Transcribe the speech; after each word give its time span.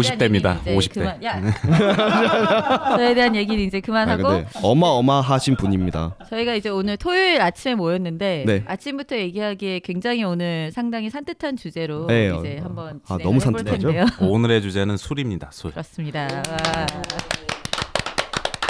50대입니다. 0.00 0.62
50대. 0.64 0.94
그만, 0.94 1.22
야. 1.24 1.40
저에 2.96 3.14
대한 3.14 3.34
얘기는 3.36 3.62
이제 3.62 3.80
그만하고 3.80 4.28
아, 4.28 4.44
어마어마하신 4.62 5.56
분입니다. 5.56 6.16
저희가 6.30 6.54
이제 6.54 6.68
오늘 6.68 6.96
토요일 6.96 7.40
아침에 7.40 7.74
모였는데 7.74 8.44
네. 8.46 8.64
아침부터 8.66 9.16
얘기하기에 9.16 9.80
굉장히 9.80 10.24
오늘 10.24 10.70
상당히 10.72 11.10
산뜻한 11.10 11.56
주제로 11.56 12.06
네, 12.06 12.32
이제 12.38 12.58
어, 12.60 12.64
한번 12.64 13.00
아, 13.08 13.18
너무 13.22 13.40
산뜻하죠. 13.40 13.92
오늘의 14.20 14.62
주제는 14.62 14.96
술입니다. 14.96 15.50
술. 15.52 15.70
그렇습니다. 15.72 16.28
와. 16.48 16.86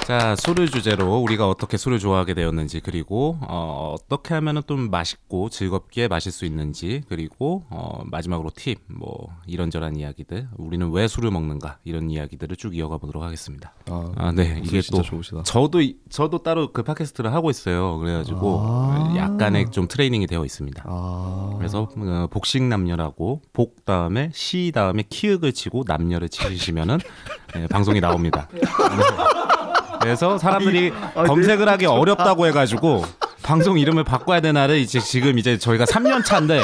자, 0.05 0.37
술을 0.37 0.71
주제로 0.71 1.17
우리가 1.17 1.49
어떻게 1.49 1.79
술을 1.79 1.99
좋아하게 1.99 2.35
되었는지 2.35 2.81
그리고 2.81 3.39
어, 3.41 3.95
어떻게 3.99 4.35
하면은 4.35 4.61
좀 4.67 4.91
맛있고 4.91 5.49
즐겁게 5.49 6.09
마실 6.09 6.31
수 6.31 6.45
있는지 6.45 7.03
그리고 7.09 7.65
어, 7.71 8.03
마지막으로 8.05 8.51
팁 8.55 8.85
뭐 8.87 9.29
이런저런 9.47 9.97
이야기들 9.97 10.49
우리는 10.57 10.91
왜 10.93 11.09
술을 11.09 11.31
먹는가 11.31 11.79
이런 11.85 12.11
이야기들을 12.11 12.57
쭉 12.57 12.77
이어가 12.77 12.99
보도록 12.99 13.23
하겠습니다. 13.23 13.73
아, 13.89 14.13
아 14.17 14.33
네, 14.33 14.61
이게 14.63 14.83
또 14.91 15.03
좋으시다. 15.03 15.43
저도 15.45 15.81
저도 16.11 16.43
따로 16.43 16.73
그 16.73 16.83
팟캐스트를 16.83 17.33
하고 17.33 17.51
있어요. 17.51 17.99
그래 17.99 18.13
가지고 18.13 18.61
아~ 18.63 19.15
약간의 19.17 19.71
좀 19.71 19.89
트레이닝이 19.89 20.27
되어 20.27 20.45
있습니다. 20.45 20.85
아~ 20.87 21.55
그래서 21.57 21.89
어, 21.97 22.27
복식 22.31 22.63
남녀라고 22.63 23.41
복 23.53 23.85
다음에 23.85 24.31
시 24.35 24.71
다음에 24.75 25.03
키읔을 25.09 25.53
치고 25.53 25.85
남녀를 25.87 26.29
치시면은 26.29 26.99
네, 27.55 27.67
방송이 27.69 28.01
나옵니다. 28.01 28.49
그래서 30.05 30.37
사람들이 30.37 30.93
아니, 31.15 31.29
검색을 31.29 31.69
하기 31.69 31.87
어렵다고 31.87 32.47
해가지고 32.47 33.05
방송 33.43 33.79
이름을 33.79 34.05
바꿔야 34.05 34.41
되나를 34.41 34.77
이제 34.77 35.01
지금 35.01 35.39
이제 35.39 35.57
저희가 35.59 35.87
3년 35.87 36.25
차인데 36.25 36.61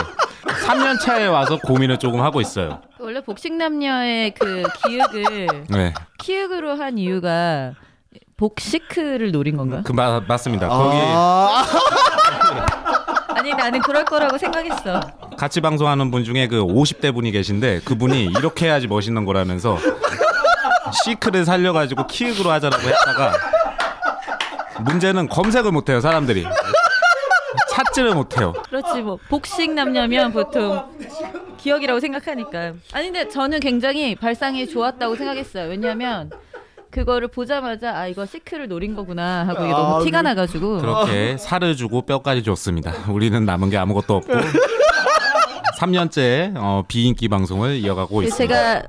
3년 0.67 1.01
차에 1.01 1.27
와서 1.27 1.59
고민을 1.59 1.99
조금 1.99 2.21
하고 2.21 2.41
있어요. 2.41 2.81
원래 2.99 3.23
복식 3.23 3.55
남녀의 3.55 4.35
그 4.35 4.63
기획을 4.85 5.47
네. 5.69 5.95
키읔으로 6.19 6.73
한 6.77 6.99
이유가 6.99 7.73
복시크를 8.37 9.33
노린 9.33 9.57
건가? 9.57 9.83
그 9.85 9.93
마, 9.93 10.21
맞습니다. 10.21 10.69
아~ 10.71 11.65
거기 11.67 13.39
아니 13.41 13.55
나는 13.55 13.81
그럴 13.81 14.05
거라고 14.05 14.37
생각했어. 14.37 15.01
같이 15.39 15.63
방송하는 15.63 16.11
분 16.11 16.25
중에 16.25 16.47
그 16.47 16.63
50대 16.63 17.15
분이 17.15 17.31
계신데 17.33 17.81
그분이 17.85 18.25
이렇게 18.39 18.67
해야지 18.67 18.87
멋있는 18.87 19.25
거라면서 19.25 19.79
시크를 21.05 21.45
살려가지고 21.45 22.07
키읔으로 22.07 22.51
하자라고 22.51 22.83
했다가 22.83 23.33
문제는 24.85 25.29
검색을 25.29 25.73
못해요 25.73 26.01
사람들이 26.01 26.47
찾지를 27.71 28.15
못해요. 28.15 28.53
그렇지 28.69 29.03
뭐 29.03 29.19
복식 29.29 29.73
남녀면 29.73 30.33
보통 30.33 30.85
기억이라고 31.59 32.01
생각하니까. 32.01 32.73
아니 32.93 33.07
근데 33.07 33.29
저는 33.29 33.61
굉장히 33.61 34.15
발상이 34.15 34.67
좋았다고 34.69 35.17
생각했어요. 35.17 35.69
왜냐하면 35.69 36.31
그거를 36.91 37.29
보자마자 37.29 37.97
아 37.97 38.07
이거 38.07 38.27
시크를 38.27 38.69
노린 38.69 38.95
거구나 38.95 39.47
하고 39.47 39.65
이게 39.65 39.73
너무 39.73 40.01
아, 40.01 40.05
티가 40.05 40.23
나가지고 40.23 40.79
그렇게 40.79 41.37
살을 41.37 41.77
주고 41.77 42.03
뼈까지 42.03 42.43
줬습니다. 42.43 42.93
우리는 43.09 43.45
남은 43.45 43.71
게 43.71 43.77
아무것도 43.79 44.17
없고 44.17 44.33
3년째 45.79 46.55
어, 46.57 46.83
비인기 46.89 47.29
방송을 47.29 47.77
이어가고 47.77 48.23
있습니다. 48.23 48.55
제가 48.55 48.83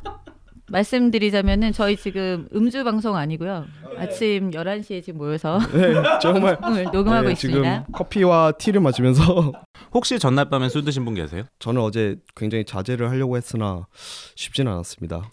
말씀드리자면은 0.71 1.71
저희 1.73 1.95
지금 1.97 2.47
음주 2.55 2.83
방송 2.83 3.15
아니고요. 3.15 3.65
아침 3.97 4.51
11시에 4.51 5.03
지금 5.03 5.19
모여서 5.19 5.59
네, 5.73 5.93
정말 6.21 6.57
녹음하고 6.91 7.27
네, 7.27 7.33
있습니다. 7.33 7.61
지금 7.83 7.83
커피와 7.91 8.53
티를 8.53 8.81
마시면서 8.81 9.51
혹시 9.93 10.17
전날 10.17 10.49
밤에 10.49 10.69
술 10.69 10.83
드신 10.83 11.05
분 11.05 11.13
계세요? 11.13 11.43
저는 11.59 11.81
어제 11.81 12.17
굉장히 12.35 12.63
자제를 12.65 13.09
하려고 13.09 13.37
했으나 13.37 13.85
쉽지는 14.35 14.71
않았습니다. 14.71 15.31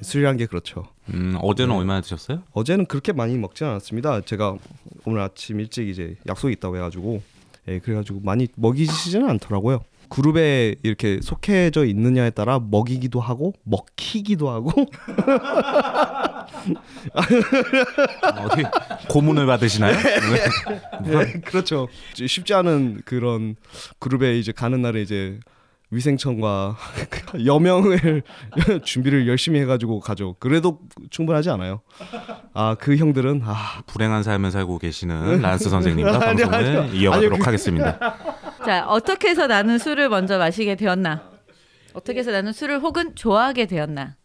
술이란 0.00 0.36
게 0.36 0.46
그렇죠. 0.46 0.84
음, 1.14 1.36
어제는 1.40 1.72
네. 1.74 1.78
얼마나 1.78 2.00
드셨어요? 2.00 2.42
어제는 2.52 2.86
그렇게 2.86 3.12
많이 3.12 3.36
먹지 3.38 3.64
않았습니다. 3.64 4.22
제가 4.22 4.56
오늘 5.04 5.20
아침 5.20 5.60
일찍 5.60 5.88
이제 5.88 6.16
약속이 6.26 6.54
있다고 6.54 6.76
해가지고, 6.76 7.22
예, 7.68 7.78
그래가지고 7.78 8.20
많이 8.24 8.48
먹이지는 8.56 9.28
않더라고요. 9.30 9.84
그룹에 10.12 10.74
이렇게 10.82 11.20
속해져 11.22 11.86
있느냐에 11.86 12.28
따라 12.30 12.60
먹이기도 12.62 13.18
하고 13.18 13.54
먹히기도 13.64 14.50
하고 14.50 14.70
어디 18.36 18.62
고문을 19.08 19.46
받으시나요? 19.46 19.96
네, 21.06 21.40
그렇죠. 21.46 21.88
쉽지 22.14 22.52
않은 22.52 23.00
그런 23.06 23.56
그룹에 24.00 24.38
이제 24.38 24.52
가는 24.52 24.82
날에 24.82 25.00
이제 25.00 25.40
위생청과 25.92 26.76
여명을 27.46 28.22
준비를 28.84 29.28
열심히 29.28 29.60
해가지고 29.60 30.00
가죠. 30.00 30.36
그래도 30.40 30.78
충분하지 31.10 31.48
않아요. 31.50 31.80
아 32.54 32.76
그 32.78 32.96
형들은 32.96 33.42
아 33.44 33.82
불행한 33.86 34.22
삶을 34.22 34.50
살고 34.50 34.78
계시는 34.78 35.40
란스 35.40 35.68
선생님과 35.70 36.18
방송을 36.20 36.54
아니, 36.54 36.76
아니, 36.76 36.98
이어가도록 36.98 37.32
아니, 37.34 37.40
그... 37.40 37.44
하겠습니다. 37.44 38.41
자 38.64 38.86
어떻게 38.86 39.28
해서 39.28 39.46
나는 39.46 39.78
술을 39.78 40.08
먼저 40.08 40.38
마시게 40.38 40.76
되었나? 40.76 41.30
어떻게 41.94 42.20
해서 42.20 42.30
나는 42.30 42.52
술을 42.52 42.78
혹은 42.80 43.14
좋아하게 43.14 43.66
되었나? 43.66 44.16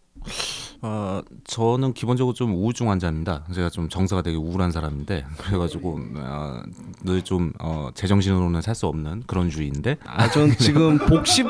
어, 0.81 1.21
저는 1.45 1.93
기본적으로 1.93 2.33
좀 2.33 2.53
우울증 2.55 2.89
환자입니다. 2.89 3.43
제가 3.53 3.69
좀 3.69 3.89
정서가 3.89 4.21
되게 4.21 4.37
우울한 4.37 4.71
사람인데 4.71 5.25
그래가지고 5.37 5.99
어, 6.17 6.61
늘좀 7.03 7.53
어, 7.59 7.89
제정신으로는 7.93 8.61
살 8.61 8.77
수 8.77 8.85
없는 8.85 9.23
그런 9.25 9.49
주의인데. 9.49 9.97
아, 10.05 10.29
전 10.29 10.51
지금 10.51 10.99
복십 10.99 11.47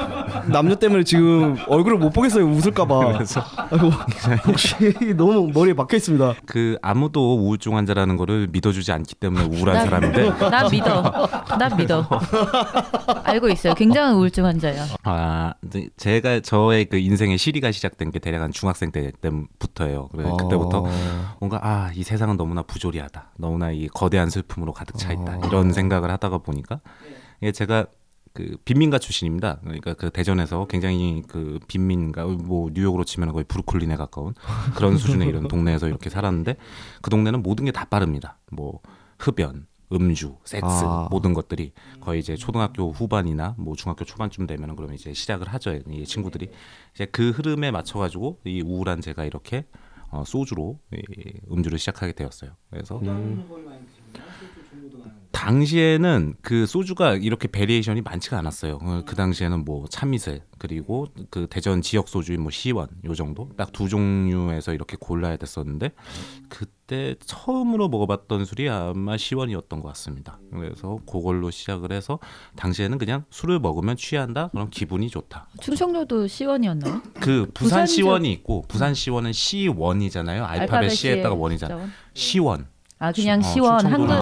남녀 0.49 0.75
때문에 0.75 1.03
지금 1.03 1.57
얼굴을 1.67 1.97
못 1.97 2.11
보겠어요. 2.11 2.45
웃을까봐. 2.45 3.11
그래서 3.19 3.43
아이고, 3.69 3.89
복시 4.45 4.75
너무 5.17 5.51
머리에 5.53 5.73
박혀 5.73 5.97
있습니다. 5.97 6.35
그 6.45 6.77
아무도 6.81 7.35
우울증 7.37 7.75
환자라는 7.75 8.15
거를 8.15 8.47
믿어주지 8.49 8.93
않기 8.93 9.15
때문에 9.15 9.43
우울한 9.57 9.75
나, 9.75 9.83
사람인데. 9.83 10.29
나 10.49 10.69
믿어. 10.69 11.01
나 11.59 11.75
믿어. 11.75 12.07
알고 13.25 13.49
있어요. 13.49 13.73
굉장한 13.73 14.15
우울증 14.15 14.45
환자야. 14.45 14.85
아, 15.03 15.53
제가 15.97 16.39
저의 16.39 16.85
그 16.85 16.95
인생의 16.97 17.37
시리가 17.37 17.73
시작된 17.73 18.11
게 18.11 18.19
대략 18.19 18.41
한 18.41 18.51
중학생 18.53 18.91
때 18.93 19.11
때부터예요. 19.21 20.07
그래 20.09 20.27
어... 20.29 20.37
그때부터 20.37 20.85
뭔가 21.39 21.59
아 21.65 21.91
이 21.95 22.03
세상은 22.03 22.37
너무나 22.37 22.61
부조리하다. 22.61 23.31
너무나 23.37 23.71
이 23.71 23.87
거대한 23.87 24.29
슬픔으로 24.29 24.73
가득 24.73 24.97
차 24.97 25.11
있다. 25.13 25.37
어... 25.37 25.41
이런 25.47 25.73
생각을 25.73 26.09
하다가 26.11 26.39
보니까 26.39 26.79
이게 27.41 27.51
제가 27.51 27.87
그 28.33 28.55
빈민가 28.65 28.99
출신입니다. 28.99 29.59
그러니까 29.63 29.95
그 29.95 30.11
대전에서 30.11 30.67
굉장히 30.67 31.23
그 31.27 31.59
빈민가 31.67 32.25
뭐 32.25 32.69
뉴욕으로 32.71 33.03
치면 33.03 33.31
거의 33.31 33.43
브루클린에 33.45 33.95
가까운 33.95 34.35
그런 34.75 34.97
수준의 34.97 35.27
이런 35.27 35.47
동네에서 35.49 35.87
이렇게 35.87 36.09
살았는데 36.11 36.55
그 37.01 37.09
동네는 37.09 37.41
모든 37.41 37.65
게 37.65 37.71
다 37.71 37.85
빠릅니다. 37.85 38.37
뭐 38.51 38.81
흡연, 39.17 39.65
음주, 39.91 40.35
섹스 40.43 40.65
아. 40.85 41.07
모든 41.09 41.33
것들이 41.33 41.71
거의 42.01 42.19
이제 42.19 42.35
초등학교 42.35 42.91
후반이나 42.91 43.55
뭐 43.57 43.75
중학교 43.75 44.05
초반쯤 44.05 44.45
되면은 44.45 44.75
그러면 44.75 44.93
이제 44.95 45.13
시작을 45.13 45.47
하죠. 45.53 45.79
이 45.89 46.05
친구들이 46.05 46.51
이제 46.97 47.05
그 47.05 47.29
흐름에 47.29 47.69
맞춰 47.69 47.99
가지고 47.99 48.39
이 48.43 48.63
우울한 48.63 49.01
제가 49.01 49.23
이렇게 49.23 49.67
어, 50.09 50.23
소주로 50.25 50.79
이 50.91 51.33
음주를 51.51 51.77
시작하게 51.77 52.13
되었어요. 52.13 52.55
그래서 52.71 52.97
음. 53.03 53.39
당시에는 55.37 56.33
그 56.41 56.65
소주가 56.65 57.13
이렇게 57.13 57.47
variation이 57.47 58.01
많지가 58.01 58.39
않았어요. 58.39 58.79
그, 58.79 59.03
그 59.05 59.15
당시에는 59.15 59.65
뭐 59.65 59.85
참이슬 59.87 60.41
그리고 60.57 61.05
그 61.29 61.45
대전 61.47 61.83
지역 61.83 62.07
소주인 62.09 62.41
뭐 62.41 62.49
시원 62.51 62.87
요 63.05 63.13
정도 63.13 63.49
딱 63.55 63.67
두 63.71 63.87
종류에서 63.87 64.73
이렇게 64.73 64.97
골라야 64.99 65.37
됐었는데 65.37 65.91
그때 66.49 67.13
처음으로 67.23 67.89
먹어봤던 67.89 68.45
술이 68.45 68.67
아마 68.69 69.15
시원이었던 69.17 69.81
것 69.81 69.89
같습니다. 69.89 70.39
그래서 70.51 70.97
그걸로 71.05 71.51
시작을 71.51 71.91
해서 71.91 72.17
당시에는 72.55 72.97
그냥 72.97 73.25
술을 73.29 73.59
먹으면 73.59 73.95
취한다. 73.95 74.47
그럼 74.47 74.69
기분이 74.71 75.09
좋다. 75.11 75.47
충청도도 75.61 76.25
시원이었나요? 76.25 77.03
그 77.21 77.47
부산 77.53 77.85
시원이 77.85 78.31
있고 78.33 78.63
부산 78.67 78.95
시원은 78.95 79.33
시원이잖아요. 79.33 80.45
알파벳 80.45 80.91
C에다가 80.91 81.35
원이잖아. 81.35 81.87
시원. 82.15 82.65
아 82.99 83.11
그냥 83.11 83.39
어, 83.39 83.41
시원 83.43 83.85
한글 83.85 84.19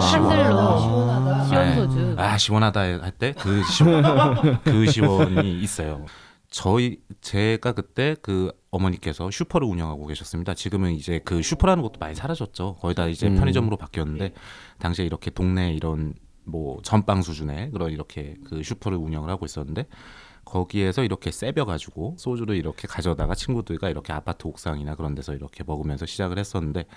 시원하다. 0.80 1.44
시원 1.44 1.74
소주. 1.74 2.14
네. 2.16 2.22
아 2.22 2.36
시원하다 2.38 2.80
할 2.80 3.12
때 3.18 3.32
그 3.32 3.62
시원 3.64 4.02
그 4.64 4.86
시원이 4.86 5.60
있어요. 5.62 6.04
저희 6.50 6.98
제가 7.20 7.72
그때 7.72 8.16
그 8.22 8.52
어머니께서 8.70 9.30
슈퍼를 9.30 9.66
운영하고 9.66 10.06
계셨습니다. 10.06 10.54
지금은 10.54 10.92
이제 10.92 11.20
그 11.24 11.42
슈퍼라는 11.42 11.82
것도 11.82 11.94
많이 11.98 12.14
사라졌죠. 12.14 12.76
거의 12.80 12.94
다 12.94 13.06
이제 13.06 13.26
음. 13.28 13.36
편의점으로 13.36 13.76
바뀌었는데 13.76 14.32
당시에 14.78 15.04
이렇게 15.06 15.30
동네 15.30 15.72
이런 15.72 16.14
뭐 16.44 16.78
전빵 16.82 17.22
수준의 17.22 17.72
그런 17.72 17.90
이렇게 17.90 18.36
그 18.46 18.62
슈퍼를 18.62 18.96
운영을 18.98 19.28
하고 19.30 19.44
있었는데 19.46 19.86
거기에서 20.44 21.02
이렇게 21.02 21.32
세벼 21.32 21.64
가지고 21.64 22.14
소주를 22.18 22.54
이렇게 22.56 22.86
가져다가 22.86 23.34
친구들과 23.34 23.88
이렇게 23.90 24.12
아파트 24.12 24.46
옥상이나 24.46 24.94
그런 24.94 25.14
데서 25.16 25.34
이렇게 25.34 25.64
먹으면서 25.66 26.06
시작을 26.06 26.38
했었는데 26.38 26.82
네. 26.84 26.88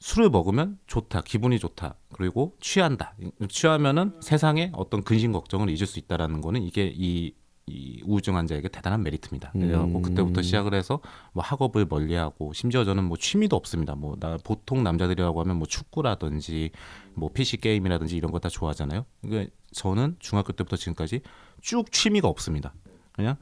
술을 0.00 0.30
먹으면 0.30 0.78
좋다, 0.86 1.20
기분이 1.22 1.58
좋다, 1.58 1.94
그리고 2.12 2.56
취한다. 2.60 3.14
취하면은 3.48 4.14
세상에 4.20 4.72
어떤 4.74 5.02
근심 5.02 5.32
걱정을 5.32 5.68
잊을 5.68 5.86
수 5.86 5.98
있다라는 5.98 6.40
거는 6.40 6.62
이게 6.62 6.92
이 6.94 7.34
이 7.66 8.02
우울증 8.04 8.36
환자에게 8.36 8.68
대단한 8.68 9.04
메리트입니다. 9.04 9.52
그래갖고 9.52 9.98
음. 9.98 10.02
그때부터 10.02 10.42
시작을 10.42 10.74
해서 10.74 11.00
뭐 11.32 11.44
학업을 11.44 11.86
멀리하고 11.88 12.52
심지어 12.52 12.84
저는 12.84 13.04
뭐 13.04 13.16
취미도 13.16 13.54
없습니다. 13.54 13.94
뭐 13.94 14.16
나 14.18 14.36
보통 14.42 14.82
남자들이라고 14.82 15.40
하면 15.40 15.56
뭐 15.56 15.68
축구라든지 15.68 16.70
뭐 17.14 17.30
PC 17.32 17.58
게임이라든지 17.58 18.16
이런 18.16 18.32
거 18.32 18.40
다 18.40 18.48
좋아하잖아요. 18.48 19.04
이게 19.24 19.50
저는 19.72 20.16
중학교 20.18 20.52
때부터 20.52 20.76
지금까지 20.76 21.20
쭉 21.60 21.92
취미가 21.92 22.26
없습니다. 22.26 22.74
그냥 23.12 23.36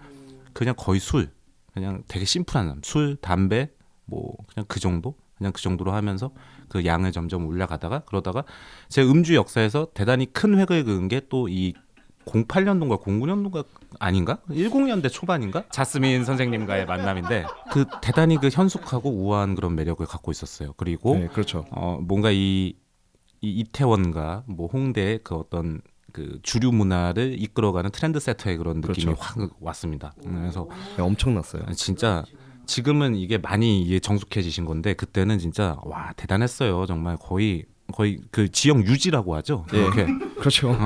그냥 0.52 0.74
거의 0.76 1.00
술, 1.00 1.30
그냥 1.72 2.02
되게 2.06 2.26
심플한. 2.26 2.80
술, 2.84 3.16
담배, 3.16 3.70
뭐 4.04 4.36
그냥 4.52 4.66
그 4.68 4.78
정도, 4.78 5.14
그냥 5.38 5.52
그 5.52 5.62
정도로 5.62 5.92
하면서 5.92 6.30
그 6.68 6.84
양을 6.84 7.12
점점 7.12 7.46
올라가다가 7.46 8.00
그러다가 8.00 8.44
제 8.88 9.02
음주 9.02 9.34
역사에서 9.36 9.88
대단히 9.94 10.26
큰 10.26 10.58
획을 10.58 10.84
그은 10.84 11.08
게 11.08 11.20
또 11.28 11.48
이 11.48 11.74
08년도인가 12.26 13.00
09년도인가 13.02 13.64
아닌가? 13.98 14.38
10년대 14.50 15.10
초반인가? 15.10 15.64
자스민 15.70 16.24
선생님과의 16.24 16.84
만남인데 16.86 17.46
그 17.72 17.86
대단히 18.02 18.36
그 18.36 18.48
현숙하고 18.52 19.10
우아한 19.10 19.54
그런 19.54 19.74
매력을 19.74 20.04
갖고 20.04 20.30
있었어요. 20.30 20.74
그리고 20.76 21.14
네, 21.16 21.28
그렇죠. 21.28 21.64
어 21.70 21.98
뭔가 22.02 22.30
이, 22.30 22.74
이 23.40 23.50
이태원과 23.60 24.44
뭐 24.46 24.66
홍대의 24.66 25.20
그 25.24 25.36
어떤 25.36 25.80
그 26.12 26.38
주류 26.42 26.72
문화를 26.72 27.36
이끌어가는 27.40 27.90
트렌드 27.92 28.18
세터의 28.20 28.56
그런 28.58 28.80
느낌이 28.80 29.14
그렇죠. 29.14 29.16
확 29.22 29.50
왔습니다. 29.60 30.12
그래서 30.22 30.68
네, 30.96 31.02
엄청났어요. 31.02 31.64
진짜 31.76 32.24
지금은 32.68 33.16
이게 33.16 33.38
많이 33.38 33.80
이게 33.80 33.98
정숙해지신 33.98 34.66
건데 34.66 34.92
그때는 34.92 35.38
진짜 35.38 35.76
와 35.84 36.12
대단했어요. 36.16 36.84
정말 36.86 37.16
거의 37.16 37.64
거의 37.92 38.18
그 38.30 38.52
지역 38.52 38.86
유지라고 38.86 39.34
하죠. 39.36 39.64
예. 39.72 40.06
그렇죠. 40.38 40.78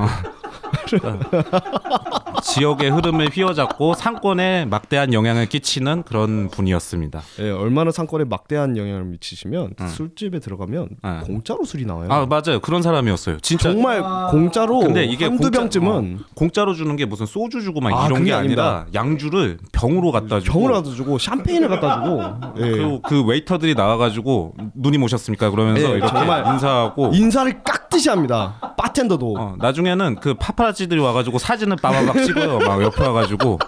지역의 2.42 2.90
흐름을 2.90 3.28
휘어잡고 3.32 3.94
상권에 3.94 4.64
막대한 4.66 5.12
영향을 5.12 5.46
끼치는 5.46 6.02
그런 6.02 6.48
분이었습니다. 6.50 7.22
예, 7.40 7.50
얼마나 7.50 7.90
상권에 7.90 8.24
막대한 8.24 8.76
영향을 8.76 9.04
미치시면 9.04 9.74
응. 9.80 9.88
술집에 9.88 10.40
들어가면 10.40 10.88
네. 11.02 11.20
공짜로 11.24 11.64
술이 11.64 11.86
나와요. 11.86 12.08
아 12.10 12.26
맞아요. 12.26 12.60
그런 12.60 12.82
사람이었어요. 12.82 13.38
진짜 13.40 13.70
정말 13.72 14.02
공짜로 14.30 14.80
근데 14.80 15.04
이게 15.04 15.24
한두 15.26 15.44
공짜- 15.44 15.60
병쯤은 15.60 16.18
공짜로 16.34 16.74
주는 16.74 16.94
게 16.96 17.04
무슨 17.04 17.26
소주 17.26 17.62
주고 17.62 17.80
막 17.80 17.92
아, 17.94 18.06
이런 18.06 18.24
게 18.24 18.32
아니라 18.32 18.86
양주를 18.94 19.58
병으로 19.72 20.10
갖다 20.12 20.40
주고 20.40 20.58
병을 20.60 20.72
갖다 20.74 20.90
주고 20.90 21.18
샴페인을 21.18 21.68
갖다 21.68 22.02
주고 22.02 22.22
예. 22.58 22.70
그리고 22.70 23.00
그 23.02 23.24
웨이터들이 23.24 23.74
나와가지고 23.74 24.54
누님 24.74 25.02
오셨습니까? 25.04 25.50
그러면서 25.50 25.90
예, 25.92 25.96
이렇게 25.96 26.12
정말 26.12 26.46
인사하고 26.46 27.12
인사를 27.14 27.62
깍듯이 27.62 28.08
합니다. 28.08 28.74
바텐더도 28.76 29.34
어, 29.38 29.54
나중에는 29.58 30.16
그 30.16 30.34
파파 30.34 30.61
라치들이 30.62 31.00
와가지고 31.00 31.38
사진을 31.38 31.76
빠바박 31.82 32.22
찍어요. 32.24 32.58
막 32.60 32.82
옆에 32.82 33.02
와가지고. 33.06 33.58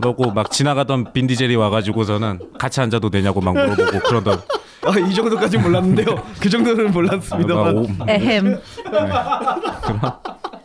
그러고 0.00 0.32
막 0.32 0.50
지나가던 0.50 1.12
빈디젤이 1.12 1.54
와가지고서는 1.54 2.40
같이 2.58 2.80
앉아도 2.80 3.08
되냐고 3.10 3.40
막 3.40 3.52
물어보고 3.54 4.00
그러던 4.00 4.40
아, 4.84 4.98
이 4.98 5.14
정도까지 5.14 5.58
몰랐는데요. 5.58 6.06
그 6.40 6.50
정도는 6.50 6.80
아, 6.80 6.84
막 6.86 6.92
몰랐습니다만 6.94 7.76
오, 7.78 7.86
에헴. 8.08 8.60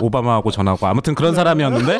오바마하고 0.01 0.51
전화하고 0.51 0.87
아무튼 0.87 1.13
그런 1.15 1.35
사람이었는데 1.35 1.99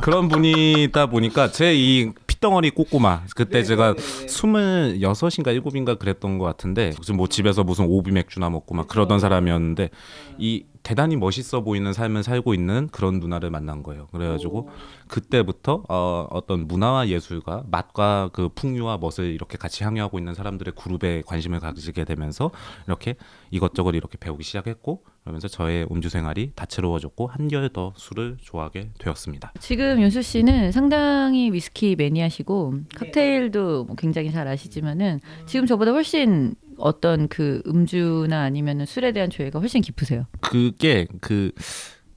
그런 0.00 0.28
분이다 0.28 1.06
보니까 1.06 1.50
제 1.50 1.72
이 1.74 2.10
핏덩어리 2.44 2.70
꼬꼬마 2.70 3.22
그때 3.34 3.62
제가 3.62 3.94
스물 4.28 4.98
여섯인가 5.00 5.50
일곱인가 5.50 5.94
그랬던 5.94 6.36
것 6.36 6.44
같은데 6.44 6.92
무슨 6.98 7.16
뭐 7.16 7.26
집에서 7.26 7.64
무슨 7.64 7.86
오비 7.86 8.12
맥주나 8.12 8.50
먹고 8.50 8.74
막 8.74 8.86
그러던 8.86 9.18
사람이었는데 9.18 9.88
이 10.36 10.66
대단히 10.82 11.16
멋있어 11.16 11.62
보이는 11.62 11.90
삶을 11.94 12.22
살고 12.22 12.52
있는 12.52 12.88
그런 12.92 13.18
누나를 13.18 13.48
만난 13.48 13.82
거예요. 13.82 14.08
그래가지고 14.12 14.68
그때부터 15.08 15.84
어, 15.88 16.28
어떤 16.30 16.68
문화와 16.68 17.08
예술과 17.08 17.64
맛과 17.70 18.28
그 18.34 18.50
풍류와 18.50 18.98
멋을 18.98 19.32
이렇게 19.32 19.56
같이 19.56 19.82
향유하고 19.82 20.18
있는 20.18 20.34
사람들의 20.34 20.74
그룹에 20.76 21.22
관심을 21.24 21.60
가지게 21.60 22.04
되면서 22.04 22.50
이렇게 22.86 23.16
이것저것 23.50 23.94
이렇게 23.94 24.18
배우기 24.18 24.44
시작했고 24.44 25.02
그러면서 25.24 25.48
저의 25.48 25.86
음주 25.90 26.10
생활이 26.10 26.52
다채로워졌고 26.54 27.28
한결 27.28 27.70
더 27.70 27.94
술을 27.96 28.36
좋아하게 28.42 28.90
되었습니다. 28.98 29.54
지금 29.58 29.98
윤수 30.02 30.20
씨는 30.20 30.70
상당히 30.70 31.50
위스키 31.50 31.96
매니아시고 31.96 32.74
칵테일도 32.94 33.84
뭐 33.86 33.96
굉장히 33.96 34.30
잘 34.30 34.46
아시지만은 34.46 35.20
지금 35.46 35.64
저보다 35.66 35.92
훨씬 35.92 36.54
어떤 36.76 37.28
그 37.28 37.62
음주나 37.66 38.42
아니면은 38.42 38.84
술에 38.84 39.12
대한 39.12 39.30
조예가 39.30 39.60
훨씬 39.60 39.80
깊으세요. 39.80 40.26
그게 40.40 41.06
그 41.22 41.52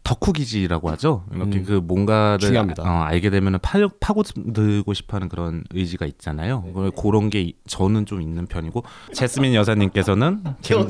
덕후 0.03 0.33
기지라고 0.33 0.89
하죠. 0.91 1.25
이렇게 1.33 1.59
음, 1.59 1.63
그 1.63 1.71
뭔가를 1.73 2.39
중요합니다. 2.39 2.83
어, 2.83 3.03
알게 3.03 3.29
되면은 3.29 3.59
파, 3.61 3.79
파고들고 4.01 4.93
싶어하는 4.93 5.27
그런 5.29 5.63
의지가 5.73 6.05
있잖아요. 6.05 6.63
그- 6.73 6.91
그런 6.91 7.29
게 7.29 7.41
이- 7.41 7.53
저는 7.67 8.05
좀 8.05 8.21
있는 8.21 8.47
편이고 8.47 8.83
제스민 9.13 9.53
여사님께서는 9.53 10.43
굉- 10.63 10.87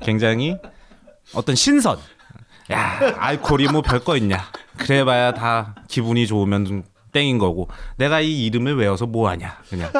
굉장히 0.00 0.56
어떤 1.32 1.54
신선. 1.54 1.98
야 2.70 3.14
알코올이 3.18 3.68
뭐 3.68 3.82
별거 3.82 4.16
있냐. 4.18 4.38
그래봐야 4.76 5.32
다 5.32 5.74
기분이 5.88 6.26
좋으면 6.26 6.64
좀 6.64 6.82
땡인 7.12 7.38
거고 7.38 7.68
내가 7.96 8.20
이 8.20 8.44
이름을 8.46 8.76
외워서 8.76 9.06
뭐하냐 9.06 9.58
그냥 9.68 9.90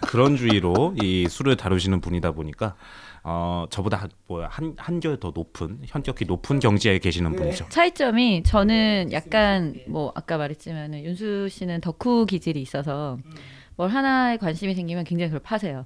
그런 0.00 0.36
주의로 0.36 0.94
이 1.00 1.28
술을 1.28 1.56
다루시는 1.56 2.00
분이다 2.00 2.32
보니까 2.32 2.74
어 3.22 3.66
저보다 3.68 4.08
뭐한 4.28 4.74
한결 4.78 5.18
더 5.18 5.32
높은 5.34 5.80
현격히 5.86 6.24
높은 6.24 6.60
경지에 6.60 6.98
계시는 6.98 7.36
분이죠. 7.36 7.66
차이점이 7.68 8.42
저는 8.44 9.12
약간 9.12 9.74
뭐 9.88 10.12
아까 10.14 10.36
말했지만은 10.38 11.04
윤수 11.04 11.48
씨는 11.50 11.80
덕후 11.80 12.26
기질이 12.26 12.60
있어서 12.62 13.18
뭘 13.76 13.90
하나에 13.90 14.36
관심이 14.36 14.74
생기면 14.74 15.04
굉장히 15.04 15.30
그걸 15.30 15.42
파세요. 15.42 15.84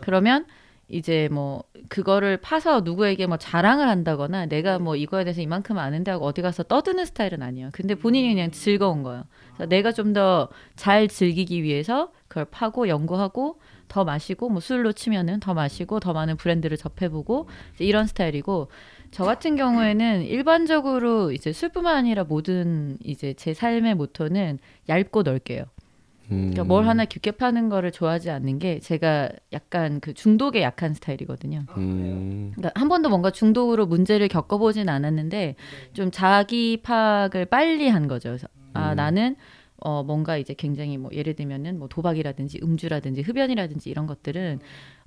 그러면 0.00 0.46
이제 0.90 1.28
뭐 1.30 1.64
그거를 1.88 2.36
파서 2.36 2.80
누구에게 2.80 3.26
뭐 3.26 3.36
자랑을 3.36 3.88
한다거나 3.88 4.46
내가 4.46 4.78
뭐 4.78 4.96
이거에 4.96 5.24
대해서 5.24 5.40
이만큼 5.40 5.78
아는데 5.78 6.10
하고 6.10 6.26
어디 6.26 6.42
가서 6.42 6.62
떠드는 6.64 7.04
스타일은 7.06 7.42
아니에요. 7.42 7.70
근데 7.72 7.94
본인이 7.94 8.28
그냥 8.28 8.50
즐거운 8.50 9.02
거예요. 9.02 9.24
그래서 9.54 9.68
내가 9.68 9.92
좀 9.92 10.12
더 10.12 10.48
잘 10.76 11.08
즐기기 11.08 11.62
위해서 11.62 12.10
그걸 12.28 12.44
파고 12.46 12.88
연구하고 12.88 13.60
더 13.88 14.04
마시고 14.04 14.48
뭐 14.48 14.60
술로 14.60 14.92
치면은 14.92 15.40
더 15.40 15.54
마시고 15.54 16.00
더 16.00 16.12
많은 16.12 16.36
브랜드를 16.36 16.76
접해보고 16.76 17.48
이런 17.78 18.06
스타일이고 18.06 18.68
저 19.10 19.24
같은 19.24 19.56
경우에는 19.56 20.22
일반적으로 20.22 21.32
이제 21.32 21.52
술뿐만 21.52 21.96
아니라 21.96 22.24
모든 22.24 22.96
이제 23.04 23.34
제 23.34 23.54
삶의 23.54 23.94
모토는 23.96 24.58
얇고 24.88 25.22
넓게요. 25.22 25.64
음. 26.30 26.50
그러니까 26.50 26.64
뭘 26.64 26.86
하나 26.86 27.04
깊게 27.04 27.32
파는 27.32 27.68
거를 27.68 27.90
좋아하지 27.90 28.30
않는 28.30 28.58
게 28.58 28.78
제가 28.80 29.30
약간 29.52 30.00
그 30.00 30.14
중독에 30.14 30.62
약한 30.62 30.94
스타일이거든요. 30.94 31.64
음. 31.76 32.52
그러니까 32.54 32.78
한 32.78 32.88
번도 32.88 33.08
뭔가 33.08 33.30
중독으로 33.30 33.86
문제를 33.86 34.28
겪어보진 34.28 34.88
않았는데 34.88 35.56
좀 35.92 36.10
자기 36.10 36.78
파악을 36.82 37.46
빨리 37.46 37.88
한 37.88 38.08
거죠. 38.08 38.30
그래서 38.30 38.48
아 38.74 38.92
음. 38.92 38.96
나는 38.96 39.36
어 39.78 40.02
뭔가 40.02 40.36
이제 40.36 40.54
굉장히 40.54 40.98
뭐 40.98 41.10
예를 41.12 41.34
들면은 41.34 41.78
뭐 41.78 41.88
도박이라든지 41.88 42.60
음주라든지 42.62 43.22
흡연이라든지 43.22 43.88
이런 43.90 44.06
것들은 44.06 44.60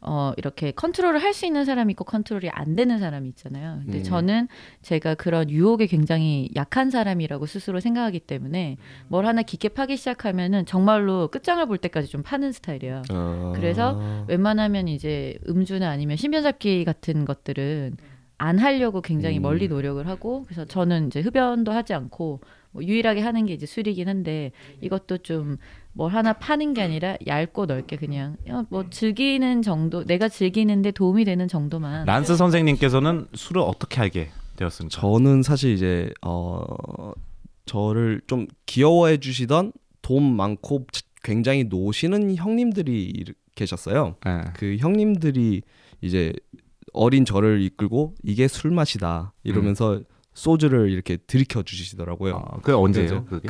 어 0.06 0.34
이렇게 0.38 0.72
컨트롤을 0.72 1.22
할 1.22 1.34
수 1.34 1.46
있는 1.48 1.66
사람이 1.66 1.92
있고 1.94 2.04
컨트롤이 2.04 2.50
안 2.52 2.76
되는 2.76 3.00
사람이 3.00 3.28
있잖아요. 3.30 3.80
근데 3.84 4.00
음. 4.00 4.04
저는 4.04 4.48
제가 4.84 5.16
그런 5.16 5.50
유혹에 5.50 5.88
굉장히 5.88 6.50
약한 6.56 6.92
사람이라고 6.92 7.48
스스로 7.48 7.80
생각하기 7.80 8.20
때문에 8.22 8.78
뭘 9.08 9.26
하나 9.26 9.42
깊게 9.42 9.70
파기 9.70 9.98
시작하면은 9.98 10.66
정말로 10.68 11.28
끝장을 11.30 11.66
볼 11.66 11.80
때까지 11.80 12.08
좀 12.08 12.22
파는 12.22 12.52
스타일이에요. 12.52 13.02
아. 13.10 13.54
그래서 13.56 14.26
웬만하면 14.28 14.88
이제 14.88 15.40
음주나 15.50 15.90
아니면 15.90 16.18
신변잡기 16.18 16.86
같은 16.86 17.26
것들은 17.26 17.98
안 18.38 18.60
하려고 18.60 19.02
굉장히 19.02 19.38
음. 19.38 19.44
멀리 19.44 19.68
노력을 19.68 20.06
하고 20.08 20.44
그래서 20.44 20.66
저는 20.66 21.08
이제 21.08 21.22
흡연도 21.22 21.72
하지 21.72 21.94
않고 21.94 22.42
뭐 22.74 22.84
유일하게 22.84 23.22
하는 23.22 23.46
게 23.46 23.54
이제 23.54 23.66
술이긴 23.66 24.08
한데 24.10 24.52
이것도 24.82 25.20
좀 25.20 25.58
뭘 25.96 26.12
하나 26.12 26.34
파는 26.34 26.74
게 26.74 26.82
아니라 26.82 27.18
얇고 27.28 27.68
넓게 27.68 27.98
그냥 27.98 28.36
야, 28.50 28.66
뭐 28.70 28.90
즐기는 28.90 29.62
정도 29.62 30.04
내가 30.04 30.28
즐기는데 30.28 30.90
도움이 30.90 31.24
되는 31.24 31.48
정도만 31.48 32.06
란스 32.08 32.36
선생님께서는 32.36 33.28
술을 33.36 33.62
어떻게 33.62 34.02
알게 34.02 34.30
되었습니까? 34.56 35.00
저는 35.00 35.44
사실 35.44 35.72
이제 35.72 36.10
어 36.26 36.64
저를 37.68 38.22
좀 38.26 38.48
귀여워해 38.66 39.18
주시던 39.18 39.72
돈 40.02 40.36
많고 40.36 40.88
굉장히 41.24 41.66
노시는 41.66 42.36
형님들이 42.38 43.04
이- 43.16 43.24
계셨어요. 43.54 44.16
네. 44.26 44.42
그 44.56 44.78
형님들이 44.80 45.62
이제 46.02 46.34
어린 46.92 47.24
저를 47.24 47.62
이끌고 47.62 48.16
이게 48.24 48.48
술 48.48 48.72
맛이다 48.72 49.34
이러면서 49.44 50.02
소주를 50.34 50.90
이렇게 50.90 51.18
들이켜 51.18 51.64
주시더라고요. 51.64 52.34
어, 52.36 52.60
그 52.62 52.76
언제예요? 52.76 53.26
그게? 53.30 53.50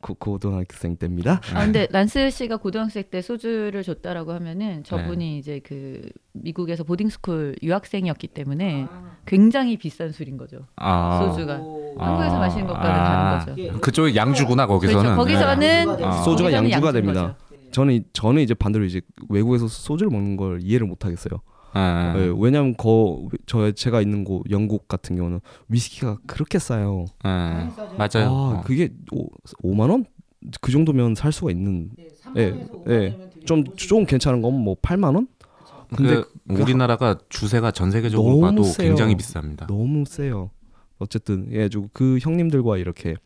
고, 0.00 0.14
고등학생 0.14 0.96
때입니다. 0.96 1.40
아 1.52 1.64
근데 1.64 1.86
란스 1.90 2.30
씨가 2.30 2.56
고등학생 2.56 3.04
때 3.10 3.20
소주를 3.20 3.82
줬다라고 3.82 4.32
하면은 4.32 4.82
저분이 4.84 5.18
네. 5.18 5.38
이제 5.38 5.60
그 5.62 6.08
미국에서 6.32 6.84
boarding 6.84 7.08
school 7.10 7.56
유학생이었기 7.62 8.28
때문에 8.28 8.86
굉장히 9.26 9.76
비싼 9.76 10.12
술인 10.12 10.36
거죠. 10.36 10.66
아. 10.76 11.22
소주가 11.22 11.54
한국에서 11.98 12.38
마시는 12.38 12.66
것과는 12.66 12.94
다른 12.94 13.56
거죠. 13.56 13.80
그쪽이 13.80 14.16
양주구나 14.16 14.66
거기서는. 14.66 15.02
그렇죠. 15.02 15.16
거기서는 15.16 16.04
아. 16.04 16.22
소주가 16.22 16.52
양주가 16.52 16.92
됩니다. 16.92 17.22
거죠. 17.22 17.70
저는 17.72 18.04
저는 18.12 18.42
이제 18.42 18.54
반대로 18.54 18.84
이제 18.84 19.00
외국에서 19.28 19.66
소주를 19.68 20.10
먹는 20.10 20.36
걸 20.36 20.60
이해를 20.62 20.86
못 20.86 21.04
하겠어요. 21.04 21.40
네. 21.74 22.20
예, 22.20 22.34
왜냐하면 22.38 22.76
거저 22.76 23.72
제가 23.72 24.00
있는 24.00 24.24
곳 24.24 24.44
영국 24.50 24.88
같은 24.88 25.16
경우는 25.16 25.40
위스키가 25.68 26.18
그렇게 26.26 26.58
싸요. 26.58 27.06
네. 27.24 27.30
맞아요. 27.98 28.28
아 28.28 28.30
어. 28.30 28.62
그게 28.64 28.90
오, 29.12 29.28
5만 29.62 29.90
원? 29.90 30.04
그 30.60 30.70
정도면 30.72 31.14
살 31.14 31.32
수가 31.32 31.50
있는. 31.50 31.90
예, 32.36 32.54
예. 32.88 33.30
좀좀 33.44 34.06
괜찮은 34.06 34.40
건 34.42 34.52
뭐 34.54 34.76
8만 34.80 35.14
원? 35.14 35.28
근데 35.94 36.16
그 36.48 36.62
우리나라가 36.62 37.18
주세가 37.28 37.70
전 37.70 37.90
세계적으로 37.90 38.40
봐도 38.40 38.62
세요. 38.64 38.88
굉장히 38.88 39.14
비쌉니다. 39.16 39.66
너무 39.66 40.04
세요. 40.06 40.50
어쨌든 40.98 41.48
예, 41.52 41.68
그 41.92 42.18
형님들과 42.20 42.78
이렇게 42.78 43.16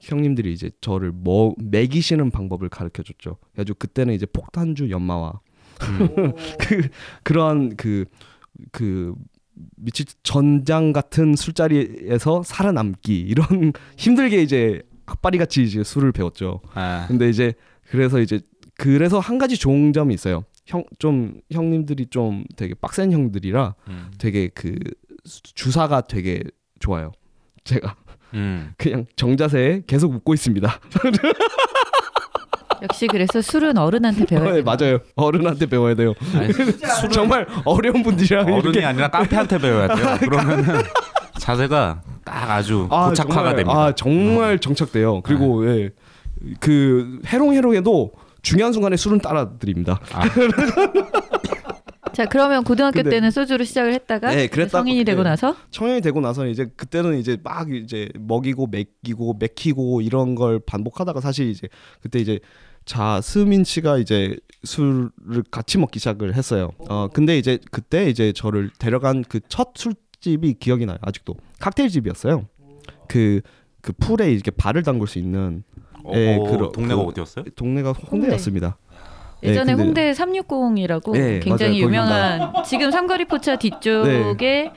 형님들이 0.00 0.52
이제 0.52 0.70
저를 0.80 1.12
뭐 1.12 1.54
먹이시는 1.58 2.30
방법을 2.30 2.68
가르쳐 2.68 3.02
줬죠. 3.02 3.36
그래가지고 3.52 3.76
그때는 3.78 4.14
이제 4.14 4.26
폭탄주 4.26 4.90
연마와 4.90 5.32
음. 5.32 5.49
그 6.60 6.88
그러한 7.22 7.76
그그 7.76 9.14
미칠 9.76 10.06
전장 10.22 10.92
같은 10.92 11.34
술자리에서 11.36 12.42
살아남기 12.42 13.18
이런 13.20 13.72
힘들게 13.98 14.42
이제 14.42 14.82
악바리 15.06 15.38
같이 15.38 15.62
이제 15.62 15.82
술을 15.82 16.12
배웠죠. 16.12 16.60
아. 16.74 17.04
근데 17.08 17.28
이제 17.28 17.52
그래서 17.90 18.20
이제 18.20 18.40
그래서 18.76 19.18
한 19.18 19.38
가지 19.38 19.56
좋은 19.58 19.92
점이 19.92 20.14
있어요. 20.14 20.44
형 20.66 20.84
좀 20.98 21.40
형님들이 21.50 22.06
좀 22.06 22.44
되게 22.56 22.74
빡센 22.74 23.10
형들이라 23.12 23.74
음. 23.88 24.10
되게 24.18 24.48
그 24.48 24.76
수- 25.24 25.42
주사가 25.42 26.02
되게 26.02 26.42
좋아요. 26.78 27.10
제가 27.64 27.96
음. 28.34 28.72
그냥 28.78 29.06
정자세에 29.16 29.82
계속 29.86 30.14
웃고 30.14 30.32
있습니다. 30.34 30.68
역시 32.82 33.06
그래서 33.06 33.40
술은 33.40 33.76
어른한테 33.78 34.24
배워야 34.26 34.52
네, 34.52 34.62
돼요. 34.62 34.64
맞아요. 34.64 34.98
어른한테 35.16 35.66
배워야 35.66 35.94
돼요. 35.94 36.14
아니, 36.34 36.48
정말 37.12 37.46
어려운 37.64 38.02
분들이랑 38.02 38.46
어른이 38.46 38.60
이렇게 38.60 38.84
아니라 38.84 39.08
깡패한테 39.08 39.58
배워야 39.58 39.88
돼요. 39.94 40.16
그러면은 40.20 40.64
자세가 41.38 42.02
딱 42.24 42.50
아주 42.50 42.86
고착화가 42.88 43.14
정말, 43.34 43.56
됩니다. 43.56 43.72
음. 43.72 43.78
아 43.78 43.94
정말 43.94 44.58
정착돼요. 44.58 45.20
그리고 45.22 45.66
예, 45.68 45.90
그 46.60 47.20
해롱해롱에도 47.26 48.12
중요한 48.42 48.72
순간에 48.72 48.96
술은 48.96 49.18
따라 49.20 49.50
드립니다. 49.58 50.00
아. 50.12 50.22
자 52.12 52.26
그러면 52.26 52.64
고등학교 52.64 52.96
근데- 53.02 53.10
때는 53.10 53.30
소주로 53.30 53.62
시작을 53.62 53.92
했다가 53.94 54.34
네, 54.34 54.48
그랬다가- 54.48 54.70
성인이 54.70 55.04
되고 55.04 55.22
네. 55.22 55.30
나서 55.30 55.54
청년이 55.70 56.00
되고 56.00 56.20
나서는 56.20 56.50
이제 56.50 56.66
그때는 56.76 57.18
이제 57.18 57.36
막 57.44 57.72
이제 57.72 58.08
먹이고 58.18 58.66
먹이고 58.66 59.36
맥히고 59.38 60.00
이런 60.00 60.34
걸 60.34 60.58
반복하다가 60.58 61.20
사실 61.20 61.48
이제 61.50 61.68
그때 62.02 62.18
이제 62.18 62.40
자 62.90 63.20
스민 63.20 63.62
씨가 63.62 63.98
이제 63.98 64.36
술을 64.64 65.10
같이 65.52 65.78
먹기 65.78 66.00
시작을 66.00 66.34
했어요. 66.34 66.70
어 66.88 67.06
근데 67.12 67.38
이제 67.38 67.60
그때 67.70 68.08
이제 68.10 68.32
저를 68.32 68.68
데려간 68.80 69.22
그 69.22 69.38
첫 69.48 69.68
술집이 69.76 70.54
기억이 70.58 70.86
나요. 70.86 70.96
아직도 71.00 71.36
칵테일 71.60 71.88
집이었어요. 71.88 72.46
그그 73.06 73.92
풀에 74.00 74.32
이렇게 74.32 74.50
발을 74.50 74.82
담글 74.82 75.06
수 75.06 75.20
있는 75.20 75.62
어, 76.02 76.10
예, 76.16 76.34
어, 76.36 76.42
그러- 76.50 76.72
동네가 76.72 76.96
그- 77.00 77.08
어디였어요? 77.10 77.44
동네가 77.54 77.92
홍대였습니다. 77.92 78.76
예전에 79.44 79.76
근데- 79.76 79.84
홍대 79.84 80.12
360이라고 80.12 81.12
네, 81.12 81.38
굉장히 81.38 81.74
맞아요. 81.80 81.84
유명한 81.86 82.52
지금 82.64 82.90
삼거리 82.90 83.26
포차 83.26 83.54
뒤쪽에 83.56 84.72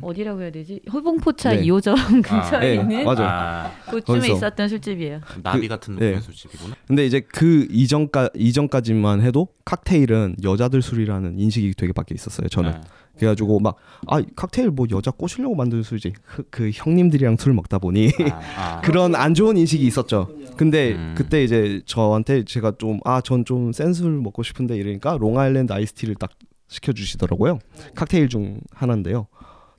어디라고 0.00 0.40
해야 0.42 0.50
되지? 0.50 0.80
호봉포차 0.92 1.50
네. 1.52 1.62
2호점 1.64 1.94
근처에 2.24 2.60
네, 2.60 2.74
있는 2.76 3.04
맞아요. 3.04 3.26
아, 3.28 3.70
그쯤에 3.90 4.18
거기서. 4.20 4.34
있었던 4.34 4.68
술집이에요. 4.68 5.20
나비 5.42 5.68
같은 5.68 5.96
네. 5.96 6.18
술집이구나. 6.20 6.74
근데 6.86 7.04
이제 7.06 7.20
그 7.20 7.66
이전까 7.70 8.30
이전까지만 8.34 9.20
해도 9.20 9.48
칵테일은 9.64 10.36
여자들 10.42 10.80
술이라는 10.82 11.38
인식이 11.38 11.74
되게 11.76 11.92
밖에 11.92 12.14
있었어요. 12.14 12.48
저는. 12.48 12.70
네. 12.72 12.80
그래가지고 13.18 13.60
막 13.60 13.76
아 14.08 14.20
칵테일 14.34 14.70
뭐 14.70 14.86
여자 14.90 15.10
꼬시려고 15.10 15.54
만드는 15.54 15.82
술이지 15.82 16.14
그, 16.24 16.42
그 16.50 16.70
형님들이랑 16.72 17.36
술 17.36 17.52
먹다 17.52 17.78
보니 17.78 18.10
아, 18.32 18.40
아. 18.56 18.80
그런 18.82 19.14
안 19.14 19.34
좋은 19.34 19.56
인식이 19.58 19.86
있었죠. 19.86 20.28
근데 20.56 20.92
음. 20.94 21.14
그때 21.16 21.44
이제 21.44 21.82
저한테 21.84 22.44
제가 22.44 22.72
좀 22.78 22.98
아 23.04 23.20
전 23.20 23.44
좀 23.44 23.70
센 23.72 23.92
술 23.92 24.12
먹고 24.12 24.42
싶은데 24.42 24.76
이러니까 24.76 25.18
롱아일랜드 25.20 25.72
아이스티를 25.72 26.14
딱 26.14 26.30
시켜주시더라고요. 26.68 27.58
칵테일 27.94 28.28
중 28.28 28.60
하나인데요. 28.72 29.26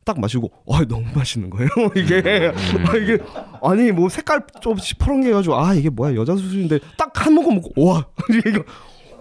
딱 0.05 0.19
마시고 0.19 0.51
아 0.71 0.83
너무 0.87 1.05
맛있는 1.15 1.49
거예요? 1.49 1.69
이게. 1.95 2.51
아, 2.87 2.95
이게 2.97 3.17
아니 3.61 3.91
뭐 3.91 4.09
색깔 4.09 4.41
좀 4.61 4.77
시퍼런 4.77 5.21
게 5.21 5.29
해가지고 5.29 5.55
아 5.57 5.73
이게 5.73 5.89
뭐야? 5.89 6.15
여자 6.15 6.35
술인데 6.35 6.79
딱 6.97 7.11
한 7.15 7.33
모금 7.33 7.55
먹고 7.55 7.85
와! 7.85 8.05
이거 8.45 8.63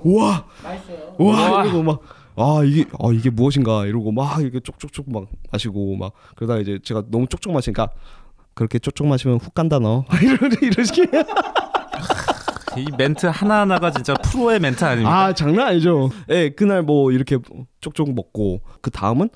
와! 0.04 0.44
와! 1.18 1.64
이러고 1.64 1.82
막 1.82 2.22
아 2.36 2.62
이게 2.64 2.86
아 2.98 3.10
이게 3.12 3.30
무엇인가? 3.30 3.84
이러고 3.86 4.10
막 4.12 4.42
이게 4.42 4.58
쪽쪽쪽 4.60 5.10
막 5.12 5.26
마시고 5.50 5.96
막 5.96 6.12
그러다 6.34 6.58
이제 6.58 6.78
제가 6.82 7.04
너무 7.10 7.26
쪽쪽 7.26 7.52
마시니까 7.52 7.88
그렇게 8.54 8.78
쪽쪽 8.78 9.06
마시면 9.06 9.38
훅 9.38 9.52
간다 9.54 9.78
너? 9.78 10.04
이런 10.22 10.50
이런 10.62 10.84
식의 10.86 11.06
이 12.78 12.86
멘트 12.96 13.26
하나하나가 13.26 13.90
진짜 13.90 14.14
프로의 14.14 14.58
멘트 14.60 14.82
아닙니까? 14.82 15.24
아 15.24 15.34
장난 15.34 15.68
아니죠. 15.68 16.08
예 16.30 16.48
그날 16.48 16.82
뭐 16.82 17.12
이렇게 17.12 17.36
쪽쪽 17.82 18.14
먹고 18.14 18.62
그 18.80 18.90
다음은 18.90 19.28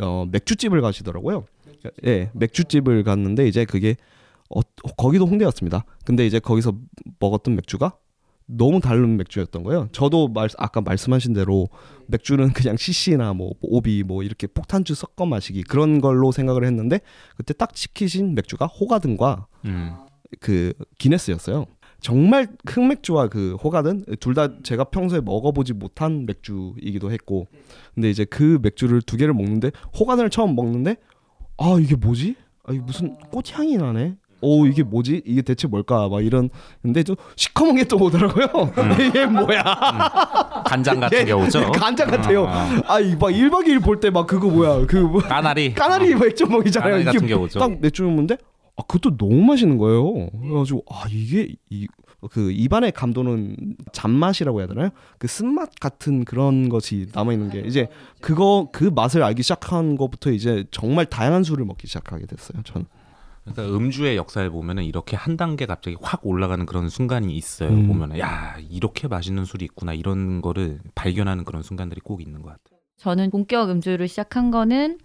어 0.00 0.26
맥주집을 0.30 0.80
가시더라고요. 0.80 1.44
예 2.06 2.30
맥주집을 2.34 3.02
갔는데 3.04 3.46
이제 3.48 3.64
그게 3.64 3.96
어, 4.54 4.60
거기도 4.96 5.26
홍대였습니다. 5.26 5.84
근데 6.04 6.26
이제 6.26 6.38
거기서 6.38 6.74
먹었던 7.18 7.56
맥주가 7.56 7.96
너무 8.46 8.80
다른 8.80 9.16
맥주였던 9.16 9.62
거예요. 9.62 9.88
저도 9.92 10.28
말, 10.28 10.48
아까 10.58 10.80
말씀하신 10.80 11.32
대로 11.32 11.68
맥주는 12.06 12.52
그냥 12.52 12.76
CC나 12.76 13.32
뭐 13.32 13.52
오비 13.62 14.02
뭐 14.02 14.22
이렇게 14.22 14.46
폭탄주 14.46 14.94
섞어 14.94 15.26
마시기 15.26 15.62
그런 15.62 16.00
걸로 16.00 16.32
생각을 16.32 16.64
했는데 16.64 17.00
그때 17.36 17.54
딱 17.54 17.76
시키신 17.76 18.34
맥주가 18.34 18.66
호가든과 18.66 19.46
음. 19.64 19.96
그 20.40 20.72
기네스였어요. 20.98 21.66
정말 22.02 22.48
흑맥주와 22.66 23.28
그 23.28 23.54
호가든 23.62 24.04
둘다 24.20 24.62
제가 24.62 24.84
평소에 24.84 25.20
먹어보지 25.20 25.72
못한 25.72 26.26
맥주이기도 26.26 27.10
했고, 27.12 27.46
근데 27.94 28.10
이제 28.10 28.24
그 28.24 28.58
맥주를 28.60 29.00
두 29.02 29.16
개를 29.16 29.32
먹는데 29.34 29.70
호가든을 29.98 30.28
처음 30.30 30.54
먹는데 30.56 30.96
아 31.58 31.76
이게 31.80 31.94
뭐지? 31.96 32.34
아 32.64 32.72
이게 32.72 32.82
무슨 32.82 33.14
꽃향이 33.30 33.76
나네. 33.76 34.16
오 34.44 34.66
이게 34.66 34.82
뭐지? 34.82 35.22
이게 35.24 35.40
대체 35.42 35.68
뭘까? 35.68 36.08
막 36.08 36.20
이런 36.24 36.50
근데 36.82 37.04
좀 37.04 37.14
시커먼 37.36 37.76
게 37.76 37.84
또 37.84 37.96
오더라고요. 37.98 38.46
이게 39.08 39.24
뭐야? 39.24 39.62
간장 40.66 40.98
같은 40.98 41.18
예, 41.20 41.24
경우죠. 41.26 41.60
예, 41.60 41.64
간장 41.78 42.08
같아요. 42.08 42.46
아, 42.48 42.68
아이막 42.88 43.30
1박 43.30 43.66
2일 43.66 43.84
볼 43.84 44.00
때 44.00 44.10
막 44.10 44.26
그거 44.26 44.48
뭐야? 44.48 44.84
그 44.86 44.96
뭐, 44.96 45.20
까나리. 45.20 45.72
까나리 45.74 46.16
맥주 46.16 46.46
먹이잖아요. 46.46 46.90
까나리 46.90 47.04
같은 47.04 47.24
이게 47.24 47.34
경우죠. 47.34 47.60
딱 47.60 47.80
맥주 47.80 48.02
먹는데 48.02 48.36
아 48.76 48.82
그것도 48.84 49.16
너무 49.16 49.42
맛있는 49.42 49.78
거예요. 49.78 50.30
그래가지고 50.30 50.84
아 50.88 51.04
이게 51.10 51.54
이 51.70 51.86
그 52.30 52.52
입안에 52.52 52.90
감도는 52.92 53.76
잔맛이라고 53.92 54.60
해야 54.60 54.68
되나요? 54.68 54.90
그 55.18 55.26
쓴맛 55.26 55.80
같은 55.80 56.24
그런 56.24 56.68
것이 56.68 57.06
남아 57.12 57.32
있는 57.32 57.50
게 57.50 57.60
이제 57.60 57.88
그거 58.20 58.68
그 58.72 58.84
맛을 58.84 59.22
알기 59.22 59.42
시작한 59.42 59.96
것부터 59.96 60.30
이제 60.30 60.64
정말 60.70 61.06
다양한 61.06 61.42
술을 61.42 61.64
먹기 61.64 61.86
시작하게 61.86 62.26
됐어요. 62.26 62.62
저는. 62.62 62.86
그러니까 63.44 63.76
음주의 63.76 64.16
역사에 64.16 64.50
보면은 64.50 64.84
이렇게 64.84 65.16
한 65.16 65.36
단계 65.36 65.66
갑자기 65.66 65.96
확 66.00 66.24
올라가는 66.24 66.64
그런 66.64 66.88
순간이 66.88 67.34
있어요. 67.34 67.70
음. 67.70 67.88
보면은 67.88 68.20
야 68.20 68.56
이렇게 68.70 69.08
맛있는 69.08 69.44
술이 69.44 69.64
있구나 69.64 69.92
이런 69.92 70.40
거를 70.42 70.78
발견하는 70.94 71.42
그런 71.42 71.62
순간들이 71.62 72.00
꼭 72.04 72.22
있는 72.22 72.40
것 72.42 72.50
같아요. 72.50 72.78
저는 72.98 73.32
본격 73.32 73.68
음주를 73.68 74.06
시작한 74.06 74.52
거는 74.52 74.98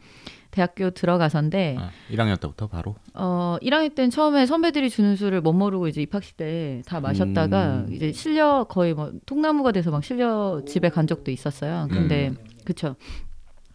대학교 0.57 0.89
들어가서인데 0.89 1.75
아, 1.79 1.91
1학년 2.11 2.39
때부터 2.39 2.65
바로. 2.67 2.95
어 3.13 3.57
1학년 3.61 3.93
때는 3.93 4.09
처음에 4.09 4.47
선배들이 4.47 4.89
주는 4.89 5.15
술을 5.15 5.41
못 5.41 5.53
모르고 5.53 5.87
이제 5.87 6.01
입학식 6.01 6.35
때 6.35 6.81
다 6.87 6.99
마셨다가 6.99 7.85
음. 7.87 7.93
이제 7.93 8.11
실려 8.11 8.63
거의 8.63 8.93
뭐 8.95 9.11
통나무가 9.27 9.71
돼서 9.71 9.91
막 9.91 10.03
실려 10.03 10.61
집에 10.65 10.89
간 10.89 11.05
적도 11.05 11.29
있었어요. 11.31 11.87
근데 11.91 12.31
그쵸. 12.65 12.95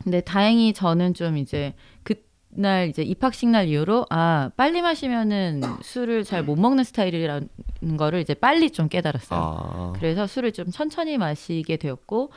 근데 0.03 0.21
다행히 0.21 0.73
저는 0.73 1.15
좀 1.15 1.37
이제 1.39 1.75
그날 2.03 2.89
이제 2.89 3.03
입학식 3.03 3.49
날 3.49 3.69
이후로 3.69 4.07
아 4.11 4.51
빨리 4.57 4.83
마시면은 4.83 5.63
술을 5.83 6.25
잘 6.25 6.43
못 6.43 6.57
먹는 6.59 6.83
스타일이라는 6.83 7.49
거를 7.97 8.19
이제 8.21 8.35
빨리 8.35 8.71
좀 8.71 8.89
깨달았어요. 8.89 9.41
아. 9.41 9.93
그래서 9.97 10.27
술을 10.27 10.51
좀 10.53 10.67
천천히 10.73 11.17
마시게 11.17 11.77
되었고 11.77 12.25
어, 12.25 12.29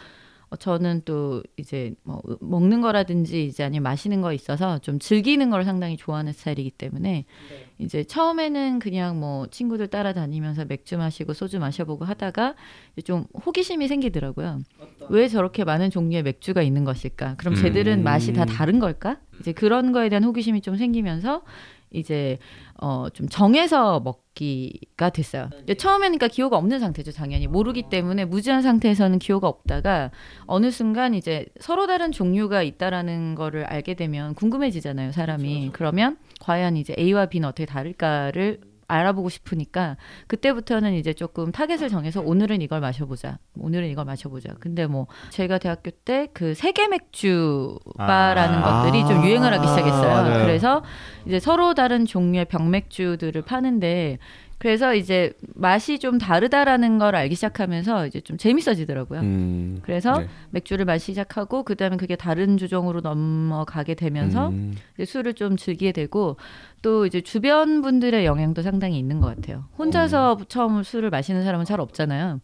저는 0.59 1.01
또 1.05 1.43
이제 1.57 1.93
뭐 2.03 2.21
먹는 2.39 2.81
거라든지 2.81 3.45
이제 3.45 3.63
아니면 3.63 3.83
마시는 3.83 4.21
거 4.21 4.33
있어서 4.33 4.77
좀 4.79 4.99
즐기는 4.99 5.49
걸 5.49 5.63
상당히 5.63 5.97
좋아하는 5.97 6.33
스타일이기 6.33 6.71
때문에 6.71 7.25
네. 7.49 7.65
이제 7.79 8.03
처음에는 8.03 8.79
그냥 8.79 9.19
뭐 9.19 9.47
친구들 9.47 9.87
따라다니면서 9.87 10.65
맥주 10.65 10.97
마시고 10.97 11.33
소주 11.33 11.59
마셔보고 11.59 12.05
하다가 12.05 12.55
좀 13.03 13.25
호기심이 13.45 13.87
생기더라고요. 13.87 14.61
왜 15.09 15.27
저렇게 15.27 15.63
많은 15.63 15.89
종류의 15.89 16.23
맥주가 16.23 16.61
있는 16.61 16.83
것일까? 16.83 17.35
그럼 17.35 17.55
쟤들은 17.55 17.99
음. 17.99 18.03
맛이 18.03 18.33
다 18.33 18.45
다른 18.45 18.79
걸까? 18.79 19.19
이제 19.39 19.51
그런 19.51 19.91
거에 19.91 20.09
대한 20.09 20.23
호기심이 20.23 20.61
좀 20.61 20.77
생기면서 20.77 21.43
이제 21.91 22.37
어 22.81 23.07
좀 23.13 23.29
정해서 23.29 23.99
먹기가 24.01 25.09
됐어요. 25.09 25.49
처음에는 25.77 26.17
그러니까 26.17 26.27
기호가 26.27 26.57
없는 26.57 26.79
상태죠, 26.79 27.11
당연히 27.13 27.47
모르기 27.47 27.83
때문에 27.89 28.25
무지한 28.25 28.61
상태에서는 28.61 29.19
기호가 29.19 29.47
없다가 29.47 30.11
어느 30.45 30.71
순간 30.71 31.13
이제 31.13 31.45
서로 31.59 31.87
다른 31.87 32.11
종류가 32.11 32.63
있다라는 32.63 33.35
거를 33.35 33.63
알게 33.63 33.93
되면 33.93 34.33
궁금해지잖아요, 34.35 35.11
사람이. 35.13 35.69
그러면 35.73 36.17
과연 36.41 36.75
이제 36.77 36.93
A와 36.99 37.27
B는 37.27 37.47
어떻게 37.47 37.65
다를까를 37.65 38.59
알아보고 38.87 39.29
싶으니까 39.29 39.97
그때부터는 40.27 40.93
이제 40.93 41.13
조금 41.13 41.51
타겟을 41.51 41.89
정해서 41.89 42.21
오늘은 42.21 42.61
이걸 42.61 42.81
마셔보자. 42.81 43.39
오늘은 43.57 43.89
이걸 43.89 44.05
마셔보자. 44.05 44.53
근데 44.59 44.85
뭐 44.85 45.07
제가 45.31 45.57
대학교 45.57 45.91
때 45.91 46.25
그 46.33 46.53
세계 46.53 46.87
맥주 46.87 47.77
바라는 47.97 48.59
아~ 48.59 48.83
것들이 48.83 49.05
좀 49.05 49.23
유행을 49.23 49.53
하기 49.53 49.67
시작했어요. 49.67 50.15
아~ 50.15 50.43
그래서 50.43 50.83
이제 51.25 51.39
서로 51.39 51.73
다른 51.73 52.05
종류의 52.05 52.45
병맥주들을 52.45 53.41
파는데 53.43 54.17
그래서 54.57 54.95
이제 54.95 55.33
맛이 55.53 55.99
좀 55.99 56.17
다르다라는 56.17 56.97
걸 56.97 57.15
알기 57.15 57.35
시작하면서 57.35 58.07
이제 58.07 58.21
좀 58.21 58.37
재밌어지더라고요. 58.37 59.19
음, 59.19 59.79
그래서 59.81 60.19
네. 60.19 60.27
맥주를 60.51 60.85
마시기 60.85 61.11
시작하고 61.11 61.63
그다음에 61.63 61.97
그게 61.97 62.15
다른 62.15 62.57
주종으로 62.57 63.01
넘어가게 63.01 63.95
되면서 63.95 64.49
음. 64.49 64.73
이제 64.95 65.05
술을 65.05 65.33
좀 65.33 65.57
즐기게 65.57 65.91
되고 65.91 66.37
또 66.81 67.05
이제 67.05 67.21
주변 67.21 67.81
분들의 67.81 68.25
영향도 68.25 68.61
상당히 68.61 68.97
있는 68.97 69.19
것 69.19 69.35
같아요. 69.35 69.65
혼자서 69.77 70.37
음. 70.39 70.45
처음 70.47 70.83
술을 70.83 71.09
마시는 71.09 71.43
사람은 71.43 71.65
잘 71.65 71.79
없잖아요. 71.79 72.39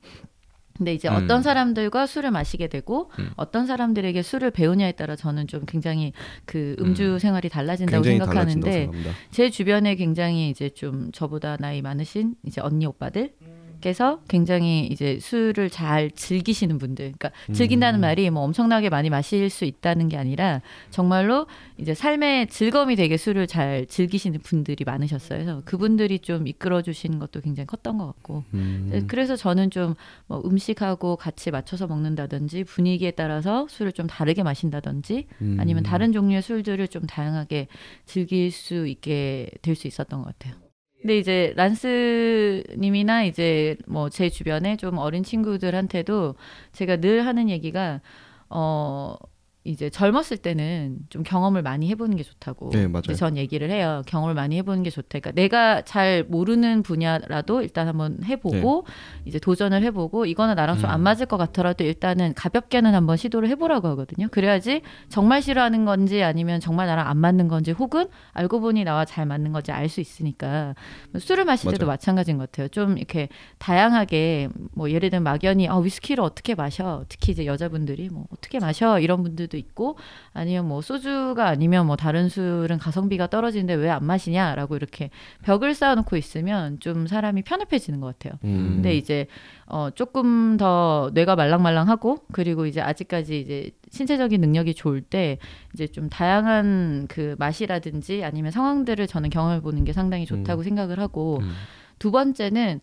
근데 0.78 0.94
이제 0.94 1.10
음. 1.10 1.16
어떤 1.16 1.42
사람들과 1.42 2.06
술을 2.06 2.32
마시게 2.32 2.68
되고 2.68 3.12
음. 3.20 3.32
어떤 3.36 3.66
사람들에게 3.66 4.22
술을 4.22 4.52
배우냐에 4.52 4.94
따라 4.94 5.16
저는 5.16 5.48
좀 5.48 5.66
굉장히 5.66 6.14
그 6.46 6.76
음주 6.80 7.14
음. 7.14 7.20
생활이 7.20 7.50
달라진다고 7.50 8.04
생각하는데 8.04 8.90
제 9.32 9.50
주변에 9.50 9.96
굉장히 9.96 10.50
이제 10.50 10.70
좀 10.70 11.12
저보다 11.12 11.58
나이 11.58 11.82
많으신 11.82 12.36
이제 12.46 12.62
언니 12.62 12.86
오빠들 12.86 13.34
께서 13.82 14.22
굉장히 14.28 14.88
이제 14.88 15.20
술을 15.20 15.70
잘 15.70 16.12
즐기시는 16.12 16.78
분들, 16.78 17.14
그러니까 17.18 17.32
음. 17.50 17.54
즐긴다는 17.54 18.00
말이 18.00 18.30
뭐 18.30 18.44
엄청나게 18.44 18.90
많이 18.90 19.10
마실 19.10 19.50
수 19.50 19.66
있다는 19.66 20.08
게 20.08 20.18
아니라 20.18 20.62
정말로 20.92 21.48
이제 21.78 21.94
삶의 21.94 22.48
즐거움이 22.48 22.96
되게 22.96 23.18
술을 23.18 23.48
잘 23.48 23.86
즐기시는 23.88 24.40
분들이 24.42 24.84
많으셨어요. 24.86 25.40
그래서 25.40 25.62
그분들이 25.66 26.20
좀 26.20 26.48
이끌어 26.48 26.82
주시는 26.82 27.20
것도 27.20 27.42
굉장히 27.42 27.68
컸던 27.68 27.98
것 27.98 28.06
같고, 28.08 28.44
음. 28.54 28.90
네, 28.92 29.04
그래서 29.08 29.36
저는 29.36 29.70
좀 29.70 29.96
뭐 30.28 30.42
음식하고 30.46 31.16
같이 31.16 31.52
맞춰서 31.52 31.88
먹는다든지 31.88 32.64
분위기에 32.64 33.12
따라서 33.12 33.68
술을 33.70 33.92
좀 33.92 34.08
다르게 34.08 34.44
마신다든지 34.44 35.28
음. 35.42 35.58
아니면 35.60 35.84
다른 35.84 36.12
종류의 36.14 36.42
술들을 36.42 36.88
좀 36.88 37.06
다양하게 37.06 37.68
즐길 38.06 38.52
수 38.52 38.88
있게 38.88 39.50
될 39.62 39.76
수 39.76 39.88
있었던 39.88 40.22
것 40.22 40.38
같아요. 40.38 40.71
근데 41.02 41.18
이제 41.18 41.54
란스님이나 41.56 43.24
이제 43.24 43.76
뭐 43.88 44.10
제 44.10 44.30
주변에 44.30 44.78
좀 44.78 44.98
어린 44.98 45.24
친구들한테도 45.24 46.36
제가 46.74 46.98
늘 46.98 47.26
하는 47.26 47.50
얘기가 47.50 48.02
어 48.50 49.16
이제 49.64 49.92
젊었을 49.92 50.38
때는 50.38 50.98
좀 51.10 51.22
경험을 51.22 51.62
많이 51.62 51.88
해보는 51.90 52.18
게 52.18 52.24
좋다고 52.24 52.72
네, 52.72 52.88
맞아요. 52.88 53.14
전 53.16 53.38
얘기를 53.38 53.70
해요. 53.70 54.02
경험을 54.08 54.34
많이 54.34 54.58
해보는 54.58 54.82
게 54.82 54.90
좋다. 54.90 55.20
그러니까 55.20 55.32
내가 55.32 55.84
잘 55.84 56.24
모르는 56.28 56.82
분야라도 56.82 57.62
일단 57.62 57.88
한번 57.88 58.24
해보고 58.24 58.86
네. 58.88 58.94
이제 59.26 59.38
도전을 59.38 59.84
해보고 59.84 60.26
이거는 60.26 60.56
나랑 60.56 60.80
좀안 60.80 61.00
음. 61.00 61.04
맞을 61.04 61.28
것 61.28 61.38
같더라도 61.38 61.84
일단은 61.84 62.34
가볍게는 62.34 62.96
한번 62.96 63.18
시도를 63.18 63.50
해보라고 63.50 63.88
하거든요. 63.90 64.28
그래야지 64.32 64.82
정말 65.10 65.44
싫어하는 65.44 65.86
건지 65.86 66.24
아니면 66.24 66.60
정말 66.60 66.88
나랑 66.88 67.08
안 67.08 67.18
맞는 67.18 67.48
건지 67.48 67.72
혹은 67.72 68.08
알고 68.34 68.62
보니 68.62 68.84
나와 68.84 69.06
잘 69.06 69.28
맞는 69.28 69.52
건지 69.52 69.72
알 69.72 69.92
수 69.92 70.00
있으니까 70.00 70.74
술을 71.20 71.44
마실 71.44 71.70
때도 71.70 71.86
맞아요. 71.86 71.94
마찬가지인 71.96 72.38
것 72.38 72.50
같아요. 72.50 72.70
좀 72.70 72.98
이렇게 72.98 73.28
다양하게 73.60 74.50
뭐 74.74 74.90
예를 74.90 75.10
들면 75.10 75.24
막연히 75.24 75.68
아 75.68 75.78
위스키를 75.78 76.24
어떻게 76.24 76.56
마셔 76.56 77.04
특히 77.10 77.34
이제 77.34 77.46
여자분들이 77.46 78.10
뭐 78.10 78.26
어떻게 78.32 78.60
마셔 78.60 79.00
이런 79.00 79.22
분들 79.22 79.51
수도 79.52 79.58
있고 79.58 79.98
아니면 80.34 80.68
뭐 80.68 80.82
소주가 80.82 81.48
아니면 81.48 81.86
뭐 81.86 81.96
다른 81.98 82.30
술은 82.30 82.80
가성비가 82.80 83.28
떨어지는데 83.28 83.76
왜 83.76 83.92
안 83.92 84.06
마시냐라고 84.06 84.78
이렇게 84.78 85.10
벽을 85.44 85.74
쌓아놓고 85.76 86.16
있으면 86.16 86.80
좀 86.80 87.08
사람이 87.08 87.42
편협해지는 87.42 88.00
것 88.00 88.18
같아요. 88.18 88.40
음. 88.46 88.76
근데 88.76 88.96
이제 88.96 89.28
어 89.66 89.90
조금 89.94 90.56
더 90.56 91.12
뇌가 91.14 91.36
말랑말랑하고 91.36 92.20
그리고 92.32 92.66
이제 92.66 92.80
아직까지 92.80 93.38
이제 93.42 93.72
신체적인 93.90 94.40
능력이 94.40 94.76
좋을 94.76 95.02
때 95.02 95.40
이제 95.74 95.88
좀 95.88 96.08
다양한 96.10 97.08
그 97.10 97.36
맛이라든지 97.38 98.24
아니면 98.24 98.52
상황들을 98.52 99.06
저는 99.08 99.30
경험해 99.30 99.60
보는 99.60 99.84
게 99.84 99.92
상당히 99.92 100.26
좋다고 100.26 100.62
음. 100.62 100.64
생각을 100.64 100.98
하고 101.00 101.40
음. 101.42 101.52
두 102.00 102.12
번째는 102.12 102.80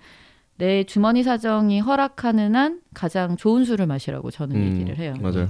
내 0.58 0.84
주머니 0.84 1.22
사정이 1.22 1.80
허락하는 1.80 2.54
한 2.54 2.80
가장 2.92 3.36
좋은 3.38 3.64
술을 3.64 3.86
마시라고 3.86 4.30
저는 4.30 4.56
음, 4.56 4.72
얘기를 4.74 4.98
해요. 4.98 5.14
맞아요. 5.22 5.48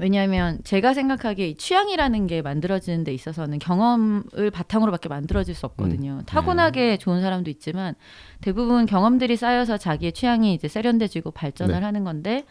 왜냐하면 0.00 0.58
제가 0.64 0.92
생각하기에 0.92 1.54
취향이라는 1.54 2.26
게 2.26 2.42
만들어지는 2.42 3.04
데 3.04 3.14
있어서는 3.14 3.60
경험을 3.60 4.50
바탕으로밖에 4.52 5.08
만들어질 5.08 5.54
수 5.54 5.66
없거든요. 5.66 6.18
음. 6.20 6.22
타고나게 6.26 6.92
음. 6.92 6.98
좋은 6.98 7.20
사람도 7.20 7.50
있지만 7.50 7.94
대부분 8.40 8.86
경험들이 8.86 9.36
쌓여서 9.36 9.76
자기의 9.76 10.12
취향이 10.12 10.54
이제 10.54 10.66
세련돼지고 10.66 11.30
발전을 11.30 11.74
네. 11.78 11.84
하는 11.84 12.02
건데 12.02 12.44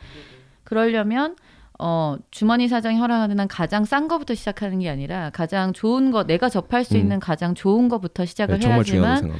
그러려면 0.64 1.36
어, 1.80 2.16
주머니 2.32 2.70
사정이 2.70 2.98
허락하는 2.98 3.40
한 3.40 3.48
가장 3.48 3.84
싼 3.84 4.08
거부터 4.08 4.36
시작하는 4.36 4.80
게 4.80 4.90
아니라 4.90 5.32
가장 5.32 5.74
좋은 5.74 6.12
거 6.12 6.24
내가 6.24 6.48
접할 6.48 6.86
수 6.86 6.96
음. 6.96 7.00
있는 7.00 7.20
가장 7.20 7.56
좋은 7.56 7.90
거부터 7.90 8.26
시작을 8.26 8.60
네, 8.60 8.68
해야지만 8.68 9.34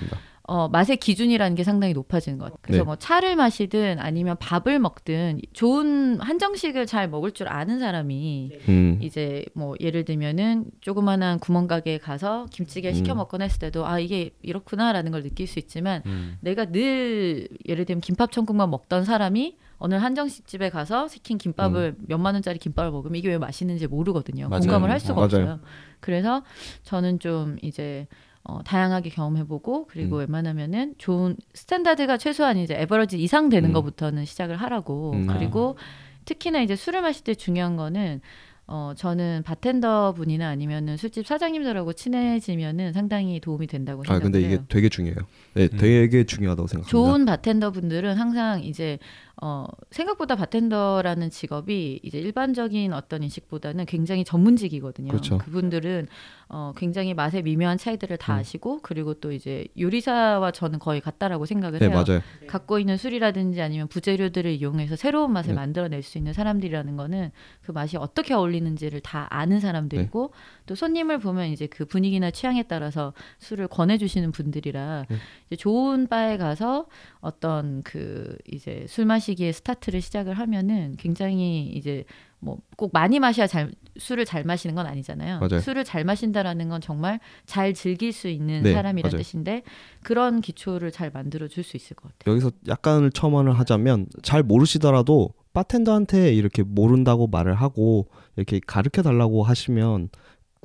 어, 0.46 0.68
맛의 0.68 0.98
기준이라는 0.98 1.56
게 1.56 1.64
상당히 1.64 1.94
높아지는 1.94 2.38
것 2.38 2.46
같아요. 2.46 2.60
그래서 2.62 2.84
네. 2.84 2.86
뭐 2.86 2.96
차를 2.98 3.38
마시든 3.38 4.00
아니면 4.00 4.36
밥을 4.40 4.78
먹든 4.78 5.40
좋은 5.54 6.20
한정식을 6.20 6.86
잘 6.86 7.08
먹을 7.10 7.32
줄 7.32 7.48
아는 7.48 7.80
사람이 7.80 8.52
음. 8.68 9.00
이제 9.02 9.46
뭐 9.54 9.76
예를 9.80 10.04
들면은 10.04 10.66
조그만한 10.82 11.40
구멍가게에 11.40 11.98
가서 11.98 12.48
김찌개 12.52 12.90
음. 12.90 12.94
시켜 12.94 13.16
먹거나 13.16 13.46
했을 13.46 13.60
때도 13.60 13.86
아 13.86 14.00
이게 14.00 14.32
이렇구나라는 14.42 15.14
걸 15.14 15.24
느낄 15.24 15.48
수 15.48 15.60
있지만 15.60 16.02
음. 16.08 16.38
내가 16.42 16.66
늘 16.66 17.48
예를 17.66 17.86
들면 17.86 18.02
김밥 18.02 18.34
천국만 18.34 18.70
먹던 18.70 19.06
사람이 19.06 19.56
어느 19.78 19.96
한정식 19.96 20.46
집에 20.46 20.70
가서 20.70 21.08
시킨 21.08 21.38
김밥을 21.38 21.96
음. 21.98 22.06
몇만 22.08 22.36
원짜리 22.36 22.60
김밥을 22.60 22.92
먹으면 22.92 23.16
이게 23.16 23.30
왜 23.30 23.38
맛있는지 23.38 23.88
모르거든요. 23.88 24.50
맞아요. 24.50 24.62
공감을 24.62 24.90
할 24.90 25.00
수가 25.00 25.22
어, 25.22 25.24
없어요. 25.24 25.62
그래서 26.02 26.44
저는 26.84 27.20
좀 27.20 27.58
이제 27.62 28.08
어, 28.46 28.62
다양하게 28.64 29.10
경험해보고 29.10 29.88
그리고 29.88 30.18
음. 30.18 30.20
웬만하면은 30.20 30.96
좋은 30.98 31.38
스탠다드가 31.54 32.18
최소한 32.18 32.58
이제 32.58 32.76
average 32.78 33.22
이상 33.22 33.50
되는 33.50 33.70
음. 33.70 33.74
것부터는 33.74 34.26
시작을 34.26 34.58
하라고 34.58 35.14
음. 35.14 35.28
그리고 35.28 35.78
특히나 36.26 36.62
이제 36.62 36.76
술을 36.76 37.02
마실 37.02 37.24
때 37.24 37.36
중요한 37.36 37.78
거는 37.78 38.22
어, 38.66 38.94
저는 38.96 39.44
바텐더 39.44 40.14
분이나 40.14 40.48
아니면은 40.48 40.96
술집 40.96 41.28
사장님들하고 41.28 41.94
친해지면은 41.94 42.94
상당히 42.94 43.40
도움이 43.42 43.68
된다고 43.68 44.04
생각해요. 44.04 44.20
아, 44.20 44.24
근데 44.24 44.40
이게 44.42 44.62
되게 44.70 44.88
중요해요. 44.88 45.20
네, 45.54 45.68
음. 45.72 45.78
되게 45.78 46.24
중요하다고 46.24 46.68
생각합니다. 46.68 46.90
좋은 46.90 47.26
바텐더 47.26 47.72
분들은 47.72 48.16
항상 48.16 48.64
이제 48.64 49.00
어, 49.42 49.66
생각보다 49.90 50.36
바텐더라는 50.36 51.32
직업이 51.32 52.00
이제 52.04 52.20
일반적인 52.20 52.94
어떤 52.94 53.24
인식보다는 53.24 53.86
굉장히 53.86 54.24
전문직이거든요. 54.24 55.08
그렇죠. 55.08 55.40
그분들은 55.40 56.08
어, 56.50 56.72
굉장히 56.78 57.16
맛의 57.16 57.42
미묘한 57.42 57.80
차이들을 57.80 58.16
다 58.18 58.36
음. 58.36 58.40
아시고 58.40 58.82
그리고 58.84 59.16
또 59.16 59.32
이제 59.32 59.66
요리사와 59.78 60.52
저는 60.52 60.78
거의 60.78 61.02
같다라고 61.02 61.48
생각을 61.48 61.80
네, 61.80 61.88
해요. 61.88 61.96
맞아요. 61.96 62.22
갖고 62.46 62.78
있는 62.78 62.96
술이라든지 62.96 63.60
아니면 63.60 63.88
부재료들을 63.88 64.52
이용해서 64.52 64.96
새로운 64.96 65.34
맛을 65.34 65.50
네. 65.50 65.56
만들어낼 65.56 66.04
수 66.04 66.20
있는 66.20 66.32
사람들이라는 66.32 66.96
거는 66.96 67.32
그 67.62 67.72
맛이 67.72 67.98
어떻게 67.98 68.36
어울리는지를 68.36 69.00
다 69.00 69.26
아는 69.32 69.60
사람들이고 69.60 70.32
네. 70.32 70.40
또 70.68 70.76
손님을 70.76 71.18
보면 71.18 71.48
이제 71.48 71.66
그 71.66 71.86
분위기나 71.86 72.30
취향에 72.30 72.64
따라서 72.64 73.14
술을 73.40 73.68
권해주시는 73.68 74.32
분들이라 74.32 75.06
네. 75.10 75.16
이제 75.48 75.56
좋은 75.56 76.08
바에 76.08 76.38
가서 76.38 76.86
어떤 77.20 77.82
그 77.82 78.38
이제 78.52 78.86
술 78.88 79.06
마시 79.06 79.23
기에 79.32 79.52
스타트를 79.52 80.02
시작을 80.02 80.34
하면은 80.36 80.96
굉장히 80.98 81.68
이제 81.68 82.04
뭐 82.40 82.58
꼭 82.76 82.90
많이 82.94 83.20
마셔야 83.20 83.48
잘 83.48 83.72
술을 83.98 84.26
잘 84.26 84.44
마시는 84.44 84.76
건 84.76 84.86
아니잖아요. 84.88 85.40
맞아요. 85.40 85.62
술을 85.62 85.84
잘 85.86 86.04
마신다라는 86.04 86.68
건 86.70 86.82
정말 86.82 87.20
잘 87.46 87.74
즐길 87.74 88.12
수 88.12 88.28
있는 88.28 88.64
네, 88.64 88.74
사람이라는 88.74 89.18
뜻인데 89.18 89.62
그런 90.04 90.42
기초를 90.42 90.92
잘 90.92 91.12
만들어 91.12 91.48
줄 91.48 91.64
수 91.64 91.78
있을 91.78 91.96
것 91.96 92.12
같아요. 92.12 92.34
여기서 92.34 92.52
약간을 92.68 93.12
첨언을 93.12 93.58
하자면 93.60 94.08
잘 94.22 94.44
모르시더라도 94.44 95.30
바텐더한테 95.54 96.34
이렇게 96.34 96.64
모른다고 96.64 97.28
말을 97.28 97.56
하고 97.56 98.08
이렇게 98.36 98.60
가르쳐 98.66 99.02
달라고 99.02 99.44
하시면 99.44 100.10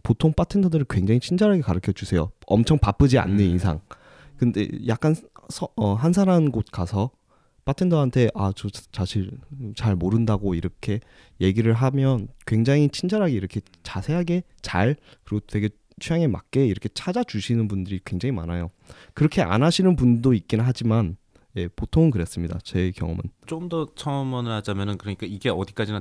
보통 0.02 0.32
바텐더들을 0.32 0.86
굉장히 0.88 1.20
친절하게 1.20 1.60
가르쳐 1.60 1.92
주세요. 1.92 2.32
엄청 2.46 2.78
바쁘지 2.78 3.18
않는 3.18 3.38
음. 3.38 3.54
이상. 3.54 3.80
근데 4.38 4.66
약간 4.88 5.14
서, 5.50 5.68
어, 5.76 5.94
한산한 5.94 6.50
곳 6.50 6.66
가서 6.72 7.10
바텐더한테 7.68 8.31
아 8.35 8.50
저 8.57 8.68
사실 8.92 9.31
잘 9.76 9.94
모른다고 9.94 10.54
이렇게 10.54 11.00
얘기를 11.40 11.74
하면 11.74 12.28
굉장히 12.46 12.88
친절하게 12.88 13.35
이렇게 13.35 13.61
자세하게 13.83 14.42
잘 14.62 14.96
그리고 15.24 15.44
되게 15.46 15.68
취향에 16.00 16.28
맞게 16.28 16.64
이렇게 16.66 16.88
찾아주시는 16.94 17.68
분들이 17.68 18.00
굉장히 18.04 18.33
많아요. 18.33 18.68
그렇게 19.12 19.42
안 19.42 19.62
하시는 19.62 19.96
분도 19.96 20.33
있긴 20.33 20.61
하지만 20.61 21.16
예, 21.57 21.68
보통은 21.68 22.11
그랬습니다. 22.11 22.59
제 22.64 22.90
경험은. 22.92 23.20
좀 23.46 23.68
더 23.68 23.87
첨언을 23.94 24.50
하자면은 24.52 24.96
그러니까 24.96 25.26
이게 25.26 25.50
어디까지나 25.50 26.00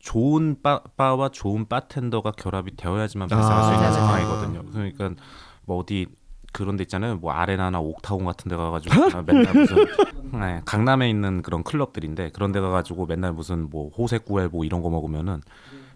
좋은 0.00 0.60
바, 0.62 0.82
바와 0.96 1.30
좋은 1.30 1.66
바텐더가 1.68 2.32
결합이 2.32 2.76
되어야지만 2.76 3.28
발생할 3.28 3.62
수 3.64 3.70
아. 3.70 3.74
있는 3.74 3.86
맞아, 3.88 4.00
맞아. 4.00 4.06
상황이거든요. 4.20 4.70
그러니까 4.72 5.14
뭐 5.64 5.78
어디 5.78 6.06
그런 6.52 6.76
데 6.76 6.82
있잖아요. 6.82 7.16
뭐 7.16 7.32
아레나나 7.32 7.80
옥타곤 7.80 8.24
같은 8.24 8.48
데 8.48 8.56
가가지고 8.56 8.94
아, 9.16 9.22
맨날 9.26 9.54
무슨 9.54 9.76
네, 10.32 10.60
강남에 10.64 11.08
있는 11.10 11.42
그런 11.42 11.62
클럽들인데 11.62 12.30
그런 12.30 12.52
데 12.52 12.60
가가지고 12.60 13.06
맨날 13.06 13.32
무슨 13.32 13.68
뭐 13.70 13.90
호세구엘 13.90 14.48
뭐 14.48 14.64
이런 14.64 14.82
거 14.82 14.90
먹으면은 14.90 15.40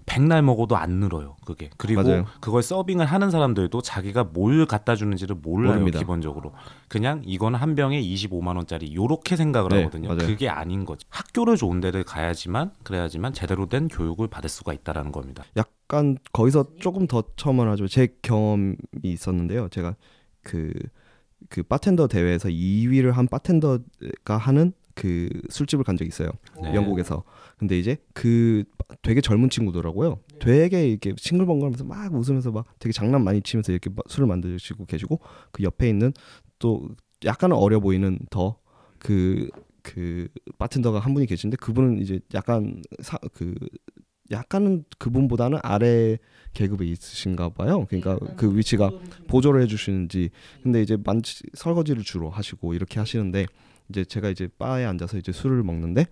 백날 0.05 0.43
먹어도 0.43 0.77
안 0.77 0.91
늘어요. 0.95 1.37
그게 1.47 1.71
그리고 1.77 2.03
맞아요. 2.03 2.27
그걸 2.41 2.63
서빙을 2.63 3.07
하는 3.07 3.31
사람들도 3.31 3.83
자기가 3.83 4.25
뭘 4.25 4.67
갖다 4.67 4.97
주는지를 4.97 5.37
몰라요. 5.41 5.75
모릅니다. 5.75 6.01
기본적으로 6.01 6.53
그냥 6.89 7.23
이거는 7.25 7.59
한 7.59 7.75
병에 7.75 8.03
25만 8.03 8.57
원짜리 8.57 8.95
요렇게 8.95 9.37
생각을 9.37 9.71
네, 9.71 9.77
하거든요. 9.79 10.09
맞아요. 10.09 10.27
그게 10.27 10.49
아닌 10.49 10.85
거지. 10.85 11.07
학교를 11.09 11.57
좋은 11.57 11.81
데를 11.81 12.03
가야지만 12.03 12.73
그래야지만 12.83 13.33
제대로 13.33 13.67
된 13.69 13.87
교육을 13.89 14.27
받을 14.29 14.51
수가 14.51 14.73
있다라는 14.73 15.13
겁니다. 15.13 15.45
약간 15.57 16.19
거기서 16.33 16.77
조금 16.81 17.07
더 17.07 17.23
첨언하죠. 17.37 17.87
제 17.87 18.09
경험이 18.23 18.75
있었는데요. 19.05 19.69
제가 19.69 19.95
그, 20.43 20.73
그 21.49 21.63
바텐더 21.63 22.09
대회에서 22.09 22.49
2위를 22.49 23.13
한 23.13 23.27
바텐더가 23.27 24.37
하는 24.37 24.73
그 24.95 25.29
술집을 25.49 25.85
간 25.85 25.97
적이 25.97 26.09
있어요. 26.09 26.31
네. 26.63 26.75
영국에서. 26.75 27.25
근데 27.59 27.79
이제 27.79 27.97
그 28.13 28.65
되게 29.03 29.21
젊은 29.21 29.49
친구더라고요. 29.49 30.19
되게 30.41 30.89
이렇게 30.89 31.15
싱글벙글하면서 31.17 31.85
막 31.85 32.15
웃으면서 32.15 32.51
막 32.51 32.67
되게 32.79 32.93
장난 32.93 33.25
많이 33.25 33.41
치면서 33.41 33.73
이렇게 33.73 33.91
막 33.91 34.05
술을 34.09 34.27
만드시고 34.27 34.85
계시고 34.87 35.21
그 35.51 35.63
옆에 35.63 35.89
있는 35.89 36.13
또 36.59 36.89
약간 37.25 37.53
어려 37.53 37.81
보이는 37.81 38.19
더그그 38.31 39.49
바텐더가 40.59 40.99
한 40.99 41.15
분이 41.15 41.27
계신데 41.27 41.57
그분은 41.57 42.01
이제 42.01 42.21
약간 42.35 42.83
사, 43.01 43.19
그 43.33 43.55
약간은 44.31 44.85
그분보다는 44.99 45.59
아래 45.63 46.19
계급에 46.55 46.87
있으신가 46.87 47.51
봐요. 47.51 47.87
그러니까 47.89 48.19
그 48.37 48.57
위치가 48.57 48.91
보조를 49.29 49.63
해주시는지. 49.63 50.31
근데 50.63 50.83
이제 50.83 50.97
만지 51.03 51.43
설거지를 51.55 52.03
주로 52.03 52.31
하시고 52.31 52.75
이렇게 52.75 52.99
하시는데 53.01 53.47
이제 53.89 54.05
제가 54.05 54.31
이제 54.31 54.49
바에 54.59 54.85
앉아서 54.85 55.19
이제 55.19 55.33
술을 55.33 55.63
먹는데 55.63 56.07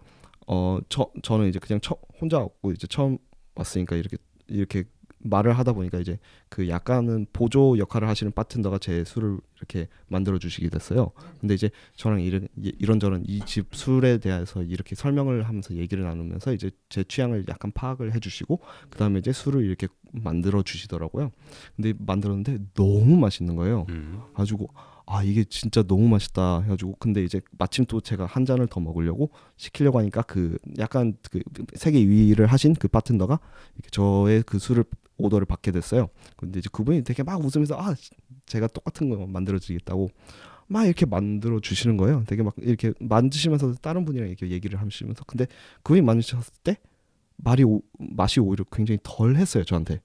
어 0.46 0.81
저 0.88 1.11
저는 1.23 1.49
이제 1.49 1.59
그냥 1.59 1.81
처, 1.81 1.96
혼자 2.20 2.38
왔고 2.38 2.73
이제 2.73 2.87
처음 2.87 3.18
왔으니까 3.55 3.96
이렇게 3.96 4.16
이렇게 4.49 4.85
말을 5.23 5.59
하다 5.59 5.73
보니까 5.75 5.99
이제 5.99 6.19
그 6.49 6.69
약간은 6.69 7.27
보조 7.33 7.77
역할을 7.79 8.09
하시는 8.09 8.33
바텐더가 8.33 8.79
제 8.79 9.05
술을 9.05 9.39
이렇게 9.59 9.89
만들어 10.09 10.39
주시게 10.39 10.69
됐어요. 10.71 11.11
근데 11.41 11.55
이제 11.55 11.71
저랑 11.97 12.23
이런 12.23 12.49
이런저런 12.57 13.25
이 13.27 13.41
집 13.45 13.75
술에 13.75 14.19
대해서 14.19 14.63
이렇게 14.63 14.95
설명을 14.95 15.43
하면서 15.49 15.75
얘기를 15.75 16.05
나누면서 16.05 16.53
이제 16.53 16.71
제 16.89 17.05
취향을 17.05 17.45
약간 17.49 17.71
파악을 17.73 18.15
해주시고 18.15 18.61
그 18.91 18.99
다음에 18.99 19.19
이제 19.19 19.33
술을 19.33 19.65
이렇게 19.65 19.89
만들어 20.13 20.63
주시더라고요. 20.63 21.33
근데 21.77 21.93
만들었는데 21.99 22.59
너무 22.75 23.17
맛있는 23.17 23.57
거예요. 23.57 23.87
음. 23.91 24.21
가지고 24.35 24.69
아 25.07 25.25
이게 25.25 25.43
진짜 25.45 25.83
너무 25.83 26.09
맛있다 26.09 26.61
해가지고 26.61 26.95
근데 27.01 27.25
이제 27.25 27.41
마침 27.59 27.85
또 27.87 28.01
제가 28.01 28.27
한 28.27 28.45
잔을 28.47 28.69
더 28.69 28.79
먹으려고 28.79 29.31
시키려고 29.57 29.99
하니까 29.99 30.23
그 30.23 30.57
약간 30.79 31.15
그 31.31 31.41
세계 31.75 31.99
2위를 31.99 32.47
하신 32.47 32.75
그 32.75 32.87
바텐더가 32.87 33.41
이렇게 33.75 33.91
저의 33.91 34.45
그 34.47 34.59
술을 34.61 34.85
오더를 35.25 35.47
받게 35.47 35.71
됐어요. 35.73 36.09
근데 36.37 36.59
이제 36.59 36.69
그분이 36.73 37.05
되게 37.05 37.23
막 37.23 37.41
웃으면서 37.41 37.77
아 37.79 37.95
제가 38.47 38.67
똑같은 38.69 39.09
거 39.09 39.27
만들어 39.27 39.59
드리겠다고 39.59 40.11
막 40.67 40.85
이렇게 40.85 41.07
만들어 41.07 41.61
주시는 41.61 41.97
거예요. 41.97 42.25
되게 42.27 42.43
막 42.43 42.55
이렇게 42.59 42.93
만드시면서 43.01 43.75
다른 43.75 44.05
분이랑 44.05 44.29
이렇게 44.29 44.49
얘기를 44.49 44.81
하시면서 44.81 45.25
근데 45.27 45.47
그분이 45.83 46.03
만드셨을 46.03 46.53
때 46.63 46.77
말이 47.37 47.65
오, 47.65 47.83
맛이 47.99 48.41
오히려 48.41 48.65
굉장히 48.71 48.99
덜 49.03 49.37
했어요 49.37 49.65
저한테. 49.65 50.01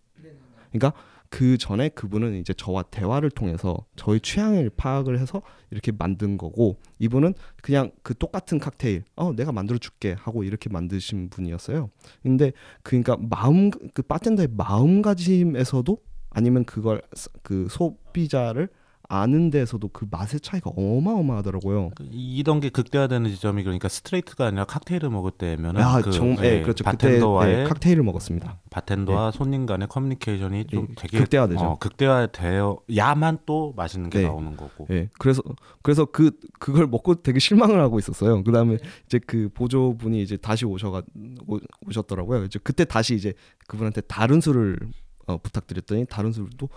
그러니까 0.71 0.93
그 1.29 1.57
전에 1.57 1.89
그분은 1.89 2.35
이제 2.35 2.53
저와 2.53 2.83
대화를 2.83 3.29
통해서 3.29 3.85
저의 3.95 4.19
취향을 4.21 4.69
파악을 4.77 5.19
해서 5.19 5.41
이렇게 5.71 5.91
만든 5.91 6.38
거고 6.38 6.77
이분은 6.99 7.33
그냥 7.61 7.91
그 8.03 8.15
똑같은 8.17 8.59
칵테일 8.59 9.03
어 9.15 9.33
내가 9.33 9.51
만들어 9.51 9.77
줄게 9.77 10.15
하고 10.17 10.43
이렇게 10.43 10.69
만드신 10.69 11.29
분이었어요. 11.29 11.89
근데 12.23 12.51
그러니까 12.83 13.17
마음 13.19 13.69
그 13.71 14.01
바텐더의 14.01 14.49
마음가짐에서도 14.51 15.97
아니면 16.29 16.65
그걸 16.65 17.01
스- 17.13 17.29
그 17.43 17.67
소비자를 17.69 18.69
아는 19.07 19.49
데서도 19.49 19.89
그 19.89 20.07
맛의 20.09 20.39
차이가 20.39 20.71
어마어마하더라고요. 20.75 21.91
이던 22.11 22.59
게 22.59 22.69
극대화되는 22.69 23.29
지점이 23.29 23.63
그러니까 23.63 23.87
스트레이트가 23.87 24.47
아니라 24.47 24.65
칵테일을 24.65 25.09
먹을 25.09 25.31
때면은 25.31 25.81
아, 25.81 26.01
그 26.01 26.11
정, 26.11 26.35
예, 26.43 26.57
예, 26.57 26.61
그렇죠. 26.61 26.83
그때 26.83 27.07
바텐더와의 27.07 27.59
예, 27.59 27.63
칵테일을 27.65 28.03
먹었습니다. 28.03 28.59
바텐더와 28.69 29.31
손님 29.31 29.65
간의 29.65 29.87
커뮤니케이션이 29.87 30.65
좀 30.65 30.87
예, 30.89 30.95
되게 30.95 31.17
극대화되죠. 31.19 31.63
어, 31.63 31.77
극대화되어야만 31.79 33.39
또 33.45 33.73
맛있는 33.75 34.09
게 34.09 34.19
네. 34.19 34.25
나오는 34.25 34.55
거고. 34.55 34.87
예, 34.91 35.09
그래서 35.19 35.41
그래서 35.81 36.05
그 36.05 36.31
그걸 36.59 36.87
먹고 36.87 37.15
되게 37.15 37.39
실망을 37.39 37.79
하고 37.79 37.99
있었어요. 37.99 38.43
그 38.43 38.51
다음에 38.51 38.77
이제 39.05 39.19
그 39.25 39.49
보조분이 39.53 40.21
이제 40.21 40.37
다시 40.37 40.65
오셔가 40.65 41.03
오, 41.47 41.59
오셨더라고요. 41.87 42.45
이제 42.45 42.59
그때 42.63 42.85
다시 42.85 43.15
이제 43.15 43.33
그분한테 43.67 44.01
다른 44.01 44.41
술을 44.41 44.79
어, 45.27 45.37
부탁드렸더니 45.37 46.05
다른 46.05 46.31
술도 46.31 46.69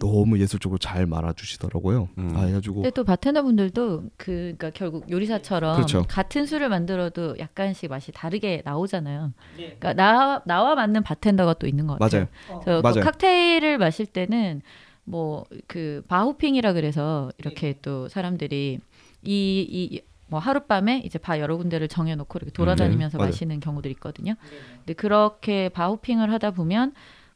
너무 0.00 0.38
예술적으로 0.40 0.78
잘 0.78 1.06
말아주시더라고요. 1.06 2.08
음. 2.18 2.32
아, 2.34 2.42
해가지고 2.46 2.76
근데 2.76 2.90
또 2.90 3.04
바텐더 3.04 3.42
분들도 3.42 4.04
그 4.16 4.54
그러니까 4.56 4.70
결국 4.70 5.08
요리사처럼 5.10 5.76
그렇죠. 5.76 6.04
같은 6.08 6.46
술을 6.46 6.68
만들어도 6.68 7.38
약간씩 7.38 7.88
맛이 7.90 8.10
다르게 8.10 8.62
나오잖아요. 8.64 9.32
그러니까 9.56 9.92
나 9.92 10.42
나와 10.46 10.74
맞는 10.74 11.02
바텐더가 11.04 11.54
또 11.54 11.66
있는 11.68 11.86
것 11.86 11.98
같아요. 11.98 12.26
맞아요. 12.48 12.60
그래서 12.64 12.82
그 12.82 12.86
맞아요. 12.88 13.00
칵테일을 13.04 13.78
마실 13.78 14.06
때는 14.06 14.62
뭐 15.04 15.44
그 15.66 16.02
바호핑이라 16.08 16.72
그래서 16.72 17.30
이렇게 17.38 17.74
또 17.82 18.08
사람들이 18.08 18.80
이 19.22 19.66
이 19.70 20.00
뭐 20.30 20.38
하룻밤에 20.38 21.02
이제 21.04 21.18
바 21.18 21.40
여러 21.40 21.56
군데를 21.56 21.88
정해놓고 21.88 22.38
이렇게 22.38 22.52
돌아다니면서 22.52 23.18
네, 23.18 23.18
맞아요. 23.18 23.30
마시는 23.30 23.58
경우들이 23.58 23.92
있거든요. 23.94 24.34
근데 24.78 24.92
그렇게 24.94 25.68
바호핑을 25.70 26.32
하다 26.32 26.52
보면 26.52 26.92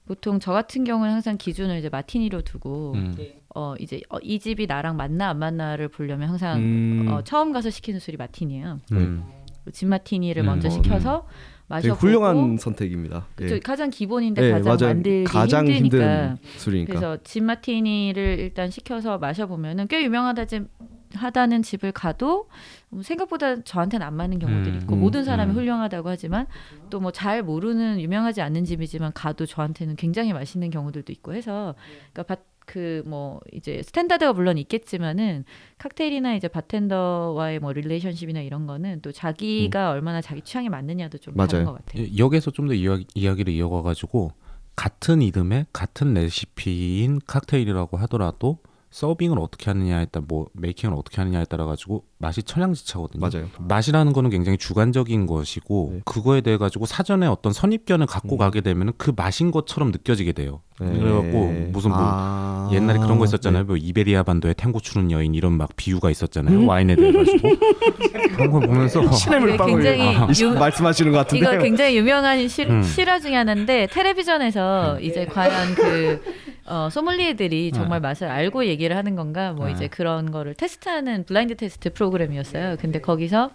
보통 0.07 0.38
저 0.38 0.53
같은 0.53 0.85
경우는 0.85 1.12
항상 1.12 1.37
기준을 1.38 1.79
이제 1.79 1.88
마티니로 1.88 2.43
두고 2.43 2.93
음. 2.95 3.17
어 3.55 3.75
이제 3.79 4.01
어, 4.11 4.19
이 4.23 4.38
집이 4.38 4.67
나랑 4.67 4.97
맞나 4.97 5.31
안 5.31 5.38
맞나를 5.38 5.88
보려면 5.88 6.29
항상 6.29 6.59
음, 6.59 7.09
어, 7.11 7.23
처음 7.23 7.53
가서 7.53 7.71
시키는 7.71 8.01
술이 8.01 8.17
마티니예요. 8.17 8.81
음. 8.93 9.25
진 9.73 9.88
마티니를 9.88 10.43
음. 10.43 10.47
먼저 10.47 10.69
어, 10.69 10.71
시켜서 10.71 11.27
되게 11.69 11.88
마셔보고 11.88 12.01
훌륭한 12.01 12.59
선택입니다. 12.59 13.27
그쵸, 13.35 13.55
예. 13.55 13.61
가장 13.61 13.88
기본인데 13.88 14.45
예, 14.45 14.51
가장. 14.61 14.88
만들기 14.88 15.25
가장 15.25 15.67
힘드니까. 15.67 15.97
힘든 15.97 16.37
술이니까. 16.59 16.88
그래서 16.93 17.19
진 17.25 17.45
마티니를 17.45 18.38
일단 18.40 18.71
시켜서 18.71 19.17
마셔보면은 19.17 19.88
꽤 19.88 20.05
유명하다지 20.05 20.67
하다는 21.14 21.62
집을 21.62 21.92
가도 21.92 22.48
음, 22.92 23.03
생각보다 23.03 23.62
저한테는 23.62 24.07
안 24.07 24.14
맞는 24.14 24.38
경우들이 24.38 24.77
음, 24.77 24.81
있고 24.83 24.94
음, 24.94 25.00
모든 25.00 25.24
사람이 25.24 25.53
음. 25.53 25.57
훌륭하다고 25.57 26.09
하지만 26.09 26.46
또 26.90 27.00
뭐 27.00 27.11
잘 27.11 27.42
모르는 27.42 28.00
유명하지 28.00 28.40
않는 28.42 28.64
집이지만 28.64 29.12
가도 29.14 29.46
저한테는 29.46 29.96
굉장히 29.96 30.33
맛있는 30.33 30.70
경우들도 30.70 31.12
있고 31.12 31.35
해서 31.35 31.74
그러니까 32.12 32.37
그뭐 32.66 33.40
이제 33.53 33.83
스탠다드가 33.83 34.33
물론 34.33 34.57
있겠지만은 34.57 35.44
칵테일이나 35.77 36.35
이제 36.35 36.48
바텐더와의 36.48 37.59
뭐 37.61 37.72
relationship이나 37.74 38.40
이런 38.40 38.66
거는 38.66 39.00
또 39.03 39.12
자기가 39.12 39.90
얼마나 39.90 40.22
자기 40.22 40.40
취향에 40.40 40.70
맞느냐도 40.70 41.18
좀 41.18 41.35
다른 41.35 41.46
맞아요. 41.53 41.66
것 41.66 41.85
같아요. 41.85 42.05
예, 42.05 42.16
여기서 42.16 42.50
좀 42.53 42.68
더 42.68 42.72
이야기, 42.72 43.07
이야기를 43.14 43.53
이어가 43.53 43.83
가지고 43.83 44.31
같은 44.77 45.20
이름의 45.20 45.66
같은 45.74 46.14
레시피인 46.14 47.20
칵테일이라고 47.27 47.98
하더라도 47.98 48.59
서빙을 48.94 49.40
어떻게 49.40 49.72
하느냐에 49.72 50.07
따라 50.07 50.24
뭐 50.28 50.48
making을 50.53 50.94
어떻게 50.94 51.16
하느냐에 51.16 51.46
따라 51.46 51.66
가지고 51.66 52.07
맛이 52.18 52.42
천양지차거든요. 52.42 53.20
맞아요. 53.20 53.48
맛이라는 53.59 54.12
거는 54.12 54.31
굉장히 54.31 54.57
주관적인 54.57 55.27
것이고 55.27 55.90
네. 55.94 56.00
그거에 56.05 56.40
대해 56.40 56.57
가지고 56.57 56.87
사전에 56.87 57.27
어떤 57.27 57.53
선입견을 57.53 58.07
갖고 58.07 58.37
음. 58.37 58.38
가게 58.38 58.61
되면 58.61 58.92
그 58.96 59.12
맛인 59.14 59.50
것처럼 59.50 59.90
느껴지게 59.90 60.33
돼요. 60.33 60.61
네. 60.81 60.87
그래갖고 60.98 61.53
무슨 61.70 61.90
뭐 61.90 61.98
아. 62.00 62.70
옛날에 62.72 62.98
그런 62.98 63.18
거 63.18 63.24
있었잖아요. 63.24 63.62
네. 63.62 63.66
뭐 63.66 63.77
이베리아 63.77 64.22
반도에 64.22 64.55
탱고 64.55 64.81
추는 64.81 65.11
여인 65.11 65.35
이런 65.35 65.53
막 65.53 65.70
비유가 65.77 66.11
있었잖아요. 66.11 66.59
음. 66.59 66.68
와인에 66.68 66.96
대해 66.96 67.12
가지고 67.12 67.48
그런 68.35 68.50
걸 68.50 68.66
보면서 68.66 69.12
신의 69.12 69.38
이게 69.40 69.46
물방울 69.48 69.83
굉장히 69.83 70.16
아. 70.16 70.29
유, 70.40 70.50
말씀하시는 70.59 71.12
것 71.12 71.18
같은데. 71.18 71.44
이거 71.44 71.62
굉장히 71.62 71.96
유명한 71.96 72.48
실, 72.48 72.70
음. 72.70 72.83
실화 72.83 73.20
중에 73.20 73.35
하나인데 73.35 73.88
텔레비전에서 73.88 75.00
이제 75.00 75.27
과연 75.27 75.74
그 75.74 76.20
어, 76.66 76.88
소믈리에들이 76.90 77.72
정말 77.72 78.00
맛을 78.00 78.29
알고 78.29 78.64
얘기를 78.66 78.96
하는 78.96 79.16
건가 79.16 79.53
뭐 79.53 79.66
네. 79.66 79.72
이제 79.72 79.88
그런 79.88 80.31
거를 80.31 80.55
테스트하는 80.55 81.24
블라인드 81.24 81.57
테스트 81.57 81.92
프로 81.92 82.04
그램이었어요. 82.11 82.77
근데 82.81 83.01
거기서 83.01 83.51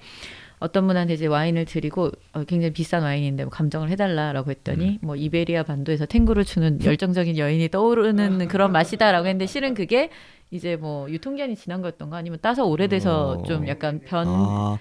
어떤 0.59 0.87
분한테 0.87 1.13
이제 1.13 1.25
와인을 1.25 1.65
드리고 1.65 2.11
어, 2.33 2.43
굉장히 2.43 2.73
비싼 2.73 3.03
와인인데 3.03 3.45
뭐 3.45 3.49
감정을 3.49 3.89
해달라라고 3.89 4.51
했더니 4.51 4.99
뭐 5.01 5.15
이베리아 5.15 5.63
반도에서 5.63 6.05
탱고를 6.05 6.43
추는 6.43 6.79
열정적인 6.83 7.37
여인이 7.37 7.69
떠오르는 7.69 8.47
그런 8.49 8.71
맛이다라고 8.71 9.25
했는데 9.27 9.45
실은 9.45 9.73
그게 9.73 10.09
이제 10.51 10.75
뭐 10.75 11.09
유통기한이 11.09 11.55
지난 11.55 11.81
거였던가 11.81 12.17
아니면 12.17 12.39
따서 12.41 12.65
오래돼서 12.65 13.31
어. 13.31 13.43
좀 13.43 13.67
약간 13.67 14.01
변 14.03 14.25
아, 14.27 14.77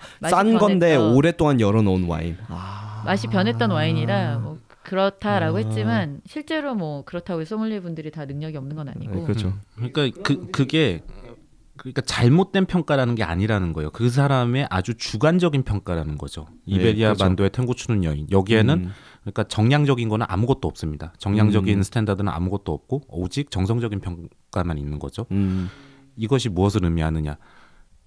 건데 0.58 0.96
오랫동안 0.96 1.60
열어놓은 1.60 2.04
와인. 2.08 2.36
아. 2.48 3.02
맛이 3.04 3.28
변했던 3.28 3.70
와인이라 3.70 4.38
뭐 4.38 4.58
그렇다라고 4.82 5.58
아. 5.58 5.60
했지만 5.60 6.20
실제로 6.26 6.74
뭐 6.74 7.04
그렇다고 7.04 7.42
해서 7.42 7.56
소믈리에 7.56 7.80
분들이 7.80 8.10
다 8.10 8.24
능력이 8.24 8.56
없는 8.56 8.74
건 8.74 8.88
아니고 8.88 9.14
네, 9.14 9.22
그렇죠. 9.22 9.52
그러니까 9.76 10.08
그 10.22 10.50
그게 10.50 11.02
그러니까 11.78 12.02
잘못된 12.02 12.66
평가라는 12.66 13.14
게 13.14 13.22
아니라는 13.24 13.72
거예요. 13.72 13.90
그 13.90 14.10
사람의 14.10 14.66
아주 14.70 14.94
주관적인 14.94 15.62
평가라는 15.62 16.18
거죠. 16.18 16.46
네, 16.66 16.74
이베리아 16.76 17.08
그렇죠. 17.08 17.24
반도에 17.24 17.48
탱고 17.48 17.74
추는 17.74 18.04
여인. 18.04 18.26
여기에는 18.30 18.74
음. 18.84 18.92
그러니까 19.22 19.44
정량적인 19.44 20.08
거는 20.08 20.26
아무것도 20.28 20.68
없습니다. 20.68 21.12
정량적인 21.18 21.78
음. 21.78 21.82
스탠다드는 21.82 22.30
아무것도 22.30 22.72
없고 22.72 23.02
오직 23.08 23.50
정성적인 23.50 24.00
평가만 24.00 24.78
있는 24.78 24.98
거죠. 24.98 25.26
음. 25.30 25.70
이것이 26.16 26.48
무엇을 26.48 26.84
의미하느냐? 26.84 27.36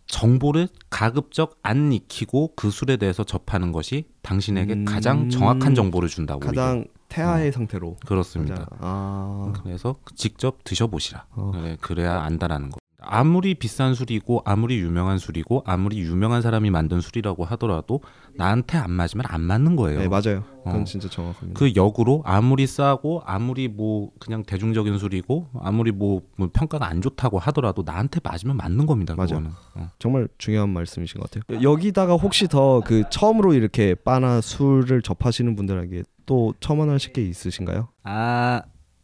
정보를 0.07 0.67
가급적 0.89 1.57
안 1.63 1.93
익히고 1.93 2.55
그 2.55 2.69
술에 2.69 2.97
대해서 2.97 3.23
접하는 3.23 3.71
것이 3.71 4.05
당신에게 4.21 4.73
음. 4.73 4.85
가장 4.85 5.29
정확한 5.29 5.73
정보를 5.73 6.09
준다. 6.09 6.35
오히려. 6.35 6.47
가장 6.47 6.85
태아의 7.07 7.51
상태로. 7.51 7.97
그렇습니다. 8.05 8.67
아. 8.79 9.53
그래서 9.63 9.95
직접 10.15 10.63
드셔보시라. 10.63 11.25
어. 11.31 11.51
그래, 11.53 11.77
그래야 11.79 12.21
안다라는 12.21 12.69
거. 12.71 12.80
아무리 13.03 13.55
비싼 13.55 13.93
술이고 13.95 14.43
아무리 14.45 14.79
유명한 14.79 15.17
술이고 15.17 15.63
아무리 15.65 15.99
유명한 15.99 16.41
사람이 16.41 16.69
만든 16.69 17.01
술이라고 17.01 17.43
하더라도 17.45 18.01
나한테 18.35 18.77
안 18.77 18.91
맞으면 18.91 19.25
안 19.27 19.41
맞는 19.41 19.75
거예요. 19.75 19.99
네 19.99 20.07
맞아요. 20.07 20.43
그건 20.63 20.81
어. 20.81 20.83
진짜 20.83 21.09
정확합니다. 21.09 21.57
그 21.57 21.73
역으로 21.75 22.21
아무리 22.25 22.67
싸고 22.67 23.23
아무리 23.25 23.67
뭐 23.67 24.11
그냥 24.19 24.43
대중적인 24.43 24.97
술이고 24.99 25.47
아무리 25.59 25.91
뭐, 25.91 26.21
뭐 26.37 26.49
평가가 26.53 26.85
안 26.87 27.01
좋다고 27.01 27.39
하더라도 27.39 27.81
나한테 27.83 28.19
맞으면 28.23 28.57
맞는 28.57 28.85
겁니다. 28.85 29.15
맞아. 29.15 29.35
그거는. 29.35 29.55
어. 29.75 29.89
정말 29.97 30.27
중요한 30.37 30.69
말씀이신 30.69 31.19
것 31.19 31.31
같아요. 31.31 31.61
여기다가 31.63 32.13
혹시 32.15 32.47
더 32.47 32.81
그 32.85 33.03
처음으로 33.09 33.53
이렇게 33.53 33.95
바나 33.95 34.41
술을 34.41 35.01
접하시는 35.01 35.55
분들에게 35.55 36.03
또 36.25 36.53
첨언하실 36.59 37.13
게 37.13 37.23
있으신가요? 37.23 37.87
아 38.03 38.61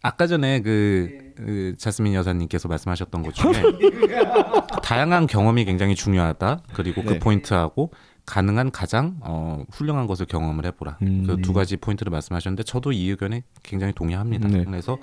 아까 0.08 0.26
전에 0.26 0.62
그, 0.62 1.34
그 1.36 1.76
자스민 1.78 2.13
여사님께서 2.13 2.70
말씀하셨던 2.70 3.24
것 3.24 3.34
중에 3.34 3.52
다양한 4.82 5.28
경험이 5.28 5.65
굉장히 5.65 5.96
중요하다. 5.96 6.62
그리고 6.74 7.04
그 7.04 7.13
네. 7.13 7.20
포인트하고 7.20 7.91
가능한 8.26 8.72
가장 8.72 9.17
어, 9.20 9.65
훌륭한 9.70 10.08
것을 10.08 10.26
경험을 10.26 10.65
해보라. 10.65 10.98
음. 11.02 11.26
그두 11.28 11.52
가지 11.52 11.76
포인트를 11.76 12.10
말씀하셨는데 12.10 12.63
저도 12.63 12.93
이 12.93 13.10
의견에 13.10 13.43
굉장히 13.63 13.91
동의합니다. 13.91 14.48
네. 14.48 14.63
그래서 14.63 14.98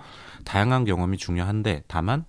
다양한 0.47 0.87
경험이 0.87 1.19
중요한데 1.19 1.85
다만 1.87 2.25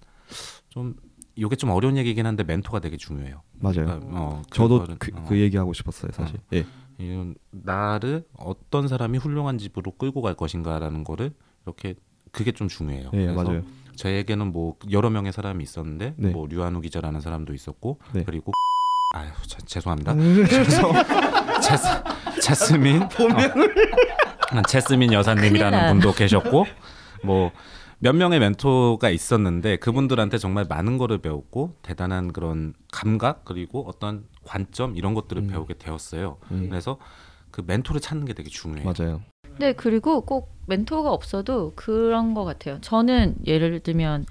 좀 0.68 0.96
이게 1.38 1.56
좀 1.56 1.70
어려운 1.70 1.96
얘기긴 1.96 2.26
한데 2.26 2.44
멘토가 2.44 2.80
되게 2.80 2.98
중요해요. 2.98 3.42
맞아요. 3.54 3.86
그러니까, 3.86 4.08
어, 4.12 4.42
저도 4.52 4.80
그거를, 4.80 4.96
그, 5.00 5.12
어, 5.16 5.26
그 5.30 5.40
얘기 5.40 5.56
하고 5.56 5.72
싶었어요 5.72 6.12
사실. 6.14 6.40
예. 6.52 6.66
이건 6.98 7.36
나를 7.52 8.26
어떤 8.38 8.90
사람이 8.90 9.18
훌륭한 9.18 9.58
집으로 9.58 9.92
끌고 9.92 10.22
갈 10.22 10.34
것인가라는 10.34 11.06
거를 11.06 11.32
이렇게 11.66 11.96
그게 12.36 12.52
좀 12.52 12.67
중요해요. 12.67 13.10
예 13.13 13.26
그래서 13.28 13.43
맞아요. 13.43 13.62
저에게는 13.95 14.52
뭐 14.52 14.76
여러 14.91 15.10
명의 15.10 15.32
사람이 15.32 15.63
있었는데 15.63 16.15
네. 16.17 16.30
뭐 16.30 16.48
류한우 16.48 16.82
기자라는 16.82 17.21
사람도 17.21 17.54
있었고 17.54 18.00
네. 18.13 18.24
그리고 18.26 18.52
아유 19.15 19.30
자, 19.48 19.58
죄송합니다. 19.65 20.13
그래서 20.15 20.91
제스, 21.62 21.88
제스민 22.41 23.08
본명을 23.10 23.76
어, 24.54 24.62
제스민 24.67 25.10
큰일 25.10 25.17
여사님이라는 25.19 25.78
나. 25.78 25.91
분도 25.93 26.13
계셨고 26.13 26.65
뭐 27.24 27.52
몇 28.00 28.13
명의 28.15 28.39
멘토가 28.39 29.10
있었는데 29.10 29.78
그분들한테 29.78 30.38
정말 30.38 30.65
많은 30.67 30.98
거를 30.98 31.17
배웠고 31.19 31.76
대단한 31.82 32.34
그런 32.34 32.74
감각 32.91 33.45
그리고 33.45 33.88
어떤 33.88 34.26
관점 34.43 34.95
이런 34.95 35.13
것들을 35.13 35.43
음. 35.43 35.48
배우게 35.48 35.76
되었어요. 35.80 36.38
음, 36.52 36.67
그래서 36.69 36.98
그 37.52 37.63
멘토를 37.65 38.02
찾는 38.02 38.26
게 38.26 38.34
되게 38.34 38.50
중요해요. 38.50 38.86
맞아요. 38.86 39.21
네 39.60 39.74
그리고 39.74 40.22
꼭 40.22 40.54
멘토가 40.68 41.12
없어도 41.12 41.74
그런 41.76 42.34
것 42.34 42.44
같아요. 42.44 42.80
저는 42.82 43.36
예를 43.46 43.80
들면 43.82 44.26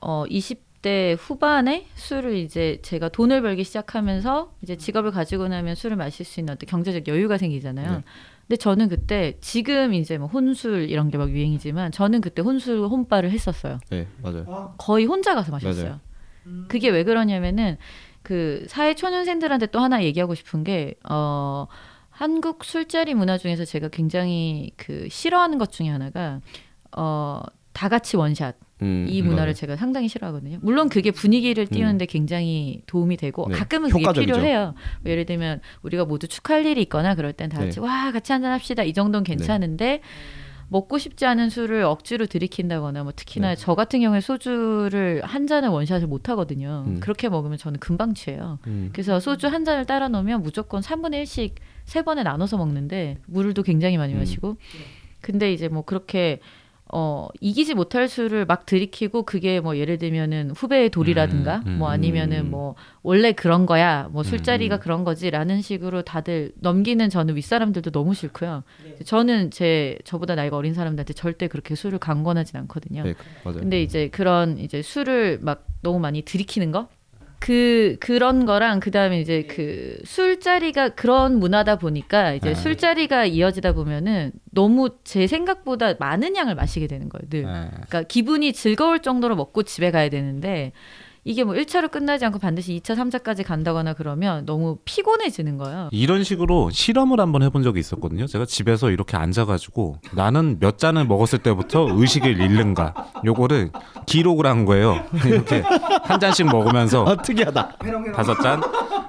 어 0.00 0.24
20대 0.28 1.16
후반에 1.18 1.86
술을 1.94 2.36
이제 2.36 2.78
제가 2.82 3.10
돈을 3.10 3.42
벌기 3.42 3.64
시작하면서 3.64 4.52
이제 4.62 4.76
직업을 4.76 5.10
가지고 5.10 5.48
나면 5.48 5.74
술을 5.74 5.96
마실 5.96 6.24
수 6.24 6.40
있는 6.40 6.54
어떤 6.54 6.66
경제적 6.66 7.06
여유가 7.08 7.36
생기잖아요. 7.36 7.90
네. 7.98 8.02
근데 8.48 8.56
저는 8.56 8.88
그때 8.88 9.36
지금 9.40 9.94
이제 9.94 10.18
뭐 10.18 10.26
혼술 10.26 10.88
이런 10.90 11.10
게 11.10 11.18
막 11.18 11.30
유행이지만 11.30 11.92
저는 11.92 12.20
그때 12.20 12.42
혼술 12.42 12.78
혼바를 12.86 13.30
했었어요. 13.30 13.78
네 13.90 14.06
맞아요. 14.22 14.46
거의 14.78 15.04
혼자 15.06 15.34
가서 15.34 15.52
마셨어요. 15.52 15.84
맞아요. 15.84 16.00
그게 16.68 16.88
왜 16.88 17.04
그러냐면은 17.04 17.76
그 18.22 18.64
사회 18.68 18.94
초년생들한테 18.94 19.66
또 19.66 19.78
하나 19.80 20.02
얘기하고 20.02 20.34
싶은 20.34 20.64
게 20.64 20.94
어. 21.08 21.66
한국 22.20 22.64
술자리 22.64 23.14
문화 23.14 23.38
중에서 23.38 23.64
제가 23.64 23.88
굉장히 23.88 24.72
그 24.76 25.08
싫어하는 25.10 25.56
것 25.56 25.72
중에 25.72 25.88
하나가 25.88 26.42
어, 26.94 27.40
다 27.72 27.88
같이 27.88 28.18
원샷 28.18 28.56
음, 28.82 29.06
이 29.08 29.22
음, 29.22 29.28
문화를 29.28 29.54
제가 29.54 29.76
상당히 29.76 30.06
싫어하거든요. 30.06 30.58
물론 30.60 30.90
그게 30.90 31.12
분위기를 31.12 31.66
띄우는데 31.66 32.04
굉장히 32.04 32.82
도움이 32.86 33.16
되고 33.16 33.48
네, 33.48 33.56
가끔은 33.56 33.88
그게 33.88 34.02
효과적이죠. 34.02 34.34
필요해요. 34.34 34.74
뭐 35.00 35.10
예를 35.10 35.24
들면 35.24 35.62
우리가 35.80 36.04
모두 36.04 36.28
축하할 36.28 36.66
일이 36.66 36.82
있거나 36.82 37.14
그럴 37.14 37.32
땐 37.32 37.48
다 37.48 37.58
같이 37.58 37.80
네. 37.80 37.86
와 37.86 38.12
같이 38.12 38.32
한잔 38.32 38.52
합시다 38.52 38.82
이 38.82 38.92
정도는 38.92 39.24
괜찮은데 39.24 40.02
먹고 40.68 40.98
싶지 40.98 41.24
않은 41.24 41.48
술을 41.48 41.84
억지로 41.84 42.26
들이킨다거나 42.26 43.02
뭐 43.02 43.12
특히나 43.16 43.54
네. 43.54 43.56
저 43.56 43.74
같은 43.74 44.00
경우에 44.02 44.20
소주를 44.20 45.22
한 45.24 45.46
잔을 45.46 45.70
원샷을 45.70 46.06
못 46.06 46.28
하거든요. 46.28 46.84
음. 46.86 47.00
그렇게 47.00 47.30
먹으면 47.30 47.56
저는 47.56 47.80
금방 47.80 48.12
취해요. 48.12 48.58
음, 48.66 48.90
그래서 48.92 49.20
소주 49.20 49.46
한 49.46 49.64
잔을 49.64 49.86
따라 49.86 50.08
놓으면 50.08 50.42
무조건 50.42 50.82
3분의 50.82 51.22
1씩 51.22 51.52
세 51.90 52.02
번에 52.02 52.22
나눠서 52.22 52.56
먹는데 52.56 53.18
물도 53.26 53.64
굉장히 53.64 53.98
많이 53.98 54.12
음. 54.12 54.20
마시고 54.20 54.58
근데 55.20 55.52
이제 55.52 55.66
뭐 55.66 55.82
그렇게 55.82 56.38
어 56.92 57.26
이기지 57.40 57.74
못할 57.74 58.08
술을 58.08 58.46
막 58.46 58.64
들이키고 58.64 59.24
그게 59.24 59.58
뭐 59.58 59.76
예를 59.76 59.98
들면은 59.98 60.52
후배의 60.52 60.90
돌이라든가 60.90 61.62
음, 61.66 61.66
음, 61.66 61.78
뭐 61.78 61.90
아니면은 61.90 62.46
음. 62.46 62.50
뭐 62.52 62.76
원래 63.02 63.32
그런 63.32 63.66
거야 63.66 64.08
뭐 64.12 64.22
술자리가 64.22 64.76
음. 64.76 64.80
그런 64.80 65.04
거지라는 65.04 65.62
식으로 65.62 66.02
다들 66.02 66.52
넘기는 66.60 67.10
저는 67.10 67.34
윗사람들도 67.34 67.90
너무 67.90 68.14
싫고요. 68.14 68.62
저는 69.04 69.50
제 69.50 69.98
저보다 70.04 70.36
나이가 70.36 70.56
어린 70.56 70.74
사람들한테 70.74 71.12
절대 71.14 71.48
그렇게 71.48 71.74
술을 71.74 71.98
강권하진 71.98 72.56
않거든요. 72.60 73.02
네 73.02 73.14
맞아요. 73.44 73.58
근데 73.58 73.82
이제 73.82 74.08
그런 74.10 74.58
이제 74.58 74.80
술을 74.80 75.40
막 75.42 75.66
너무 75.82 75.98
많이 75.98 76.22
들이키는 76.22 76.70
거. 76.70 76.88
그 77.40 77.96
그런 78.00 78.44
거랑 78.44 78.80
그다음에 78.80 79.18
이제 79.18 79.44
그 79.44 79.98
술자리가 80.04 80.90
그런 80.90 81.38
문화다 81.38 81.76
보니까 81.76 82.34
이제 82.34 82.50
네. 82.50 82.54
술자리가 82.54 83.24
이어지다 83.24 83.72
보면은 83.72 84.30
너무 84.52 84.90
제 85.04 85.26
생각보다 85.26 85.94
많은 85.98 86.36
양을 86.36 86.54
마시게 86.54 86.86
되는 86.86 87.08
거예요. 87.08 87.28
늘. 87.30 87.42
네. 87.44 87.68
그러니까 87.70 88.02
기분이 88.02 88.52
즐거울 88.52 89.00
정도로 89.00 89.36
먹고 89.36 89.62
집에 89.62 89.90
가야 89.90 90.10
되는데 90.10 90.72
이게 91.24 91.44
뭐 91.44 91.54
1차로 91.54 91.90
끝나지 91.90 92.24
않고 92.24 92.38
반드시 92.38 92.80
2차, 92.80 92.96
3차까지 92.96 93.44
간다거나 93.46 93.92
그러면 93.92 94.46
너무 94.46 94.78
피곤해지는 94.84 95.58
거예요. 95.58 95.88
이런 95.92 96.24
식으로 96.24 96.70
실험을 96.70 97.20
한번 97.20 97.42
해본 97.42 97.62
적이 97.62 97.80
있었거든요. 97.80 98.26
제가 98.26 98.46
집에서 98.46 98.90
이렇게 98.90 99.16
앉아가지고 99.18 99.96
나는 100.12 100.58
몇 100.60 100.78
잔을 100.78 101.04
먹었을 101.04 101.40
때부터 101.40 101.88
의식을 101.92 102.40
잃는가 102.40 102.94
요거를 103.24 103.70
기록을 104.06 104.46
한 104.46 104.64
거예요. 104.64 105.04
이렇게 105.26 105.62
한 106.04 106.18
잔씩 106.18 106.46
먹으면서 106.46 107.04
아 107.06 107.16
특이하다. 107.16 107.76
다섯 108.14 108.40
잔 108.40 108.62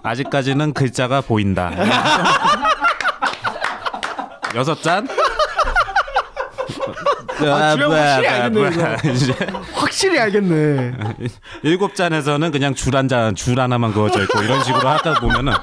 아직까지는 0.04 0.74
글자가 0.74 1.22
보인다. 1.22 1.72
여섯 4.54 4.82
잔 4.82 5.08
아, 7.48 7.74
주량 7.76 7.92
확실히 7.94 8.28
알겠네, 8.28 8.98
확실히 9.74 10.20
알겠네. 10.22 10.94
일곱 11.64 11.96
잔에서는 11.96 12.52
그냥 12.52 12.74
줄 12.74 12.96
한 12.96 13.08
잔, 13.08 13.36
줄 13.36 13.60
하나만 13.60 13.94
그어져 13.94 14.22
있고 14.24 14.42
이런 14.44 14.64
식으로 14.64 14.88
하다 14.88 15.20
보면은 15.22 15.54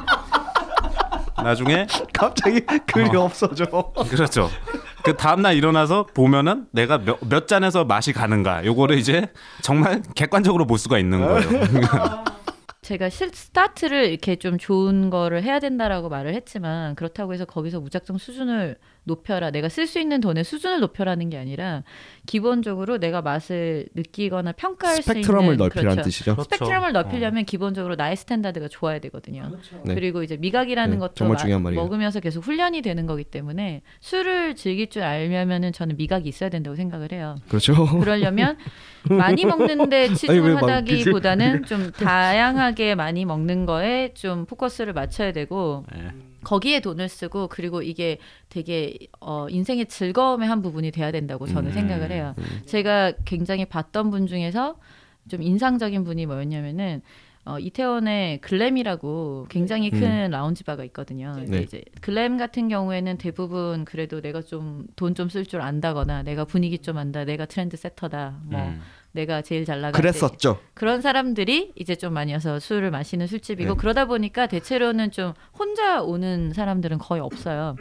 나중에 1.43 1.87
갑자기 2.13 2.61
글이 2.61 3.17
없어져. 3.17 3.65
그렇죠. 4.11 4.51
그 5.05 5.15
다음 5.17 5.43
날 5.43 5.55
일어나서 5.57 6.07
보면은 6.15 6.67
내가 6.73 6.99
몇, 6.99 7.19
몇 7.29 7.47
잔에서 7.47 7.85
맛이 7.85 8.13
가는가 8.13 8.65
요거를 8.65 8.99
이제 8.99 9.31
정말 9.63 10.03
객관적으로 10.17 10.67
볼 10.67 10.79
수가 10.79 10.99
있는 10.99 11.21
거예요. 11.21 11.49
제가 12.83 13.11
실, 13.11 13.31
스타트를 13.33 14.07
이렇게 14.07 14.37
좀 14.37 14.57
좋은 14.59 15.11
거를 15.11 15.43
해야 15.43 15.59
된다라고 15.61 16.09
말을 16.09 16.35
했지만 16.35 16.95
그렇다고 16.95 17.35
해서 17.35 17.45
거기서 17.45 17.81
무작정 17.81 18.17
수준을 18.19 18.77
높여라. 19.09 19.51
내가 19.51 19.69
쓸 19.69 19.89
수 19.89 19.99
있는 19.99 20.21
돈의 20.21 20.45
수준을 20.45 20.79
높여라는 20.79 21.31
게 21.31 21.37
아니라 21.39 21.83
기본적으로 22.27 22.99
내가 22.99 23.23
맛을 23.23 23.89
느끼거나 23.97 24.53
평가할 24.53 25.03
수 25.03 25.11
있는 25.11 25.23
스펙트럼을 25.25 25.57
넓히라는 25.57 25.91
그렇죠. 25.91 26.03
뜻이죠. 26.03 26.35
그렇죠. 26.37 26.45
스펙트럼을 26.45 26.93
넓히려면 26.93 27.45
기본적으로 27.45 27.97
나의 27.97 28.15
standard가 28.17 28.69
좋아야 28.69 29.01
되거든요. 29.01 29.51
네. 29.85 29.95
그리고 29.95 30.23
이제 30.23 30.37
미각이라는 30.37 30.93
네, 30.95 30.99
것도 31.01 31.15
정말 31.15 31.35
마- 31.35 31.39
중요한 31.39 31.63
말이에요. 31.65 31.83
먹으면서 31.83 32.21
계속 32.21 32.45
훈련이 32.45 32.83
되는 32.83 33.07
거기 33.07 33.25
때문에 33.25 33.83
술을 34.01 34.55
즐길 34.55 34.89
줄 34.91 35.03
알면은 35.03 35.73
저는 35.73 35.97
미각이 35.97 36.29
있어야 36.29 36.51
된다고 36.51 36.77
생각을 36.77 37.11
해요. 37.13 37.35
그렇죠. 37.49 37.75
그러려면 37.99 38.57
많이 39.09 39.45
먹는데 39.47 40.13
치중을 40.15 40.57
하다기보다는 40.63 41.65
좀 41.65 41.91
다양하게 41.93 42.95
많이 42.95 43.25
먹는 43.25 43.65
거에 43.65 44.13
좀 44.15 44.45
포커스를 44.45 44.93
맞춰야 44.93 45.33
되고 45.33 45.85
네. 45.95 46.11
거기에 46.49 46.81
돈을 46.81 47.11
쓰고 47.11 47.49
그리고 47.49 47.83
이게 47.83 48.17
되게 48.49 48.97
어, 49.21 49.49
인생의 49.51 49.85
즐거움의 49.87 50.49
한 50.49 50.63
부분이 50.63 50.93
돼야 50.93 51.13
된다고 51.13 51.47
저는 51.47 51.73
음. 51.73 51.75
생각을 51.75 52.11
해요. 52.11 52.35
제가 52.65 53.13
굉장히 53.27 53.67
봤던 53.67 54.11
분 54.11 54.27
중에서 54.27 54.77
좀 55.29 55.43
인상적인 55.43 56.05
분이 56.05 56.25
뭐였냐면은 56.25 57.03
어, 57.45 57.59
이태원에 57.59 58.39
글램이라고 58.41 59.47
굉장히 59.51 59.91
큰 59.91 60.31
라운지 60.31 60.65
바가 60.65 60.85
있거든요. 60.85 61.33
근데 61.35 61.59
네. 61.59 61.63
이제 61.63 61.83
글램 62.01 62.39
같은 62.39 62.69
경우에는 62.69 63.19
대부분 63.19 63.85
그래도 63.85 64.23
내가 64.23 64.41
좀 64.41 64.87
돈 64.97 65.15
좀 65.15 65.29
쓸 65.29 65.45
줄 65.45 65.61
안다거나 65.61 66.23
내가 66.23 66.45
분위기 66.47 66.79
좀 66.79 66.97
안다, 66.97 67.25
내가 67.25 67.45
트렌드 67.45 67.77
세터다, 67.77 68.41
뭐 68.45 68.61
음. 68.61 68.81
내가 69.13 69.43
제일 69.43 69.65
잘 69.65 69.81
나가. 69.81 69.97
그랬었죠. 69.99 70.59
그런 70.75 71.01
사람들이 71.01 71.73
이제 71.77 71.95
좀 71.97 72.13
많이 72.13 72.33
와서 72.33 72.59
술을 72.59 72.91
마시는 72.91 73.27
술집이고 73.27 73.73
네. 73.75 73.77
그러다 73.79 74.05
보니까 74.05 74.47
대체로는 74.47 75.11
좀 75.11 75.33
혼자 75.59 76.03
오는 76.03 76.53
사람들은 76.53 76.99
거의 76.99 77.21
없어요. 77.21 77.77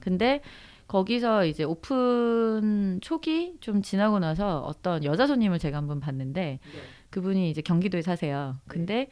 근데 0.00 0.40
거기서 0.86 1.44
이제 1.46 1.64
오픈 1.64 2.98
초기 3.02 3.54
좀 3.60 3.82
지나고 3.82 4.18
나서 4.18 4.60
어떤 4.60 5.04
여자 5.04 5.26
손님을 5.26 5.58
제가 5.58 5.76
한번 5.76 6.00
봤는데 6.00 6.58
그분이 7.10 7.50
이제 7.50 7.60
경기도에 7.60 8.02
사세요. 8.02 8.56
근데 8.66 9.08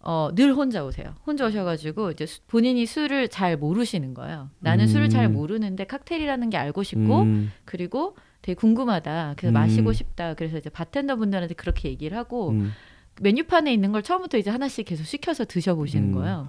어, 0.00 0.30
늘 0.34 0.52
혼자 0.54 0.84
오세요. 0.84 1.14
혼자 1.26 1.46
오셔가지고 1.46 2.12
이제 2.12 2.24
수- 2.26 2.40
본인이 2.46 2.86
술을 2.86 3.28
잘 3.28 3.56
모르시는 3.56 4.14
거예요. 4.14 4.48
나는 4.60 4.84
음. 4.84 4.88
술을 4.88 5.08
잘 5.08 5.28
모르는데 5.28 5.84
칵테일이라는 5.86 6.50
게 6.50 6.56
알고 6.56 6.84
싶고 6.84 7.20
음, 7.22 7.50
그리고 7.64 8.16
되게 8.42 8.54
궁금하다. 8.54 9.34
그래서 9.36 9.52
음. 9.52 9.54
마시고 9.54 9.92
싶다. 9.92 10.34
그래서 10.34 10.58
이제 10.58 10.70
바텐더 10.70 11.16
분들한테 11.16 11.54
그렇게 11.54 11.88
얘기를 11.88 12.16
하고 12.16 12.50
음. 12.50 12.72
메뉴판에 13.20 13.72
있는 13.72 13.92
걸 13.92 14.02
처음부터 14.02 14.38
이제 14.38 14.50
하나씩 14.50 14.86
계속 14.86 15.04
시켜서 15.04 15.44
드셔보시는 15.44 16.10
음. 16.10 16.14
거예요. 16.14 16.48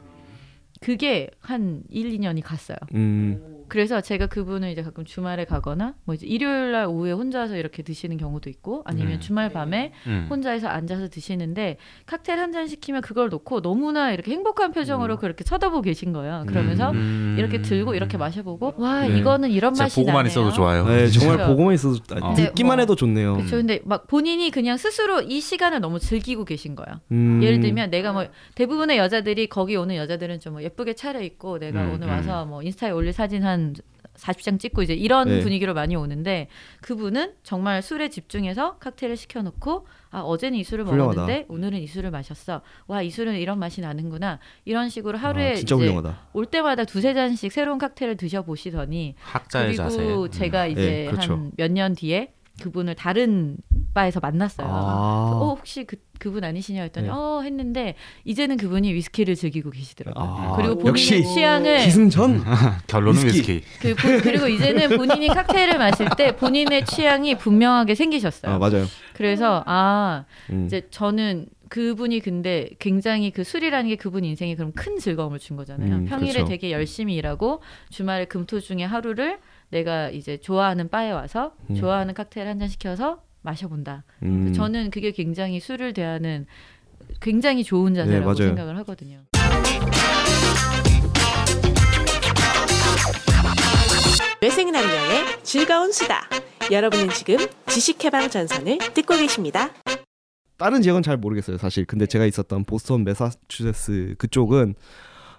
그게 0.81 1.29
한 1.39 1.83
1, 1.89 2.11
2년이 2.11 2.41
갔어요. 2.43 2.77
음. 2.93 3.58
그래서 3.69 4.01
제가 4.01 4.27
그분을 4.27 4.69
이제 4.71 4.81
가끔 4.83 5.05
주말에 5.05 5.45
가거나 5.45 5.93
뭐 6.05 6.15
이제 6.15 6.27
일요일 6.27 6.71
날 6.73 6.85
오후에 6.87 7.11
혼자서 7.11 7.55
이렇게 7.55 7.83
드시는 7.83 8.17
경우도 8.17 8.49
있고 8.49 8.81
아니면 8.85 9.13
음. 9.13 9.19
주말 9.19 9.49
밤에 9.49 9.93
음. 10.07 10.27
혼자서 10.29 10.67
앉아서 10.67 11.07
드시는데 11.09 11.77
칵테일 12.05 12.39
한 12.39 12.49
잔 12.51 12.67
시키면 12.67 13.01
그걸 13.01 13.29
놓고 13.29 13.61
너무나 13.61 14.11
이렇게 14.11 14.31
행복한 14.31 14.71
표정으로 14.71 15.17
그렇게 15.17 15.43
쳐다보고 15.43 15.83
계신 15.83 16.13
거예요. 16.13 16.45
그러면서 16.47 16.89
음. 16.91 17.35
이렇게 17.37 17.61
들고 17.61 17.93
이렇게 17.93 18.17
마셔보고 18.17 18.73
와 18.77 19.01
네. 19.07 19.19
이거는 19.19 19.51
이런 19.51 19.73
진짜 19.75 19.83
맛이 19.83 19.95
보고만 19.97 20.15
나네요. 20.23 20.29
있어도 20.31 20.51
좋아요. 20.51 20.87
네, 20.87 21.07
정말 21.09 21.37
그렇죠. 21.37 21.51
보고만 21.51 21.73
있어도 21.75 21.99
아, 22.21 22.29
어. 22.29 22.33
듣기만 22.33 22.77
뭐, 22.77 22.81
해도 22.81 22.95
좋네요. 22.95 23.35
그렇죠. 23.35 23.57
근데 23.57 23.81
막 23.85 24.07
본인이 24.07 24.49
그냥 24.49 24.77
스스로 24.77 25.21
이 25.21 25.39
시간을 25.41 25.79
너무 25.79 25.99
즐기고 25.99 26.43
계신 26.45 26.75
거예요. 26.75 26.99
음. 27.11 27.39
예를 27.43 27.59
들면 27.59 27.91
내가 27.91 28.13
뭐 28.13 28.25
대부분의 28.55 28.97
여자들이 28.97 29.47
거기 29.47 29.75
오는 29.75 29.95
여자들은 29.95 30.39
좀 30.39 30.49
뭐 30.49 30.63
예쁘게 30.63 30.95
차려입고 30.95 31.59
내가 31.59 31.83
음, 31.83 31.91
오늘 31.93 32.07
음. 32.07 32.13
와서 32.13 32.43
뭐 32.45 32.63
인스타에 32.63 32.89
올릴 32.89 33.13
사진 33.13 33.43
한 33.43 33.58
40장 34.15 34.59
찍고 34.59 34.81
이제 34.83 34.93
이런 34.93 35.29
네. 35.29 35.39
분위기로 35.39 35.73
많이 35.73 35.95
오는데 35.95 36.49
그분은 36.81 37.35
정말 37.43 37.81
술에 37.81 38.09
집중해서 38.09 38.77
칵테일을 38.79 39.15
시켜놓고 39.15 39.87
아 40.11 40.19
어제는 40.19 40.57
이 40.59 40.63
술을 40.65 40.85
훌륭하다. 40.85 41.21
먹었는데 41.21 41.45
오늘은 41.47 41.79
이 41.79 41.87
술을 41.87 42.11
마셨어 42.11 42.61
와 42.87 43.01
이 43.01 43.11
술은 43.11 43.35
이런 43.37 43.59
맛이 43.59 43.79
나는구나 43.79 44.39
이런 44.65 44.89
식으로 44.89 45.17
하루에 45.17 45.51
아, 45.53 45.55
진짜 45.55 45.75
이제 45.75 45.85
훌륭하다. 45.85 46.19
올 46.33 46.45
때마다 46.47 46.83
두세 46.83 47.13
잔씩 47.13 47.49
새로운 47.53 47.77
칵테일을 47.77 48.17
드셔보시더니 48.17 49.15
학자의 49.19 49.67
그리고 49.67 49.83
자세. 49.83 50.01
음. 50.03 50.29
제가 50.31 50.67
이제 50.67 50.81
네, 50.81 51.05
그렇죠. 51.11 51.33
한몇 51.33 51.71
년 51.71 51.95
뒤에 51.95 52.33
그분을 52.61 52.95
다른 52.95 53.55
바에서 53.93 54.19
만났어요. 54.19 54.67
아. 54.67 55.31
어 55.41 55.55
혹시 55.57 55.85
그 55.85 55.95
그분 56.19 56.43
아니시냐 56.43 56.83
했더니 56.83 57.07
네. 57.07 57.13
어 57.13 57.41
했는데 57.43 57.95
이제는 58.25 58.57
그분이 58.57 58.93
위스키를 58.93 59.35
즐기고 59.35 59.71
계시더라고요. 59.71 60.23
아, 60.23 60.55
그리고 60.57 60.75
본인의 60.75 60.89
역시 60.89 61.23
취향을 61.23 61.77
기승전. 61.79 62.43
결론은 62.87 63.25
위스키. 63.25 63.61
그, 63.81 63.95
본- 63.95 64.19
그리고 64.21 64.47
이제는 64.47 64.97
본인이 64.97 65.27
칵테일을 65.29 65.77
마실 65.79 66.07
때 66.17 66.35
본인의 66.35 66.85
취향이 66.85 67.37
분명하게 67.37 67.95
생기셨어요. 67.95 68.53
아 68.53 68.57
맞아요. 68.59 68.85
그래서 69.13 69.63
아 69.65 70.25
음. 70.51 70.65
이제 70.65 70.87
저는 70.91 71.47
그분이 71.69 72.19
근데 72.21 72.69
굉장히 72.79 73.29
그 73.31 73.43
술이라는 73.43 73.89
게 73.89 73.95
그분 73.95 74.25
인생에 74.25 74.55
그럼 74.55 74.71
큰 74.73 74.97
즐거움을 74.97 75.39
준 75.39 75.55
거잖아요. 75.55 75.95
음, 75.97 76.05
평일에 76.05 76.31
그렇죠. 76.33 76.49
되게 76.49 76.71
열심히 76.71 77.15
일하고 77.15 77.61
주말에 77.91 78.25
금토 78.25 78.59
중에 78.59 78.83
하루를 78.83 79.39
내가 79.69 80.09
이제 80.09 80.37
좋아하는 80.37 80.89
바에 80.89 81.11
와서 81.11 81.53
음. 81.69 81.75
좋아하는 81.75 82.13
칵테일 82.15 82.47
한 82.47 82.59
잔 82.59 82.67
시켜서 82.67 83.21
마셔본다. 83.41 84.03
음. 84.23 84.53
저는 84.53 84.91
그게 84.91 85.11
굉장히 85.11 85.59
술을 85.59 85.93
대하는 85.93 86.45
굉장히 87.21 87.63
좋은 87.63 87.93
자세라고 87.93 88.33
네. 88.33 88.47
생각을 88.47 88.77
하거든요. 88.79 89.19
뇌생남녀의 94.41 95.43
즐거운 95.43 95.91
수다. 95.91 96.21
여러분은 96.71 97.09
지금 97.09 97.37
지식해방 97.67 98.29
전선을 98.29 98.77
듣고 98.93 99.15
계십니다. 99.17 99.71
다른 100.59 100.81
지역은 100.81 101.01
잘 101.01 101.17
모르겠어요 101.17 101.57
사실 101.57 101.85
근데 101.85 102.05
제가 102.05 102.25
있었던 102.25 102.65
보스턴 102.65 103.05
매사추세츠 103.05 104.15
그쪽은 104.17 104.75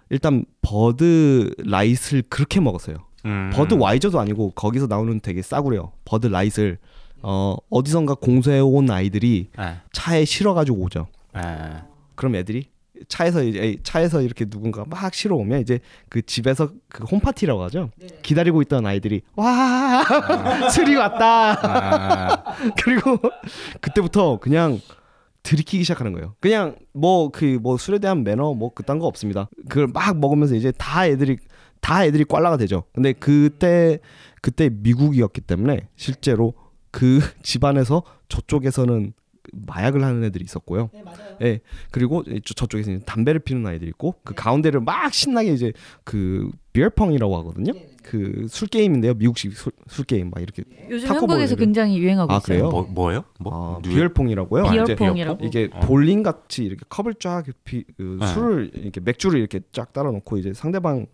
일단 0.09 0.45
버드 0.63 1.55
라이트를 1.59 2.23
그렇게 2.31 2.59
먹었어요 2.59 2.97
음. 3.27 3.51
버드 3.53 3.75
와이저도 3.75 4.19
아니고 4.19 4.53
거기서 4.53 4.87
나오는 4.87 5.21
되게 5.21 5.43
싸구려 5.43 5.93
버드 6.07 6.27
라이트를 6.29 6.79
어 7.22 7.56
어디선가 7.70 8.14
공수해 8.14 8.61
온 8.61 8.90
아이들이 8.90 9.50
예. 9.59 9.76
차에 9.92 10.24
실어가지고 10.24 10.78
오죠 10.78 11.09
예. 11.37 11.83
그럼 12.14 12.37
애들이 12.37 12.68
차에서 13.09 13.42
이제 13.42 13.76
차에서 13.83 14.22
이렇게 14.22 14.44
누군가 14.44 14.85
막 14.87 15.14
실어 15.14 15.37
오면 15.37 15.61
이제 15.61 15.80
그 16.09 16.22
집에서 16.22 16.70
그 16.88 17.04
home 17.05 17.22
party라고 17.22 17.62
하죠 17.64 17.90
기다리고 18.22 18.62
있던 18.62 18.87
아이들이 18.87 19.22
와 19.37 20.04
술이 20.70 20.96
왔다 20.96 21.52
아, 21.62 22.44
그리고 22.83 23.18
그때부터 23.80 24.38
그냥 24.38 24.80
들이키기 25.42 25.83
시작하는 25.85 26.12
거예요. 26.12 26.35
그냥 26.40 26.76
뭐그 26.92 27.61
뭐 27.62 27.76
술에 27.76 27.98
대한 27.98 28.24
매너 28.24 28.54
뭐 28.54 28.72
그딴 28.74 28.98
거 28.98 29.06
없습니다. 29.06 29.48
그걸 29.68 29.88
막 29.88 30.18
먹으면서 30.18 30.54
이제 30.54 30.72
다 30.76 31.06
애들이 31.06 31.38
다 31.80 32.04
애들이 32.04 32.24
꽐라가 32.24 32.56
되죠. 32.56 32.85
근데 32.92 33.12
그때 33.12 33.98
그때 34.42 34.70
미국이었기 34.70 35.40
때문에 35.42 35.88
실제로 35.96 36.54
그 36.90 37.18
집안에서 37.42 38.03
저쪽에서는 38.29 39.12
마약을 39.53 40.05
하는 40.05 40.22
애들이 40.22 40.44
있었고요. 40.44 40.90
네, 40.92 41.03
맞아요. 41.03 41.37
예. 41.42 41.61
그리고 41.90 42.22
저- 42.44 42.55
저쪽에서 42.55 42.92
이제 42.92 43.05
담배를 43.05 43.40
피는 43.40 43.66
아이들이 43.66 43.88
있고 43.88 44.14
그 44.22 44.35
가운데를 44.35 44.81
막 44.81 45.12
신나게 45.12 45.53
이제 45.53 45.72
그 46.05 46.50
비어펑이라고 46.72 47.37
하거든요. 47.38 47.72
그술 48.03 48.68
게임인데요. 48.68 49.14
미국식 49.14 49.53
술, 49.57 49.72
술 49.88 50.05
게임 50.05 50.31
막 50.31 50.40
이렇게 50.42 50.62
요즘 50.90 51.09
한국에서. 51.09 51.57
굉장히 51.57 51.98
유행하고 51.98 52.33
아, 52.33 52.37
있어요. 52.37 52.42
그래요? 52.46 52.70
뭐 52.70 52.83
뭐예요? 52.83 53.24
뭐 53.40 53.79
아, 53.79 53.83
뉴- 53.83 53.90
beer 53.90 54.09
pong이라고요. 54.09 54.64
아, 54.66 54.74
이제 54.74 54.94
beer 54.94 55.09
pong이라고? 55.09 55.44
이게 55.46 55.68
어. 55.72 55.81
볼링 55.81 56.22
같이 56.22 56.62
이렇게 56.64 56.83
컵을 56.88 57.14
쫙 57.14 57.44
비, 57.64 57.85
그 57.96 58.18
네. 58.20 58.26
술을 58.29 58.70
이렇게 58.74 59.00
맥주를 59.00 59.40
이렇게 59.40 59.61
쫙 59.72 59.92
따라 59.92 60.11
놓고 60.12 60.37
이제 60.37 60.53
상대방 60.53 61.07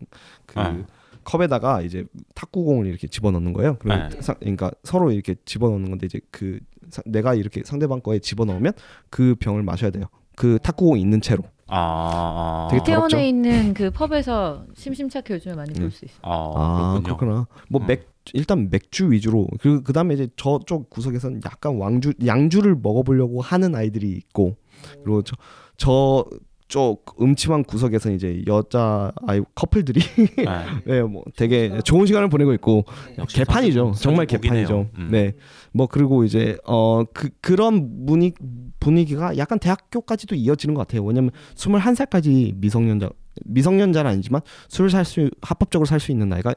그 0.45 0.59
네. 0.59 0.83
컵에다가 1.27 1.81
이제 1.81 2.05
탁구공을 2.35 2.85
이렇게 2.87 3.07
집어넣는 3.07 3.51
거예요. 3.51 3.77
네. 3.83 4.09
사- 4.21 4.33
그러니까 4.35 4.71
서로 4.83 5.11
이렇게 5.11 5.35
집어넣는 5.43 5.89
건데 5.89 6.05
이제 6.05 6.21
그 6.31 6.59
사- 6.89 7.01
내가 7.05 7.33
이렇게 7.33 7.61
상대방 7.65 7.99
거에 7.99 8.19
집어넣으면 8.19 8.71
그 9.09 9.35
병을 9.39 9.61
마셔야 9.63 9.91
돼요. 9.91 10.05
그 10.37 10.57
탁구공이 10.63 11.01
있는 11.01 11.19
채로. 11.19 11.43
아, 11.67 12.67
아, 12.67 12.67
되게 12.71 12.81
더럽죠? 12.83 13.09
이태원에 13.17 13.27
있는 13.27 13.73
그 13.73 13.91
pub에서 13.91 14.63
심심찮게 14.73 15.33
요즘에 15.33 15.55
많이 15.55 15.73
볼 15.73 15.91
수 15.91 16.05
있어요. 16.05 16.19
아, 16.21 16.53
아. 16.55 17.01
그렇구나. 17.03 17.45
뭐 17.69 17.81
음. 17.81 17.87
일단 18.33 18.69
맥주 18.69 19.11
위주로 19.11 19.47
그 19.59 19.83
그다음에 19.83 20.13
이제 20.13 20.29
저쪽 20.37 20.89
구석에서는 20.89 21.41
약간 21.45 21.75
왕주 21.77 22.13
양주를 22.25 22.75
먹어보려고 22.81 23.41
하는 23.41 23.75
아이들이 23.75 24.11
있고 24.11 24.55
그리고 25.03 25.21
저 25.23 25.35
저 25.79 26.25
쪽 26.67 27.15
음침한 27.21 27.63
구석에서는 27.63 28.15
이제 28.17 28.43
여자 28.47 29.11
아이 29.25 29.41
커플들이 29.55 30.01
네, 30.85 31.01
뭐 31.01 31.23
되게 31.35 31.79
좋은 31.83 32.05
시간을 32.05 32.29
보내고 32.29 32.53
있고 32.55 32.83
개판이죠. 33.29 33.93
정말 33.97 34.25
개판이죠. 34.25 34.89
음. 34.97 35.09
네. 35.11 35.33
뭐 35.73 35.87
그리고 35.87 36.23
이제 36.23 36.57
어 36.65 37.03
그 37.13 37.29
그런 37.41 38.05
분위 38.05 38.33
분위기가 38.79 39.37
약간 39.37 39.59
대학교까지도 39.59 40.35
이어지는 40.35 40.75
것 40.75 40.85
같아요. 40.87 41.03
왜냐면 41.03 41.31
21살까지 41.55 42.53
미성년자 42.57 43.09
미성년자는 43.45 44.11
아니지만 44.11 44.41
술을 44.67 44.89
살 44.89 45.05
수 45.05 45.29
합법적으로 45.41 45.85
살 45.85 45.99
수 45.99 46.11
있는 46.11 46.27
나이가 46.29 46.53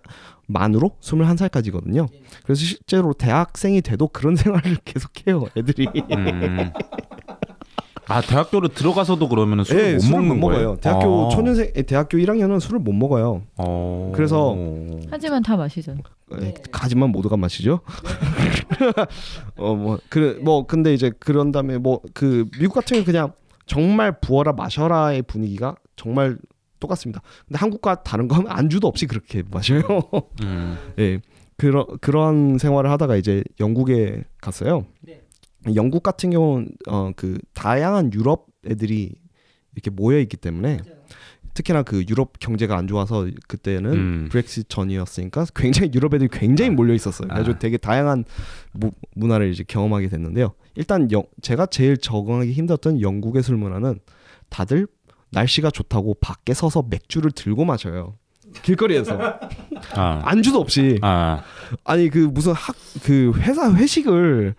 만으로 0.48 0.96
21살까지거든요. 1.00 2.08
그래서 2.42 2.64
실제로 2.64 3.12
대학생이 3.12 3.80
돼도 3.82 4.08
그런 4.08 4.34
생활을 4.36 4.76
계속해요, 4.84 5.46
애들이. 5.56 5.86
음. 6.16 6.70
아 8.10 8.20
대학교로 8.20 8.68
들어가서도 8.68 9.28
그러면 9.28 9.64
술을 9.64 9.82
네, 9.82 9.92
못 9.94 10.00
술을 10.00 10.18
먹는 10.20 10.40
못 10.40 10.46
거예요? 10.48 10.62
먹어요. 10.62 10.80
대학교 10.80 11.26
아. 11.26 11.28
초년생 11.30 11.72
대학교 11.86 12.18
1학년은 12.18 12.60
술을 12.60 12.80
못 12.80 12.92
먹어요. 12.92 13.42
어. 13.56 14.12
그래서 14.14 14.56
하지만 15.10 15.42
다 15.42 15.56
마시죠. 15.56 15.96
네, 16.38 16.54
하지만 16.72 17.10
모두가 17.10 17.36
마시죠. 17.36 17.80
어뭐 19.56 19.98
그래 20.08 20.34
뭐 20.42 20.66
근데 20.66 20.92
이제 20.94 21.10
그런 21.18 21.52
다음에 21.52 21.78
뭐 21.78 22.00
그 22.14 22.46
미국 22.58 22.74
같은 22.74 22.96
경우 22.96 23.04
그냥 23.04 23.32
정말 23.66 24.18
부어라 24.20 24.52
마셔라의 24.52 25.22
분위기가 25.22 25.76
정말 25.96 26.38
똑같습니다. 26.80 27.20
근데 27.46 27.58
한국과 27.58 28.02
다른 28.02 28.26
건 28.26 28.46
안주도 28.48 28.88
없이 28.88 29.06
그렇게 29.06 29.42
마셔요. 29.50 29.82
음. 30.42 30.76
예. 30.98 31.20
그런 31.56 31.84
그런 32.00 32.56
생활을 32.58 32.90
하다가 32.90 33.16
이제 33.16 33.44
영국에 33.60 34.24
갔어요. 34.40 34.86
네. 35.02 35.20
영국 35.74 36.02
같은 36.02 36.30
경우는 36.30 36.68
어 36.88 37.12
그 37.16 37.38
다양한 37.54 38.12
유럽 38.14 38.46
애들이 38.66 39.14
이렇게 39.74 39.90
모여 39.90 40.18
있기 40.20 40.36
때문에 40.36 40.78
특히나 41.54 41.82
그 41.82 42.04
유럽 42.08 42.38
경제가 42.38 42.76
안 42.76 42.86
좋아서 42.86 43.26
그때는 43.48 43.92
음. 43.92 44.28
브렉시트 44.30 44.68
전이었으니까 44.68 45.46
굉장히 45.54 45.90
유럽 45.94 46.14
애들이 46.14 46.28
굉장히 46.32 46.70
몰려 46.70 46.94
있었어요. 46.94 47.28
그래서 47.28 47.50
아. 47.52 47.58
되게 47.58 47.76
다양한 47.76 48.24
무, 48.72 48.92
문화를 49.16 49.50
이제 49.50 49.64
경험하게 49.66 50.08
됐는데요. 50.08 50.54
일단 50.76 51.10
영, 51.12 51.24
제가 51.42 51.66
제일 51.66 51.96
적응하기 51.96 52.52
힘들었던 52.52 53.00
영국의 53.00 53.42
술 53.42 53.56
문화는 53.56 53.98
다들 54.48 54.86
날씨가 55.30 55.70
좋다고 55.70 56.14
밖에 56.20 56.54
서서 56.54 56.84
맥주를 56.88 57.32
들고 57.32 57.64
마셔요. 57.64 58.16
길거리에서 58.62 59.18
아. 59.94 60.22
안주도 60.24 60.60
없이 60.60 60.98
아. 61.02 61.42
아니 61.84 62.08
그 62.08 62.18
무슨 62.18 62.52
학 62.52 62.74
그 63.02 63.32
회사 63.38 63.72
회식을 63.72 64.54